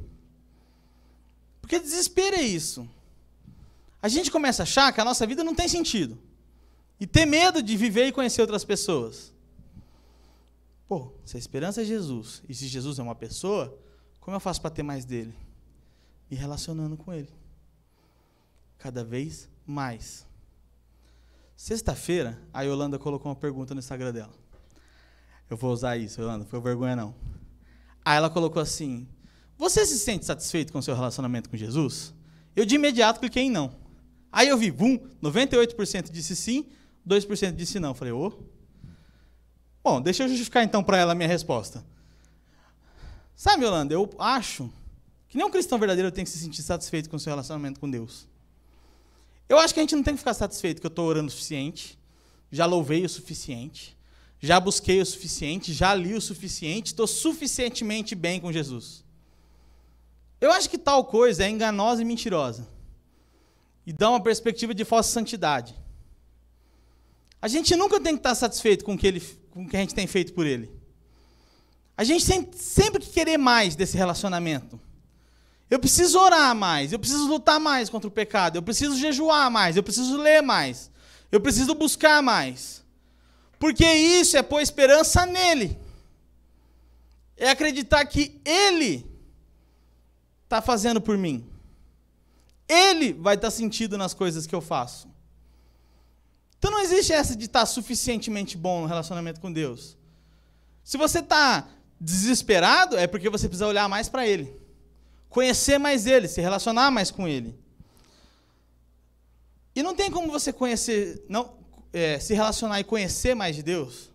Porque 1.62 1.80
desespero 1.80 2.36
é 2.36 2.42
isso. 2.42 2.90
A 4.02 4.08
gente 4.08 4.32
começa 4.32 4.62
a 4.62 4.66
achar 4.66 4.94
que 4.94 5.02
a 5.02 5.06
nossa 5.06 5.28
vida 5.28 5.44
não 5.44 5.54
tem 5.54 5.68
sentido. 5.68 6.18
E 7.00 7.06
ter 7.06 7.26
medo 7.26 7.62
de 7.62 7.78
viver 7.78 8.08
e 8.08 8.12
conhecer 8.12 8.42
outras 8.42 8.64
pessoas. 8.64 9.34
Pô, 10.88 11.12
se 11.26 11.36
a 11.36 11.40
esperança 11.40 11.82
é 11.82 11.86
Jesus, 11.86 12.42
e 12.48 12.56
se 12.56 12.68
Jesus 12.68 12.98
é 12.98 13.04
uma 13.04 13.16
pessoa, 13.16 13.78
como 14.20 14.36
eu 14.36 14.40
faço 14.42 14.62
para 14.62 14.70
ter 14.72 14.84
mais 14.84 15.06
dele? 15.06 15.34
e 16.30 16.36
relacionando 16.36 16.98
com 16.98 17.14
Ele. 17.14 17.30
Cada 18.78 19.04
vez 19.04 19.50
mais. 19.66 20.26
Sexta-feira, 21.56 22.40
a 22.54 22.62
Yolanda 22.62 23.00
colocou 23.00 23.32
uma 23.32 23.36
pergunta 23.36 23.74
no 23.74 23.80
Instagram 23.80 24.14
dela. 24.14 24.34
Eu 25.50 25.58
vou 25.58 25.72
usar 25.72 25.98
isso, 25.98 26.22
Yolanda, 26.22 26.40
não 26.40 26.46
foi 26.46 26.60
vergonha 26.60 26.96
não. 26.96 27.16
Aí 28.04 28.18
ela 28.18 28.30
colocou 28.30 28.62
assim: 28.62 29.08
Você 29.58 29.86
se 29.86 29.98
sente 29.98 30.26
satisfeito 30.26 30.72
com 30.72 30.80
o 30.80 30.84
seu 30.84 30.94
relacionamento 30.94 31.50
com 31.50 31.58
Jesus? 31.58 32.14
Eu 32.56 32.66
de 32.66 32.76
imediato 32.76 33.20
cliquei 33.20 33.44
em 33.44 33.50
não. 33.50 33.76
Aí 34.32 34.50
eu 34.50 34.58
vi, 34.58 34.70
bum, 34.70 34.98
98% 35.24 36.12
disse 36.12 36.36
sim, 36.36 36.66
2% 37.08 37.56
disse 37.56 37.80
não. 37.80 37.94
Falei, 37.94 38.14
ô. 38.14 38.34
Bom, 39.84 40.02
deixa 40.02 40.24
eu 40.24 40.28
justificar 40.28 40.64
então 40.64 40.84
para 40.84 40.98
ela 40.98 41.14
a 41.14 41.16
minha 41.16 41.30
resposta. 41.30 41.84
Sabe, 43.36 43.64
Yolanda, 43.64 43.94
eu 43.94 44.10
acho 44.20 44.72
que 45.30 45.38
nem 45.38 45.46
um 45.46 45.50
cristão 45.50 45.78
verdadeiro 45.78 46.12
tem 46.12 46.24
que 46.24 46.30
se 46.30 46.40
sentir 46.40 46.62
satisfeito 46.64 47.10
com 47.10 47.16
o 47.16 47.20
seu 47.20 47.32
relacionamento 47.32 47.80
com 47.80 47.90
Deus. 47.90 48.28
Eu 49.48 49.58
acho 49.60 49.74
que 49.74 49.80
a 49.80 49.84
gente 49.84 49.96
não 49.96 50.04
tem 50.04 50.14
que 50.14 50.20
ficar 50.20 50.34
satisfeito 50.34 50.82
que 50.82 50.88
eu 50.88 50.90
estou 50.90 51.06
orando 51.06 51.28
o 51.28 51.32
suficiente, 51.32 51.98
já 52.52 52.66
louvei 52.66 53.06
o 53.06 53.10
suficiente, 53.10 53.98
já 54.40 54.60
busquei 54.60 55.02
o 55.02 55.06
suficiente, 55.06 55.74
já 55.74 55.94
li 55.94 56.14
o 56.14 56.22
suficiente, 56.22 56.88
estou 56.88 57.08
suficientemente 57.08 58.14
bem 58.14 58.40
com 58.40 58.52
Jesus. 58.52 59.06
Eu 60.40 60.52
acho 60.52 60.70
que 60.70 60.78
tal 60.78 61.06
coisa 61.06 61.46
é 61.46 61.50
enganosa 61.50 62.02
e 62.02 62.06
mentirosa. 62.06 62.68
E 63.86 63.94
dá 63.94 64.10
uma 64.10 64.22
perspectiva 64.22 64.74
de 64.74 64.84
falsa 64.86 65.12
santidade. 65.12 65.74
A 67.42 67.48
gente 67.48 67.76
nunca 67.76 68.00
tem 68.00 68.14
que 68.14 68.20
estar 68.20 68.36
satisfeito 68.36 68.84
com 68.84 68.94
o 68.94 68.98
que, 68.98 69.08
ele, 69.08 69.20
com 69.52 69.64
o 69.64 69.70
que 69.70 69.78
a 69.78 69.80
gente 69.80 69.94
tem 69.94 70.08
feito 70.08 70.34
por 70.34 70.46
ele. 70.46 70.72
A 71.96 72.04
gente 72.04 72.24
sempre, 72.24 72.58
sempre 72.58 73.02
que 73.04 73.12
querer 73.12 73.38
mais 73.38 73.76
desse 73.76 73.98
relacionamento. 73.98 74.80
Eu 75.70 75.80
preciso 75.80 76.20
orar 76.20 76.56
mais, 76.56 76.94
eu 76.94 77.00
preciso 77.00 77.28
lutar 77.28 77.60
mais 77.60 77.90
contra 77.90 78.08
o 78.08 78.12
pecado, 78.12 78.58
eu 78.58 78.64
preciso 78.64 78.98
jejuar 78.98 79.52
mais, 79.52 79.76
eu 79.76 79.84
preciso 79.84 80.16
ler 80.18 80.42
mais, 80.42 80.90
eu 81.32 81.42
preciso 81.42 81.76
buscar 81.76 82.24
mais. 82.24 82.84
Porque 83.60 83.86
isso 83.86 84.38
é 84.38 84.42
pôr 84.42 84.62
esperança 84.62 85.26
nele. 85.26 85.78
É 87.36 87.50
acreditar 87.50 88.06
que 88.06 88.40
ele 88.46 89.06
está 90.44 90.62
fazendo 90.62 91.02
por 91.02 91.18
mim. 91.18 91.46
Ele 92.68 93.14
vai 93.14 93.36
estar 93.36 93.52
sentido 93.52 93.98
nas 93.98 94.14
coisas 94.14 94.48
que 94.48 94.56
eu 94.56 94.62
faço. 94.62 95.08
Então 96.58 96.72
não 96.72 96.82
existe 96.82 97.14
essa 97.14 97.36
de 97.36 97.46
estar 97.46 97.66
suficientemente 97.66 98.58
bom 98.58 98.82
no 98.82 98.88
relacionamento 98.88 99.40
com 99.40 99.52
Deus. 99.52 99.98
Se 100.84 100.98
você 100.98 101.20
está 101.20 101.68
desesperado, 102.00 102.98
é 102.98 103.08
porque 103.08 103.30
você 103.30 103.48
precisa 103.48 103.68
olhar 103.68 103.88
mais 103.88 104.10
para 104.10 104.28
Ele 104.28 104.68
conhecer 105.30 105.78
mais 105.78 106.06
ele, 106.06 106.28
se 106.28 106.42
relacionar 106.42 106.92
mais 106.92 107.12
com 107.12 107.28
ele. 107.28 107.56
E 109.76 109.84
não 109.84 109.96
tem 109.96 110.10
como 110.10 110.32
você 110.32 110.52
conhecer, 110.52 111.24
não, 111.30 111.54
é, 111.94 112.20
se 112.20 112.34
relacionar 112.34 112.80
e 112.80 112.84
conhecer 112.84 113.36
mais 113.36 113.56
de 113.56 113.62
Deus. 113.62 114.10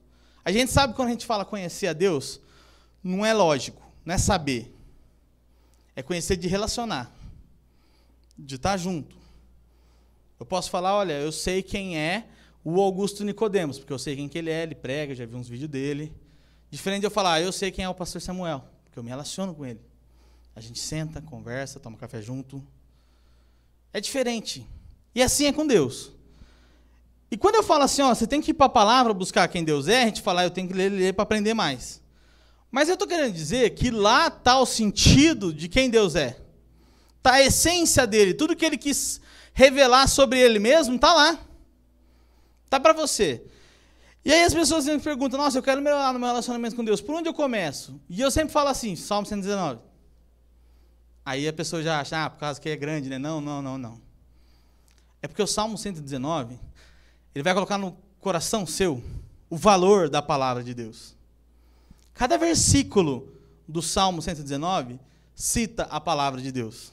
A 0.44 0.50
gente 0.50 0.72
sabe 0.72 0.94
quando 0.94 1.08
a 1.08 1.10
gente 1.12 1.24
fala 1.24 1.44
conhecer 1.44 1.86
a 1.86 1.92
Deus, 1.92 2.40
não 3.02 3.24
é 3.24 3.32
lógico, 3.32 3.80
não 4.04 4.14
é 4.14 4.18
saber. 4.18 4.74
É 5.94 6.02
conhecer 6.02 6.36
de 6.36 6.48
relacionar, 6.48 7.12
de 8.36 8.56
estar 8.56 8.76
junto. 8.76 9.16
Eu 10.42 10.46
posso 10.46 10.70
falar, 10.70 10.96
olha, 10.96 11.12
eu 11.12 11.30
sei 11.30 11.62
quem 11.62 11.96
é 11.96 12.26
o 12.64 12.80
Augusto 12.80 13.22
Nicodemos, 13.22 13.78
porque 13.78 13.92
eu 13.92 13.98
sei 13.98 14.16
quem 14.16 14.28
que 14.28 14.36
ele 14.36 14.50
é, 14.50 14.64
ele 14.64 14.74
prega, 14.74 15.14
já 15.14 15.24
vi 15.24 15.36
uns 15.36 15.48
vídeos 15.48 15.70
dele. 15.70 16.12
Diferente 16.68 17.02
de 17.02 17.06
eu 17.06 17.12
falar, 17.12 17.34
ah, 17.34 17.40
eu 17.40 17.52
sei 17.52 17.70
quem 17.70 17.84
é 17.84 17.88
o 17.88 17.94
pastor 17.94 18.20
Samuel, 18.20 18.64
porque 18.82 18.98
eu 18.98 19.04
me 19.04 19.08
relaciono 19.08 19.54
com 19.54 19.64
ele. 19.64 19.78
A 20.56 20.60
gente 20.60 20.80
senta, 20.80 21.22
conversa, 21.22 21.78
toma 21.78 21.96
café 21.96 22.20
junto. 22.20 22.60
É 23.92 24.00
diferente. 24.00 24.66
E 25.14 25.22
assim 25.22 25.46
é 25.46 25.52
com 25.52 25.64
Deus. 25.64 26.10
E 27.30 27.36
quando 27.36 27.54
eu 27.54 27.62
falo 27.62 27.84
assim, 27.84 28.02
ó, 28.02 28.12
você 28.12 28.26
tem 28.26 28.40
que 28.40 28.50
ir 28.50 28.54
para 28.54 28.66
a 28.66 28.68
palavra 28.68 29.14
buscar 29.14 29.46
quem 29.46 29.62
Deus 29.62 29.86
é, 29.86 30.02
a 30.02 30.06
gente 30.06 30.22
fala, 30.22 30.40
ah, 30.40 30.44
eu 30.46 30.50
tenho 30.50 30.66
que 30.66 30.74
ler, 30.74 30.88
ler 30.88 31.14
para 31.14 31.22
aprender 31.22 31.54
mais. 31.54 32.02
Mas 32.68 32.88
eu 32.88 32.94
estou 32.94 33.06
querendo 33.06 33.32
dizer 33.32 33.76
que 33.76 33.92
lá 33.92 34.26
está 34.26 34.58
o 34.58 34.66
sentido 34.66 35.54
de 35.54 35.68
quem 35.68 35.88
Deus 35.88 36.16
é. 36.16 36.36
Está 37.18 37.34
a 37.34 37.42
essência 37.42 38.04
dele. 38.08 38.34
Tudo 38.34 38.56
que 38.56 38.66
ele 38.66 38.76
quis 38.76 39.21
revelar 39.52 40.06
sobre 40.08 40.38
ele 40.38 40.58
mesmo 40.58 40.96
está 40.96 41.12
lá. 41.12 41.38
Está 42.64 42.80
para 42.80 42.92
você. 42.92 43.44
E 44.24 44.32
aí 44.32 44.44
as 44.44 44.54
pessoas 44.54 44.86
me 44.86 44.98
perguntam, 45.00 45.38
nossa, 45.38 45.58
eu 45.58 45.62
quero 45.62 45.82
melhorar 45.82 46.12
no 46.12 46.18
meu 46.18 46.28
relacionamento 46.28 46.76
com 46.76 46.84
Deus. 46.84 47.00
Por 47.00 47.14
onde 47.14 47.28
eu 47.28 47.34
começo? 47.34 48.00
E 48.08 48.20
eu 48.20 48.30
sempre 48.30 48.52
falo 48.52 48.68
assim, 48.68 48.94
Salmo 48.94 49.26
119. 49.26 49.80
Aí 51.24 51.46
a 51.46 51.52
pessoa 51.52 51.82
já 51.82 52.00
acha, 52.00 52.24
ah, 52.24 52.30
por 52.30 52.38
causa 52.38 52.60
que 52.60 52.68
é 52.68 52.76
grande, 52.76 53.08
né? 53.08 53.18
Não, 53.18 53.40
não, 53.40 53.60
não, 53.60 53.76
não. 53.76 54.00
É 55.20 55.28
porque 55.28 55.42
o 55.42 55.46
Salmo 55.46 55.76
119, 55.76 56.58
ele 57.34 57.42
vai 57.42 57.54
colocar 57.54 57.78
no 57.78 57.96
coração 58.20 58.66
seu 58.66 59.02
o 59.50 59.56
valor 59.56 60.08
da 60.08 60.22
palavra 60.22 60.64
de 60.64 60.72
Deus. 60.72 61.14
Cada 62.14 62.36
versículo 62.38 63.32
do 63.68 63.82
Salmo 63.82 64.22
119 64.22 64.98
cita 65.34 65.84
a 65.84 66.00
palavra 66.00 66.40
de 66.40 66.50
Deus. 66.50 66.92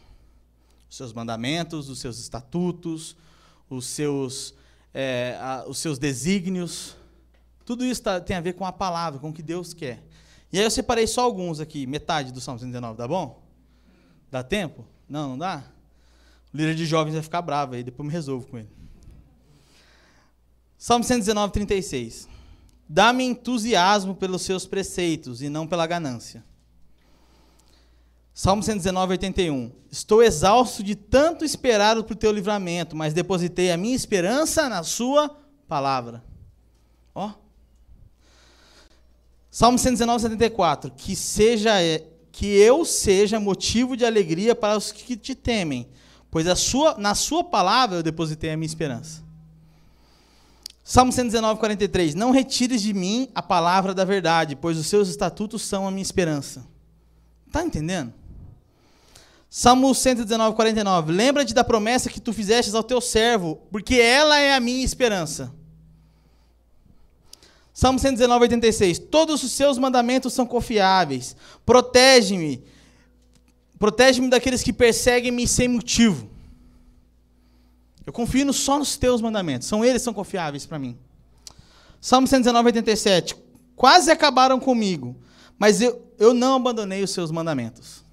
Os 0.90 0.98
seus 0.98 1.14
mandamentos, 1.14 1.90
os 1.90 2.00
seus 2.00 2.18
estatutos, 2.20 3.16
os 3.70 3.86
seus, 3.86 4.54
é, 4.94 5.38
a, 5.40 5.66
os 5.68 5.78
seus 5.78 6.00
desígnios. 6.00 6.96
Tudo 7.64 7.86
isso 7.86 8.02
tá, 8.02 8.20
tem 8.20 8.36
a 8.36 8.42
ver 8.42 8.54
com 8.54 8.66
a 8.66 8.72
palavra, 8.72 9.20
com 9.20 9.30
o 9.30 9.34
que 9.34 9.44
Deus 9.44 9.74
quer. 9.74 10.04
E 10.52 10.58
aí 10.58 10.64
eu 10.64 10.72
separei 10.72 11.06
só 11.06 11.22
alguns 11.22 11.60
aqui, 11.60 11.86
metade 11.86 12.32
do 12.32 12.42
Salmo 12.42 12.60
119, 12.60 12.98
tá 12.98 13.08
bom? 13.08 13.44
Dá 14.32 14.42
tempo? 14.42 14.84
Não, 15.08 15.30
não 15.30 15.38
dá? 15.38 15.64
O 16.52 16.58
líder 16.58 16.74
de 16.74 16.86
jovens 16.86 17.14
vai 17.14 17.22
ficar 17.22 17.42
bravo 17.42 17.76
aí, 17.76 17.84
depois 17.84 18.08
me 18.08 18.12
resolvo 18.12 18.48
com 18.48 18.58
ele. 18.58 18.70
Salmo 20.78 21.04
119, 21.04 21.54
36. 21.54 22.28
Dá-me 22.88 23.24
entusiasmo 23.24 24.16
pelos 24.16 24.42
seus 24.42 24.66
preceitos 24.66 25.44
e 25.44 25.50
não 25.50 25.68
pela 25.68 25.86
ganância. 25.86 26.44
Salmo 28.42 28.64
119, 28.64 29.12
81. 29.16 29.70
Estou 29.92 30.24
exausto 30.24 30.82
de 30.82 30.96
tanto 30.96 31.44
esperar 31.44 31.98
o 31.98 32.04
teu 32.04 32.32
livramento, 32.32 32.96
mas 32.96 33.14
depositei 33.14 33.70
a 33.70 33.76
minha 33.76 33.94
esperança 33.94 34.70
na 34.70 34.82
sua 34.82 35.38
palavra. 35.68 36.24
Ó. 37.14 37.34
Salmo 39.52 39.78
119, 39.78 40.22
74. 40.22 40.90
Que, 40.96 41.18
seja, 41.18 41.74
que 42.32 42.46
eu 42.46 42.86
seja 42.86 43.42
motivo 43.42 43.98
de 43.98 44.06
alegria 44.06 44.56
para 44.56 44.78
os 44.78 44.94
que 44.94 45.18
te 45.18 45.36
temem, 45.36 45.90
pois 46.32 46.48
a 46.48 46.56
sua, 46.56 46.98
na 46.98 47.16
sua 47.16 47.44
palavra 47.44 47.98
eu 47.98 48.04
depositei 48.04 48.52
a 48.52 48.56
minha 48.56 48.68
esperança. 48.68 49.22
Salmo 50.82 51.12
119, 51.12 51.60
43. 51.60 52.16
Não 52.16 52.32
retires 52.32 52.82
de 52.82 52.94
mim 52.94 53.30
a 53.36 53.42
palavra 53.42 53.94
da 53.94 54.06
verdade, 54.06 54.56
pois 54.56 54.78
os 54.78 54.88
seus 54.88 55.10
estatutos 55.10 55.62
são 55.62 55.86
a 55.86 55.92
minha 55.92 56.02
esperança. 56.02 56.66
Está 57.46 57.66
entendendo? 57.66 58.19
Salmo 59.50 59.96
119, 59.96 60.56
49. 60.56 61.12
Lembra-te 61.12 61.54
da 61.54 61.64
promessa 61.64 62.10
que 62.10 62.22
tu 62.22 62.32
fizestes 62.32 62.76
ao 62.76 62.84
teu 62.84 63.02
servo, 63.02 63.56
porque 63.72 63.96
ela 63.96 64.38
é 64.38 64.54
a 64.54 64.60
minha 64.60 64.86
esperança. 64.86 65.52
Salmo 67.74 67.98
119, 67.98 68.44
86. 68.44 69.00
Todos 69.00 69.42
os 69.42 69.52
seus 69.52 69.78
mandamentos 69.78 70.34
são 70.34 70.46
confiáveis. 70.46 71.36
Protege-me. 71.66 72.64
Protege-me 73.80 74.30
daqueles 74.30 74.62
que 74.62 74.74
perseguem-me 74.74 75.48
sem 75.48 75.68
motivo. 75.68 76.30
Eu 78.06 78.14
confio 78.14 78.52
só 78.52 78.78
nos 78.78 78.98
teus 78.98 79.22
mandamentos. 79.22 79.68
São 79.68 79.84
eles 79.84 80.02
que 80.02 80.06
são 80.06 80.14
confiáveis 80.14 80.66
para 80.66 80.78
mim. 80.78 80.98
Salmo 82.02 82.28
119, 82.28 82.68
87. 82.68 83.36
Quase 83.76 84.12
acabaram 84.12 84.60
comigo, 84.60 85.16
mas 85.58 85.82
eu, 85.82 86.06
eu 86.20 86.34
não 86.34 86.56
abandonei 86.56 87.02
os 87.02 87.12
seus 87.12 87.32
mandamentos. 87.32 88.04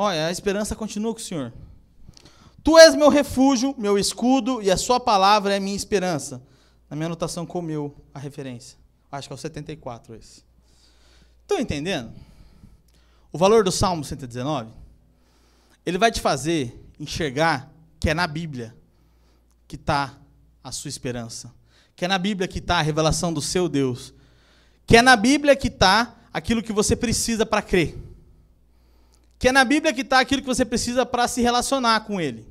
Olha, 0.00 0.28
a 0.28 0.30
esperança 0.30 0.76
continua 0.76 1.12
com 1.12 1.18
o 1.18 1.20
Senhor. 1.20 1.52
Tu 2.62 2.78
és 2.78 2.94
meu 2.94 3.08
refúgio, 3.08 3.74
meu 3.76 3.98
escudo, 3.98 4.62
e 4.62 4.70
a 4.70 4.76
sua 4.76 5.00
palavra 5.00 5.56
é 5.56 5.58
minha 5.58 5.74
esperança. 5.74 6.40
Na 6.88 6.94
minha 6.94 7.06
anotação 7.06 7.44
comeu 7.44 7.92
a 8.14 8.18
referência. 8.20 8.78
Acho 9.10 9.26
que 9.26 9.32
é 9.32 9.34
o 9.34 9.38
74 9.38 10.14
esse. 10.14 10.44
Estão 11.42 11.58
entendendo? 11.58 12.12
O 13.32 13.38
valor 13.38 13.64
do 13.64 13.72
Salmo 13.72 14.04
119, 14.04 14.70
ele 15.84 15.98
vai 15.98 16.12
te 16.12 16.20
fazer 16.20 16.80
enxergar 17.00 17.68
que 17.98 18.08
é 18.08 18.14
na 18.14 18.28
Bíblia 18.28 18.76
que 19.66 19.74
está 19.74 20.16
a 20.62 20.70
sua 20.70 20.90
esperança. 20.90 21.52
Que 21.96 22.04
é 22.04 22.08
na 22.08 22.18
Bíblia 22.18 22.46
que 22.46 22.60
está 22.60 22.78
a 22.78 22.82
revelação 22.82 23.32
do 23.32 23.42
seu 23.42 23.68
Deus. 23.68 24.14
Que 24.86 24.98
é 24.98 25.02
na 25.02 25.16
Bíblia 25.16 25.56
que 25.56 25.66
está 25.66 26.14
aquilo 26.32 26.62
que 26.62 26.72
você 26.72 26.94
precisa 26.94 27.44
para 27.44 27.60
crer. 27.60 28.07
Que 29.38 29.48
é 29.48 29.52
na 29.52 29.64
Bíblia 29.64 29.94
que 29.94 30.00
está 30.00 30.18
aquilo 30.18 30.42
que 30.42 30.48
você 30.48 30.64
precisa 30.64 31.06
para 31.06 31.28
se 31.28 31.40
relacionar 31.40 32.00
com 32.00 32.20
Ele. 32.20 32.46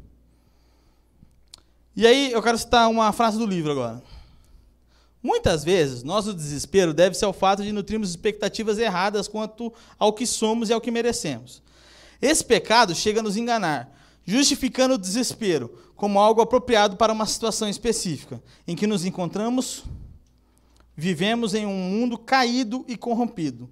E 1.95 2.05
aí, 2.05 2.31
eu 2.31 2.41
quero 2.41 2.57
citar 2.57 2.89
uma 2.89 3.11
frase 3.11 3.37
do 3.37 3.45
livro 3.45 3.71
agora. 3.71 4.01
Muitas 5.21 5.63
vezes, 5.63 6.03
nosso 6.03 6.33
desespero 6.33 6.93
deve 6.93 7.17
ser 7.17 7.25
ao 7.25 7.33
fato 7.33 7.63
de 7.63 7.71
nutrirmos 7.71 8.11
expectativas 8.11 8.77
erradas 8.77 9.27
quanto 9.27 9.73
ao 9.97 10.13
que 10.13 10.25
somos 10.25 10.69
e 10.69 10.73
ao 10.73 10.79
que 10.79 10.91
merecemos. 10.91 11.61
Esse 12.21 12.45
pecado 12.45 12.95
chega 12.95 13.19
a 13.19 13.23
nos 13.23 13.35
enganar, 13.35 13.91
justificando 14.23 14.93
o 14.93 14.97
desespero 14.97 15.75
como 15.95 16.19
algo 16.19 16.39
apropriado 16.39 16.95
para 16.95 17.11
uma 17.11 17.25
situação 17.25 17.67
específica, 17.67 18.41
em 18.67 18.75
que 18.75 18.87
nos 18.87 19.03
encontramos, 19.03 19.83
vivemos 20.95 21.53
em 21.55 21.65
um 21.65 21.75
mundo 21.75 22.17
caído 22.17 22.85
e 22.87 22.95
corrompido. 22.95 23.69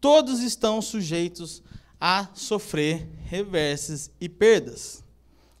Todos 0.00 0.40
estão 0.40 0.80
sujeitos 0.80 1.62
a 2.00 2.28
sofrer 2.34 3.08
reverses 3.24 4.10
e 4.20 4.28
perdas. 4.28 5.02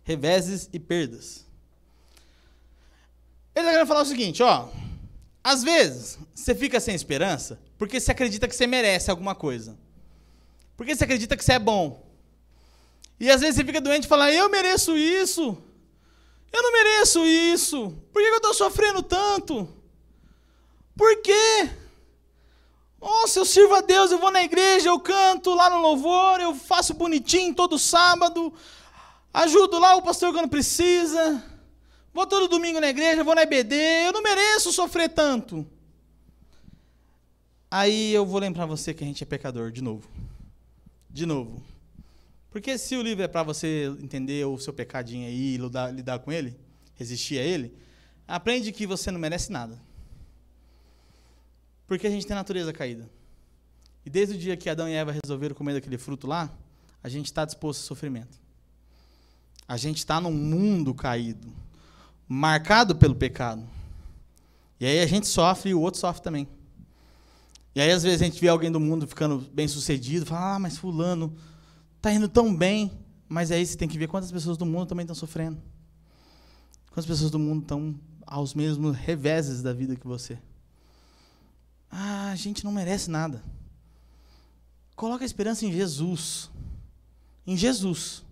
Reveses 0.04 0.68
e 0.72 0.78
perdas. 0.78 1.46
Ele 3.54 3.68
querendo 3.68 3.86
falar 3.86 4.02
o 4.02 4.06
seguinte, 4.06 4.42
ó. 4.42 4.68
Às 5.42 5.62
vezes, 5.62 6.18
você 6.34 6.54
fica 6.54 6.80
sem 6.80 6.94
esperança 6.94 7.58
porque 7.78 8.00
você 8.00 8.10
acredita 8.10 8.48
que 8.48 8.56
você 8.56 8.66
merece 8.66 9.10
alguma 9.10 9.34
coisa. 9.34 9.76
Porque 10.76 10.94
você 10.94 11.04
acredita 11.04 11.36
que 11.36 11.44
você 11.44 11.52
é 11.52 11.58
bom. 11.58 12.04
E 13.18 13.30
às 13.30 13.40
vezes 13.40 13.56
você 13.56 13.64
fica 13.64 13.80
doente 13.80 14.04
e 14.04 14.08
fala: 14.08 14.32
Eu 14.32 14.48
mereço 14.48 14.96
isso. 14.96 15.56
Eu 16.52 16.62
não 16.62 16.72
mereço 16.72 17.24
isso. 17.24 17.90
Por 18.12 18.22
que 18.22 18.28
eu 18.28 18.36
estou 18.36 18.54
sofrendo 18.54 19.02
tanto? 19.02 19.68
Por 20.96 21.20
quê? 21.22 21.70
Nossa, 23.00 23.38
eu 23.38 23.44
sirvo 23.44 23.74
a 23.74 23.80
Deus, 23.80 24.10
eu 24.10 24.18
vou 24.18 24.30
na 24.30 24.42
igreja, 24.42 24.88
eu 24.88 24.98
canto 24.98 25.54
lá 25.54 25.68
no 25.68 25.80
louvor, 25.80 26.40
eu 26.40 26.54
faço 26.54 26.94
bonitinho 26.94 27.54
todo 27.54 27.78
sábado, 27.78 28.52
ajudo 29.32 29.78
lá 29.78 29.96
o 29.96 30.02
pastor 30.02 30.32
quando 30.32 30.48
precisa. 30.48 31.42
Vou 32.12 32.26
todo 32.26 32.48
domingo 32.48 32.80
na 32.80 32.88
igreja, 32.88 33.22
vou 33.22 33.34
na 33.34 33.42
EBD, 33.42 33.74
eu 34.06 34.12
não 34.12 34.22
mereço 34.22 34.72
sofrer 34.72 35.10
tanto. 35.10 35.66
Aí 37.70 38.14
eu 38.14 38.24
vou 38.24 38.40
lembrar 38.40 38.64
você 38.64 38.94
que 38.94 39.04
a 39.04 39.06
gente 39.06 39.22
é 39.22 39.26
pecador, 39.26 39.70
de 39.70 39.82
novo. 39.82 40.08
De 41.10 41.26
novo. 41.26 41.62
Porque 42.50 42.78
se 42.78 42.96
o 42.96 43.02
livro 43.02 43.22
é 43.22 43.28
para 43.28 43.42
você 43.42 43.94
entender 44.00 44.46
o 44.46 44.58
seu 44.58 44.72
pecadinho 44.72 45.26
aí 45.26 45.54
e 45.54 45.56
lidar, 45.58 45.92
lidar 45.92 46.18
com 46.20 46.32
ele, 46.32 46.58
resistir 46.94 47.38
a 47.38 47.42
ele, 47.42 47.76
aprende 48.26 48.72
que 48.72 48.86
você 48.86 49.10
não 49.10 49.20
merece 49.20 49.52
nada. 49.52 49.78
Porque 51.86 52.06
a 52.06 52.10
gente 52.10 52.26
tem 52.26 52.34
natureza 52.34 52.72
caída. 52.72 53.08
E 54.04 54.10
desde 54.10 54.34
o 54.34 54.38
dia 54.38 54.56
que 54.56 54.68
Adão 54.68 54.88
e 54.88 54.92
Eva 54.92 55.12
resolveram 55.12 55.54
comer 55.54 55.74
daquele 55.74 55.98
fruto 55.98 56.26
lá, 56.26 56.50
a 57.02 57.08
gente 57.08 57.26
está 57.26 57.44
disposto 57.44 57.80
a 57.80 57.84
sofrimento. 57.84 58.38
A 59.66 59.76
gente 59.76 59.98
está 59.98 60.20
num 60.20 60.32
mundo 60.32 60.94
caído 60.94 61.52
marcado 62.28 62.96
pelo 62.96 63.14
pecado. 63.14 63.64
E 64.80 64.86
aí 64.86 65.00
a 65.00 65.06
gente 65.06 65.26
sofre 65.26 65.70
e 65.70 65.74
o 65.74 65.80
outro 65.80 66.00
sofre 66.00 66.22
também. 66.22 66.48
E 67.74 67.80
aí 67.80 67.90
às 67.90 68.02
vezes 68.02 68.22
a 68.22 68.24
gente 68.24 68.40
vê 68.40 68.48
alguém 68.48 68.70
do 68.70 68.80
mundo 68.80 69.06
ficando 69.06 69.38
bem 69.52 69.68
sucedido, 69.68 70.26
fala, 70.26 70.56
ah, 70.56 70.58
mas 70.58 70.78
fulano 70.78 71.34
está 71.96 72.12
indo 72.12 72.28
tão 72.28 72.54
bem. 72.54 72.90
Mas 73.28 73.50
aí 73.50 73.64
você 73.64 73.76
tem 73.76 73.88
que 73.88 73.98
ver 73.98 74.08
quantas 74.08 74.30
pessoas 74.30 74.56
do 74.56 74.66
mundo 74.66 74.86
também 74.86 75.04
estão 75.04 75.14
sofrendo. 75.14 75.60
Quantas 76.88 77.06
pessoas 77.06 77.30
do 77.30 77.38
mundo 77.38 77.62
estão 77.62 77.94
aos 78.26 78.54
mesmos 78.54 78.96
reveses 78.96 79.62
da 79.62 79.72
vida 79.72 79.96
que 79.96 80.06
você. 80.06 80.38
Ah, 81.90 82.30
a 82.30 82.36
gente 82.36 82.64
não 82.64 82.72
merece 82.72 83.10
nada. 83.10 83.42
Coloca 84.94 85.24
a 85.24 85.26
esperança 85.26 85.64
em 85.66 85.72
Jesus. 85.72 86.50
Em 87.46 87.56
Jesus. 87.56 88.24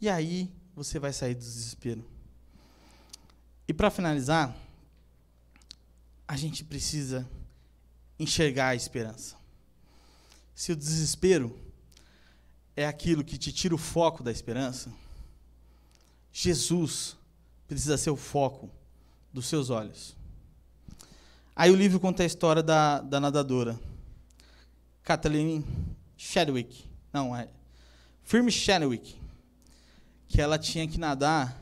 E 0.00 0.08
aí 0.08 0.50
você 0.74 0.98
vai 0.98 1.12
sair 1.12 1.34
do 1.34 1.40
desespero. 1.40 2.04
E 3.68 3.72
para 3.72 3.90
finalizar, 3.90 4.56
a 6.26 6.36
gente 6.36 6.64
precisa 6.64 7.28
enxergar 8.18 8.68
a 8.68 8.74
esperança. 8.74 9.36
Se 10.54 10.72
o 10.72 10.76
desespero 10.76 11.58
é 12.76 12.86
aquilo 12.86 13.24
que 13.24 13.36
te 13.36 13.52
tira 13.52 13.74
o 13.74 13.78
foco 13.78 14.22
da 14.22 14.30
esperança, 14.30 14.92
Jesus 16.32 17.16
precisa 17.66 17.98
ser 17.98 18.10
o 18.10 18.16
foco 18.16 18.70
dos 19.32 19.46
seus 19.46 19.70
olhos. 19.70 20.16
Aí 21.54 21.70
o 21.70 21.76
livro 21.76 22.00
conta 22.00 22.22
a 22.22 22.26
história 22.26 22.62
da, 22.62 23.00
da 23.00 23.20
nadadora, 23.20 23.78
Kathleen 25.02 25.64
Chadwick. 26.16 26.84
Não, 27.12 27.34
é 27.36 27.48
Firme. 28.22 28.52
Que 30.28 30.40
ela 30.40 30.56
tinha 30.56 30.86
que 30.86 30.98
nadar 30.98 31.60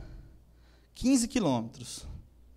15 0.93 1.27
quilômetros 1.27 2.05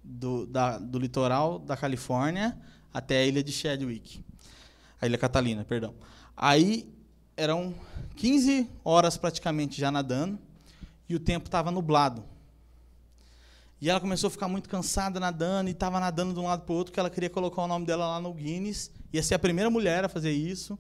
do, 0.05 0.47
do 0.83 0.99
litoral 0.99 1.59
da 1.59 1.79
Califórnia 1.79 2.59
até 2.93 3.21
a 3.21 3.25
ilha 3.25 3.43
de 3.43 3.51
Chadwick. 3.51 4.23
A 5.01 5.07
ilha 5.07 5.17
Catalina, 5.17 5.65
perdão. 5.65 5.95
Aí 6.37 6.93
eram 7.37 7.75
15 8.17 8.69
horas 8.85 9.17
praticamente 9.17 9.81
já 9.81 9.91
nadando 9.91 10.39
e 11.09 11.15
o 11.15 11.21
tempo 11.21 11.47
estava 11.47 11.71
nublado. 11.71 12.23
E 13.83 13.91
ela 13.91 13.99
começou 13.99 14.29
a 14.29 14.31
ficar 14.31 14.47
muito 14.47 14.69
cansada 14.69 15.19
nadando 15.19 15.69
e 15.69 15.73
estava 15.73 15.99
nadando 15.99 16.33
de 16.33 16.39
um 16.39 16.45
lado 16.45 16.63
para 16.63 16.73
o 16.73 16.77
outro, 16.77 16.93
que 16.93 17.01
ela 17.01 17.11
queria 17.11 17.29
colocar 17.29 17.63
o 17.63 17.67
nome 17.67 17.85
dela 17.85 18.07
lá 18.07 18.21
no 18.21 18.33
Guinness. 18.33 18.93
Ia 19.13 19.21
ser 19.25 19.35
a 19.35 19.41
primeira 19.41 19.69
mulher 19.69 20.05
a 20.05 20.09
fazer 20.09 20.31
isso. 20.31 20.79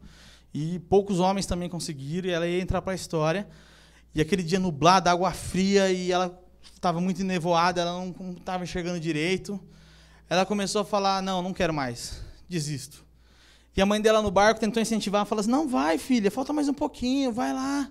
E 0.55 0.78
poucos 0.88 1.18
homens 1.18 1.44
também 1.44 1.68
conseguiram, 1.68 2.28
e 2.28 2.30
ela 2.30 2.46
ia 2.46 2.62
entrar 2.62 2.80
para 2.80 2.92
a 2.92 2.94
história. 2.94 3.48
E 4.14 4.20
aquele 4.20 4.44
dia 4.44 4.61
nublado, 4.61 5.09
água 5.09 5.32
fria, 5.32 5.90
e 5.90 6.12
ela 6.12 6.40
estava 6.72 7.00
muito 7.00 7.24
nevoada, 7.24 7.80
ela 7.80 7.92
não 7.92 8.34
estava 8.38 8.62
enxergando 8.62 9.00
direito. 9.00 9.59
Ela 10.30 10.46
começou 10.46 10.82
a 10.82 10.84
falar: 10.84 11.20
Não, 11.20 11.42
não 11.42 11.53
quero 11.53 11.74
mais, 11.74 12.20
desisto. 12.48 13.05
E 13.76 13.82
a 13.82 13.86
mãe 13.86 14.00
dela 14.00 14.22
no 14.22 14.30
barco 14.30 14.61
tentou 14.61 14.80
incentivar, 14.80 15.26
falou 15.26 15.40
assim: 15.40 15.50
Não, 15.50 15.66
vai, 15.66 15.98
filha, 15.98 16.30
falta 16.30 16.53
mais 16.53 16.68
um 16.68 16.74
pouquinho, 16.74 17.32
vai 17.32 17.53
lá. 17.53 17.90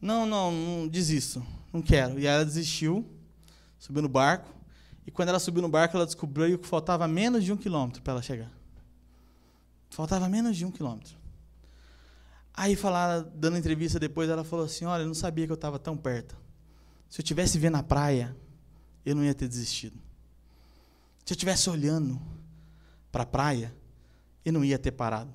Não, 0.00 0.24
não, 0.24 0.52
não 0.52 0.86
desisto, 0.86 1.44
não 1.72 1.82
quero. 1.82 2.20
E 2.20 2.26
ela 2.28 2.44
desistiu, 2.44 3.04
subiu 3.82 4.00
no 4.00 4.08
barco. 4.08 4.48
E 5.04 5.10
quando 5.10 5.30
ela 5.30 5.40
subiu 5.40 5.60
no 5.60 5.68
barco, 5.68 5.96
ela 5.96 6.06
descobriu 6.06 6.56
que 6.56 6.68
faltava 6.68 7.08
menos 7.08 7.42
de 7.42 7.52
um 7.52 7.56
quilômetro 7.56 8.00
para 8.00 8.12
ela 8.12 8.22
chegar. 8.22 8.50
Faltava 9.90 10.28
menos 10.28 10.56
de 10.56 10.64
um 10.64 10.70
quilômetro. 10.70 11.16
Aí 12.54 12.76
falaram, 12.76 13.28
dando 13.34 13.56
entrevista 13.56 13.98
depois, 13.98 14.30
ela 14.30 14.44
falou 14.44 14.66
assim: 14.66 14.84
Olha, 14.84 15.02
eu 15.02 15.06
não 15.08 15.14
sabia 15.14 15.46
que 15.46 15.52
eu 15.52 15.56
estava 15.56 15.80
tão 15.80 15.96
perto. 15.96 16.36
Se 17.08 17.20
eu 17.20 17.24
tivesse 17.24 17.58
vendo 17.58 17.76
a 17.76 17.82
praia, 17.82 18.36
eu 19.04 19.16
não 19.16 19.24
ia 19.24 19.34
ter 19.34 19.48
desistido. 19.48 19.98
Se 21.24 21.32
eu 21.32 21.34
estivesse 21.34 21.68
olhando 21.68 22.22
para 23.10 23.24
a 23.24 23.26
praia, 23.26 23.74
e 24.44 24.52
não 24.52 24.64
ia 24.64 24.78
ter 24.78 24.92
parado. 24.92 25.32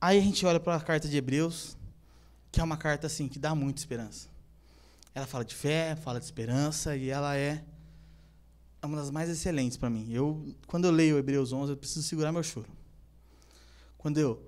Aí 0.00 0.18
a 0.18 0.22
gente 0.22 0.44
olha 0.44 0.60
para 0.60 0.76
a 0.76 0.80
carta 0.80 1.08
de 1.08 1.16
Hebreus, 1.16 1.76
que 2.52 2.60
é 2.60 2.64
uma 2.64 2.76
carta 2.76 3.06
assim 3.06 3.28
que 3.28 3.38
dá 3.38 3.54
muita 3.54 3.80
esperança. 3.80 4.33
Ela 5.14 5.26
fala 5.26 5.44
de 5.44 5.54
fé, 5.54 5.94
fala 5.96 6.18
de 6.18 6.24
esperança 6.24 6.96
e 6.96 7.08
ela 7.08 7.36
é 7.36 7.62
uma 8.82 8.96
das 8.96 9.10
mais 9.10 9.30
excelentes 9.30 9.76
para 9.76 9.88
mim. 9.88 10.12
Eu, 10.12 10.54
quando 10.66 10.86
eu 10.86 10.90
leio 10.90 11.18
Hebreus 11.18 11.52
11, 11.52 11.72
eu 11.72 11.76
preciso 11.76 12.06
segurar 12.06 12.32
meu 12.32 12.42
choro. 12.42 12.68
Quando 13.96 14.18
eu, 14.18 14.42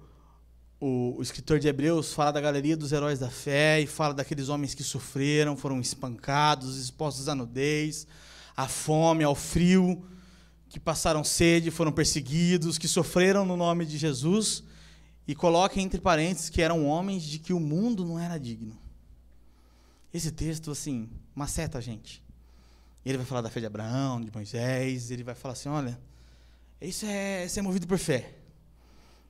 o, 0.80 1.14
o, 1.18 1.22
escritor 1.22 1.58
de 1.58 1.68
Hebreus 1.68 2.12
fala 2.12 2.32
da 2.32 2.40
galeria 2.40 2.76
dos 2.76 2.92
heróis 2.92 3.18
da 3.18 3.30
fé 3.30 3.80
e 3.80 3.86
fala 3.86 4.12
daqueles 4.12 4.48
homens 4.48 4.74
que 4.74 4.82
sofreram, 4.82 5.56
foram 5.56 5.80
espancados, 5.80 6.78
expostos 6.78 7.28
à 7.28 7.34
nudez, 7.34 8.06
à 8.56 8.68
fome, 8.68 9.24
ao 9.24 9.34
frio, 9.34 10.04
que 10.68 10.78
passaram 10.78 11.24
sede, 11.24 11.70
foram 11.70 11.92
perseguidos, 11.92 12.76
que 12.76 12.88
sofreram 12.88 13.46
no 13.46 13.56
nome 13.56 13.86
de 13.86 13.96
Jesus, 13.96 14.62
e 15.26 15.34
coloca 15.34 15.80
entre 15.80 16.00
parênteses 16.00 16.50
que 16.50 16.60
eram 16.60 16.86
homens 16.86 17.22
de 17.22 17.38
que 17.38 17.52
o 17.52 17.60
mundo 17.60 18.04
não 18.04 18.18
era 18.18 18.36
digno. 18.36 18.76
Esse 20.16 20.30
texto, 20.30 20.70
assim, 20.70 21.10
maceta 21.34 21.76
a 21.76 21.80
gente. 21.82 22.24
Ele 23.04 23.18
vai 23.18 23.26
falar 23.26 23.42
da 23.42 23.50
fé 23.50 23.60
de 23.60 23.66
Abraão, 23.66 24.18
de 24.18 24.32
Moisés, 24.34 25.10
ele 25.10 25.22
vai 25.22 25.34
falar 25.34 25.52
assim: 25.52 25.68
olha, 25.68 26.00
isso 26.80 27.04
é, 27.04 27.44
isso 27.44 27.58
é 27.58 27.62
movido 27.62 27.86
por 27.86 27.98
fé. 27.98 28.32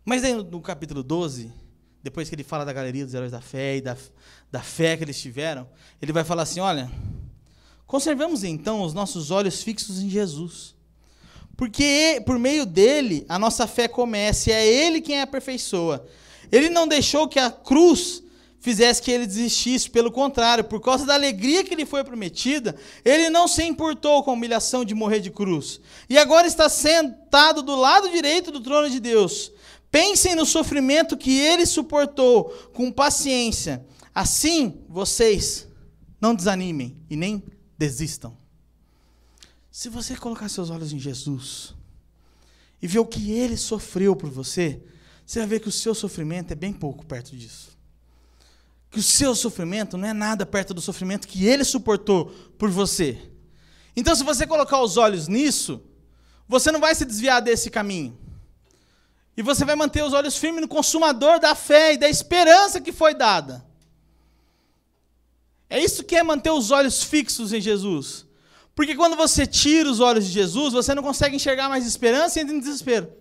Mas 0.05 0.23
aí 0.23 0.33
no, 0.33 0.61
capítulo 0.61 1.03
12, 1.03 1.53
depois 2.05 2.29
que 2.29 2.37
ele 2.37 2.45
fala 2.45 2.65
da 2.65 2.73
galeria 2.73 3.05
dos 3.05 3.15
heróis 3.15 3.33
da 3.33 3.41
fé 3.41 3.79
e 3.79 3.81
da, 3.81 3.97
da 4.49 4.63
fé 4.63 4.97
que 4.97 5.03
eles 5.03 5.21
tiveram, 5.21 5.69
ele 6.01 6.13
vai 6.13 6.23
falar 6.23 6.45
assim: 6.45 6.61
olha, 6.61 6.89
conservamos 7.85 8.45
então 8.45 8.83
os 8.83 8.95
nossos 8.95 9.33
olhos 9.33 9.65
fixos 9.65 10.01
em 10.01 10.09
Jesus. 10.09 10.77
Porque 11.57 12.23
por 12.25 12.39
meio 12.39 12.65
dele 12.65 13.27
a 13.29 13.41
nossa 13.41 13.67
fé 13.67 13.89
começa 13.89 14.51
e 14.51 14.53
é 14.53 14.65
ele 14.65 15.01
quem 15.01 15.19
a 15.19 15.25
aperfeiçoa. 15.25 16.07
Ele 16.53 16.71
não 16.71 16.87
deixou 16.87 17.27
que 17.27 17.41
a 17.41 17.51
cruz 17.51 18.23
fizesse 18.67 19.01
que 19.01 19.13
ele 19.13 19.29
desistisse. 19.29 19.89
Pelo 19.89 20.11
contrário, 20.11 20.65
por 20.65 20.81
causa 20.81 21.07
da 21.07 21.15
alegria 21.15 21.63
que 21.63 21.77
lhe 21.77 21.87
foi 21.87 22.03
prometida, 22.03 22.75
ele 23.05 23.31
não 23.31 23.47
se 23.47 23.63
importou 23.63 24.25
com 24.25 24.33
a 24.33 24.35
humilhação 24.35 24.85
de 24.85 24.93
morrer 24.93 25.21
de 25.21 25.31
cruz. 25.31 25.81
E 26.11 26.19
agora 26.19 26.49
está 26.49 26.69
sentado 26.69 27.63
do 27.63 27.77
lado 27.77 28.11
direito 28.11 28.51
do 28.51 28.61
trono 28.61 28.91
de 28.91 28.99
Deus. 28.99 29.53
Pensem 29.89 30.35
no 30.35 30.45
sofrimento 30.45 31.17
que 31.17 31.39
ele 31.39 31.65
suportou 31.65 32.47
com 32.75 32.91
paciência. 32.91 33.87
Assim, 34.13 34.81
vocês 34.89 35.69
não 36.21 36.35
desanimem 36.35 36.97
e 37.09 37.15
nem 37.15 37.45
desistam. 37.79 38.37
Se 39.71 39.89
você 39.89 40.17
colocar 40.17 40.49
seus 40.49 40.71
olhos 40.71 40.93
em 40.93 40.99
Jesus 40.99 41.73
e 42.83 42.89
ver 42.89 42.99
o 42.99 43.07
que 43.07 43.31
ele 43.31 43.57
sofreu 43.57 44.17
por 44.17 44.29
você, 44.29 44.83
você 45.25 45.39
vai 45.39 45.47
ver 45.47 45.61
que 45.61 45.69
o 45.69 45.73
seu 45.73 45.95
sofrimento 45.95 46.51
é 46.51 46.57
bem 46.57 46.73
pouco 46.73 47.07
perto 47.07 47.37
disso 47.37 47.76
que 48.97 49.01
o 49.01 49.03
seu 49.03 49.35
sofrimento 49.35 49.99
não 49.99 50.09
é 50.09 50.15
nada 50.15 50.47
perto 50.47 50.73
do 50.73 50.81
sofrimento 50.81 51.29
que 51.29 51.47
ele 51.47 51.65
suportou 51.65 52.31
por 52.59 52.71
você. 52.71 53.31
Então, 53.95 54.17
se 54.17 54.25
você 54.25 54.47
colocar 54.47 54.81
os 54.81 54.97
olhos 54.97 55.29
nisso, 55.29 55.83
você 56.49 56.73
não 56.73 56.81
vai 56.81 56.95
se 56.95 57.05
desviar 57.05 57.43
desse 57.43 57.69
caminho. 57.69 58.19
E 59.37 59.43
você 59.43 59.67
vai 59.67 59.77
manter 59.77 60.03
os 60.03 60.15
olhos 60.15 60.39
firmes 60.39 60.63
no 60.63 60.69
consumador 60.69 61.39
da 61.39 61.55
fé 61.55 61.93
e 61.93 61.99
da 61.99 62.09
esperança 62.09 62.81
que 62.81 62.91
foi 62.91 63.13
dada. 63.13 63.63
É 65.69 65.79
isso 65.79 66.03
que 66.03 66.17
é 66.17 66.23
manter 66.23 66.51
os 66.51 66.71
olhos 66.71 67.03
fixos 67.03 67.53
em 67.53 67.61
Jesus. 67.61 68.25
Porque 68.75 68.95
quando 68.95 69.15
você 69.15 69.47
tira 69.47 69.91
os 69.91 70.01
olhos 70.01 70.25
de 70.25 70.33
Jesus, 70.33 70.73
você 70.73 70.95
não 70.95 71.03
consegue 71.03 71.37
enxergar 71.37 71.69
mais 71.69 71.87
esperança 71.87 72.39
e 72.39 72.43
entra 72.43 72.57
em 72.57 72.61
desespero. 72.61 73.13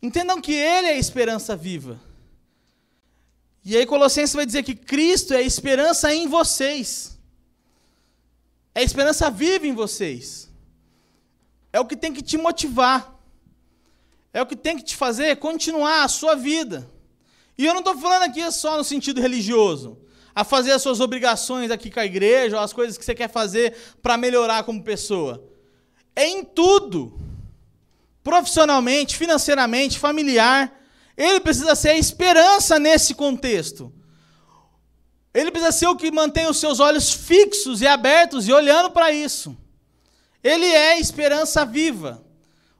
Entendam 0.00 0.40
que 0.40 0.54
Ele 0.54 0.86
é 0.86 0.92
a 0.92 0.98
esperança 0.98 1.54
viva. 1.54 2.00
E 3.64 3.76
aí 3.76 3.86
Colossenses 3.86 4.34
vai 4.34 4.44
dizer 4.44 4.62
que 4.62 4.74
Cristo 4.74 5.32
é 5.34 5.38
a 5.38 5.42
esperança 5.42 6.12
em 6.12 6.26
vocês. 6.26 7.18
É 8.74 8.80
a 8.80 8.84
esperança 8.84 9.30
viva 9.30 9.66
em 9.66 9.74
vocês. 9.74 10.50
É 11.72 11.78
o 11.78 11.86
que 11.86 11.96
tem 11.96 12.12
que 12.12 12.22
te 12.22 12.36
motivar. 12.36 13.18
É 14.32 14.42
o 14.42 14.46
que 14.46 14.56
tem 14.56 14.76
que 14.76 14.84
te 14.84 14.96
fazer 14.96 15.36
continuar 15.36 16.04
a 16.04 16.08
sua 16.08 16.34
vida. 16.34 16.90
E 17.56 17.66
eu 17.66 17.72
não 17.72 17.80
estou 17.80 17.96
falando 17.96 18.24
aqui 18.24 18.50
só 18.50 18.76
no 18.76 18.84
sentido 18.84 19.20
religioso, 19.20 19.98
a 20.34 20.42
fazer 20.42 20.72
as 20.72 20.82
suas 20.82 21.00
obrigações 21.00 21.70
aqui 21.70 21.90
com 21.90 22.00
a 22.00 22.06
igreja, 22.06 22.56
ou 22.56 22.62
as 22.62 22.72
coisas 22.72 22.96
que 22.96 23.04
você 23.04 23.14
quer 23.14 23.28
fazer 23.28 23.76
para 24.02 24.16
melhorar 24.16 24.64
como 24.64 24.82
pessoa. 24.82 25.44
É 26.16 26.26
em 26.26 26.42
tudo. 26.42 27.20
Profissionalmente, 28.24 29.16
financeiramente, 29.16 29.98
familiar, 29.98 30.81
ele 31.16 31.40
precisa 31.40 31.74
ser 31.74 31.90
a 31.90 31.98
esperança 31.98 32.78
nesse 32.78 33.14
contexto. 33.14 33.92
Ele 35.34 35.50
precisa 35.50 35.72
ser 35.72 35.86
o 35.86 35.96
que 35.96 36.10
mantém 36.10 36.46
os 36.46 36.58
seus 36.58 36.80
olhos 36.80 37.12
fixos 37.12 37.80
e 37.80 37.86
abertos 37.86 38.48
e 38.48 38.52
olhando 38.52 38.90
para 38.90 39.12
isso. 39.12 39.56
Ele 40.42 40.66
é 40.66 40.92
a 40.92 40.98
esperança 40.98 41.64
viva. 41.64 42.24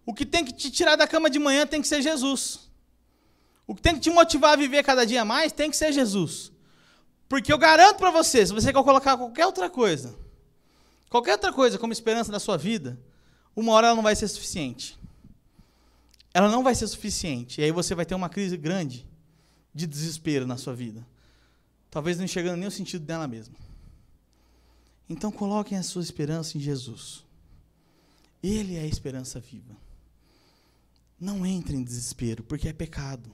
O 0.04 0.12
que 0.12 0.26
tem 0.26 0.44
que 0.44 0.52
te 0.52 0.70
tirar 0.70 0.96
da 0.96 1.06
cama 1.06 1.30
de 1.30 1.38
manhã 1.38 1.66
tem 1.66 1.80
que 1.80 1.88
ser 1.88 2.02
Jesus. 2.02 2.70
O 3.66 3.74
que 3.74 3.80
tem 3.80 3.94
que 3.94 4.00
te 4.00 4.10
motivar 4.10 4.52
a 4.52 4.56
viver 4.56 4.82
cada 4.82 5.06
dia 5.06 5.24
mais 5.24 5.52
tem 5.52 5.70
que 5.70 5.76
ser 5.76 5.92
Jesus. 5.92 6.50
Porque 7.28 7.52
eu 7.52 7.58
garanto 7.58 7.98
para 7.98 8.10
você, 8.10 8.44
se 8.44 8.52
você 8.52 8.72
quer 8.72 8.82
colocar 8.82 9.16
qualquer 9.16 9.46
outra 9.46 9.70
coisa, 9.70 10.14
qualquer 11.08 11.32
outra 11.32 11.52
coisa 11.52 11.78
como 11.78 11.92
esperança 11.92 12.30
da 12.30 12.40
sua 12.40 12.58
vida, 12.58 12.98
uma 13.56 13.72
hora 13.72 13.86
ela 13.86 13.96
não 13.96 14.02
vai 14.02 14.16
ser 14.16 14.28
suficiente 14.28 14.98
ela 16.34 16.50
não 16.50 16.62
vai 16.62 16.74
ser 16.74 16.86
suficiente. 16.86 17.60
E 17.60 17.64
aí 17.64 17.70
você 17.70 17.94
vai 17.94 18.06
ter 18.06 18.14
uma 18.14 18.28
crise 18.28 18.56
grande 18.56 19.06
de 19.74 19.86
desespero 19.86 20.46
na 20.46 20.56
sua 20.56 20.74
vida. 20.74 21.06
Talvez 21.90 22.16
não 22.16 22.24
enxergando 22.24 22.56
nem 22.56 22.68
o 22.68 22.70
sentido 22.70 23.04
dela 23.04 23.28
mesma. 23.28 23.54
Então 25.08 25.30
coloquem 25.30 25.76
a 25.76 25.82
sua 25.82 26.02
esperança 26.02 26.56
em 26.56 26.60
Jesus. 26.60 27.24
Ele 28.42 28.76
é 28.76 28.80
a 28.80 28.86
esperança 28.86 29.38
viva. 29.38 29.76
Não 31.20 31.46
entre 31.46 31.76
em 31.76 31.84
desespero, 31.84 32.42
porque 32.42 32.68
é 32.68 32.72
pecado. 32.72 33.30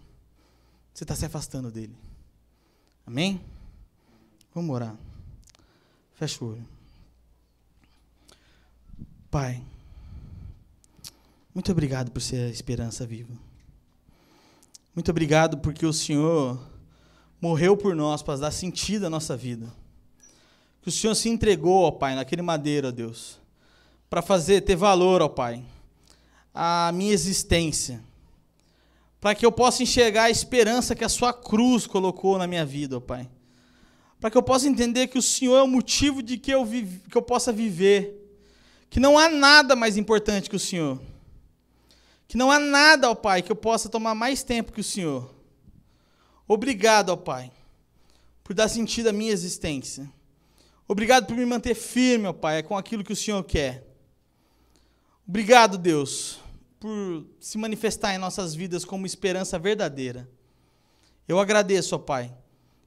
Você 0.93 1.05
está 1.05 1.15
se 1.15 1.25
afastando 1.25 1.71
dele. 1.71 1.97
Amém? 3.07 3.41
Vamos 4.53 4.75
orar. 4.75 4.99
Fecha 6.15 6.45
o 6.45 6.49
olho. 6.49 6.69
Pai. 9.31 9.63
Muito 11.59 11.73
obrigado 11.73 12.13
por 12.13 12.23
ser 12.23 12.37
a 12.37 12.51
esperança 12.51 13.05
viva. 13.05 13.35
Muito 14.95 15.11
obrigado 15.11 15.59
porque 15.59 15.85
o 15.85 15.93
Senhor 15.93 16.57
morreu 17.41 17.77
por 17.77 17.97
nós 17.97 18.23
para 18.23 18.39
dar 18.39 18.53
sentido 18.53 19.07
à 19.07 19.11
nossa 19.11 19.37
vida. 19.37 19.67
Que 20.81 20.89
o 20.89 20.93
Senhor 20.93 21.17
se 21.17 21.29
entregou, 21.29 21.83
ó 21.83 21.91
Pai, 21.91 22.15
naquele 22.15 22.43
madeiro, 22.43 22.87
ó 22.87 22.91
Deus, 22.93 23.41
para 24.09 24.23
fazer 24.23 24.61
ter 24.61 24.77
valor, 24.77 25.21
ó 25.21 25.29
Pai, 25.29 25.65
a 26.55 26.93
minha 26.95 27.13
existência. 27.13 28.05
Para 29.21 29.35
que 29.35 29.45
eu 29.45 29.51
possa 29.51 29.83
enxergar 29.83 30.27
a 30.27 30.31
esperança 30.31 30.95
que 30.95 31.03
a 31.05 31.09
sua 31.09 31.33
cruz 31.33 31.89
colocou 31.89 32.39
na 32.39 32.47
minha 32.47 32.65
vida, 32.65 32.99
ó 32.99 33.01
Pai. 33.01 33.29
Para 34.21 34.31
que 34.31 34.39
eu 34.39 34.45
possa 34.45 34.69
entender 34.69 35.09
que 35.09 35.19
o 35.19 35.23
Senhor 35.23 35.57
é 35.57 35.63
o 35.65 35.67
motivo 35.67 36.23
de 36.23 36.39
que 36.39 36.53
eu, 36.53 36.65
que 36.65 37.17
eu 37.17 37.23
possa 37.23 37.53
viver. 37.53 38.15
Que 38.89 39.01
não 39.01 39.19
há 39.19 39.29
nada 39.29 39.75
mais 39.75 39.97
importante 39.97 40.49
que 40.49 40.55
o 40.55 40.61
Senhor. 40.61 41.01
Que 42.29 42.37
não 42.37 42.51
há 42.51 42.59
nada, 42.59 43.11
ó 43.11 43.15
Pai, 43.15 43.41
que 43.41 43.51
eu 43.51 43.57
possa 43.57 43.89
tomar 43.89 44.15
mais 44.15 44.43
tempo 44.43 44.71
que 44.71 44.83
o 44.83 44.85
Senhor. 44.85 45.35
Obrigado, 46.47 47.09
ó 47.09 47.17
Pai, 47.17 47.51
por 48.45 48.55
dar 48.55 48.69
sentido 48.69 49.09
à 49.09 49.13
minha 49.13 49.33
existência. 49.33 50.13
Obrigado 50.87 51.27
por 51.27 51.35
me 51.35 51.47
manter 51.47 51.75
firme, 51.75 52.27
ó 52.27 52.33
Pai, 52.35 52.63
com 52.63 52.77
aquilo 52.77 53.03
que 53.03 53.15
o 53.15 53.17
Senhor 53.17 53.43
quer. 53.45 53.87
Obrigado, 55.27 55.79
Deus, 55.79 56.39
por 56.79 57.27
se 57.41 57.57
manifestar 57.57 58.15
em 58.15 58.19
nossas 58.19 58.55
vidas 58.55 58.85
como 58.85 59.07
esperança 59.07 59.59
verdadeira. 59.59 60.29
Eu 61.27 61.41
agradeço, 61.41 61.97
ó 61.97 61.99
Pai, 61.99 62.35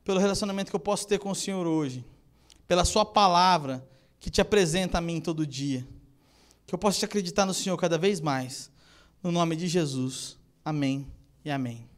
pelo 0.04 0.20
relacionamento 0.20 0.70
que 0.70 0.76
eu 0.76 0.80
posso 0.80 1.08
ter 1.08 1.18
com 1.18 1.32
o 1.32 1.36
Senhor 1.36 1.66
hoje, 1.66 2.06
pela 2.68 2.86
Sua 2.86 3.06
palavra 3.06 3.88
que 4.20 4.30
te 4.30 4.40
apresenta 4.40 5.00
a 5.00 5.02
mim 5.02 5.20
todo 5.20 5.48
dia. 5.48 5.88
Que 6.68 6.76
eu 6.76 6.80
possa 6.80 7.00
te 7.00 7.06
acreditar 7.06 7.46
no 7.46 7.56
Senhor 7.56 7.76
cada 7.76 7.98
vez 7.98 8.22
mais 8.22 8.71
no 9.24 9.32
nome 9.32 9.56
de 9.56 9.68
Jesus. 9.68 10.38
Amém 10.64 11.08
e 11.44 11.52
amém. 11.52 11.91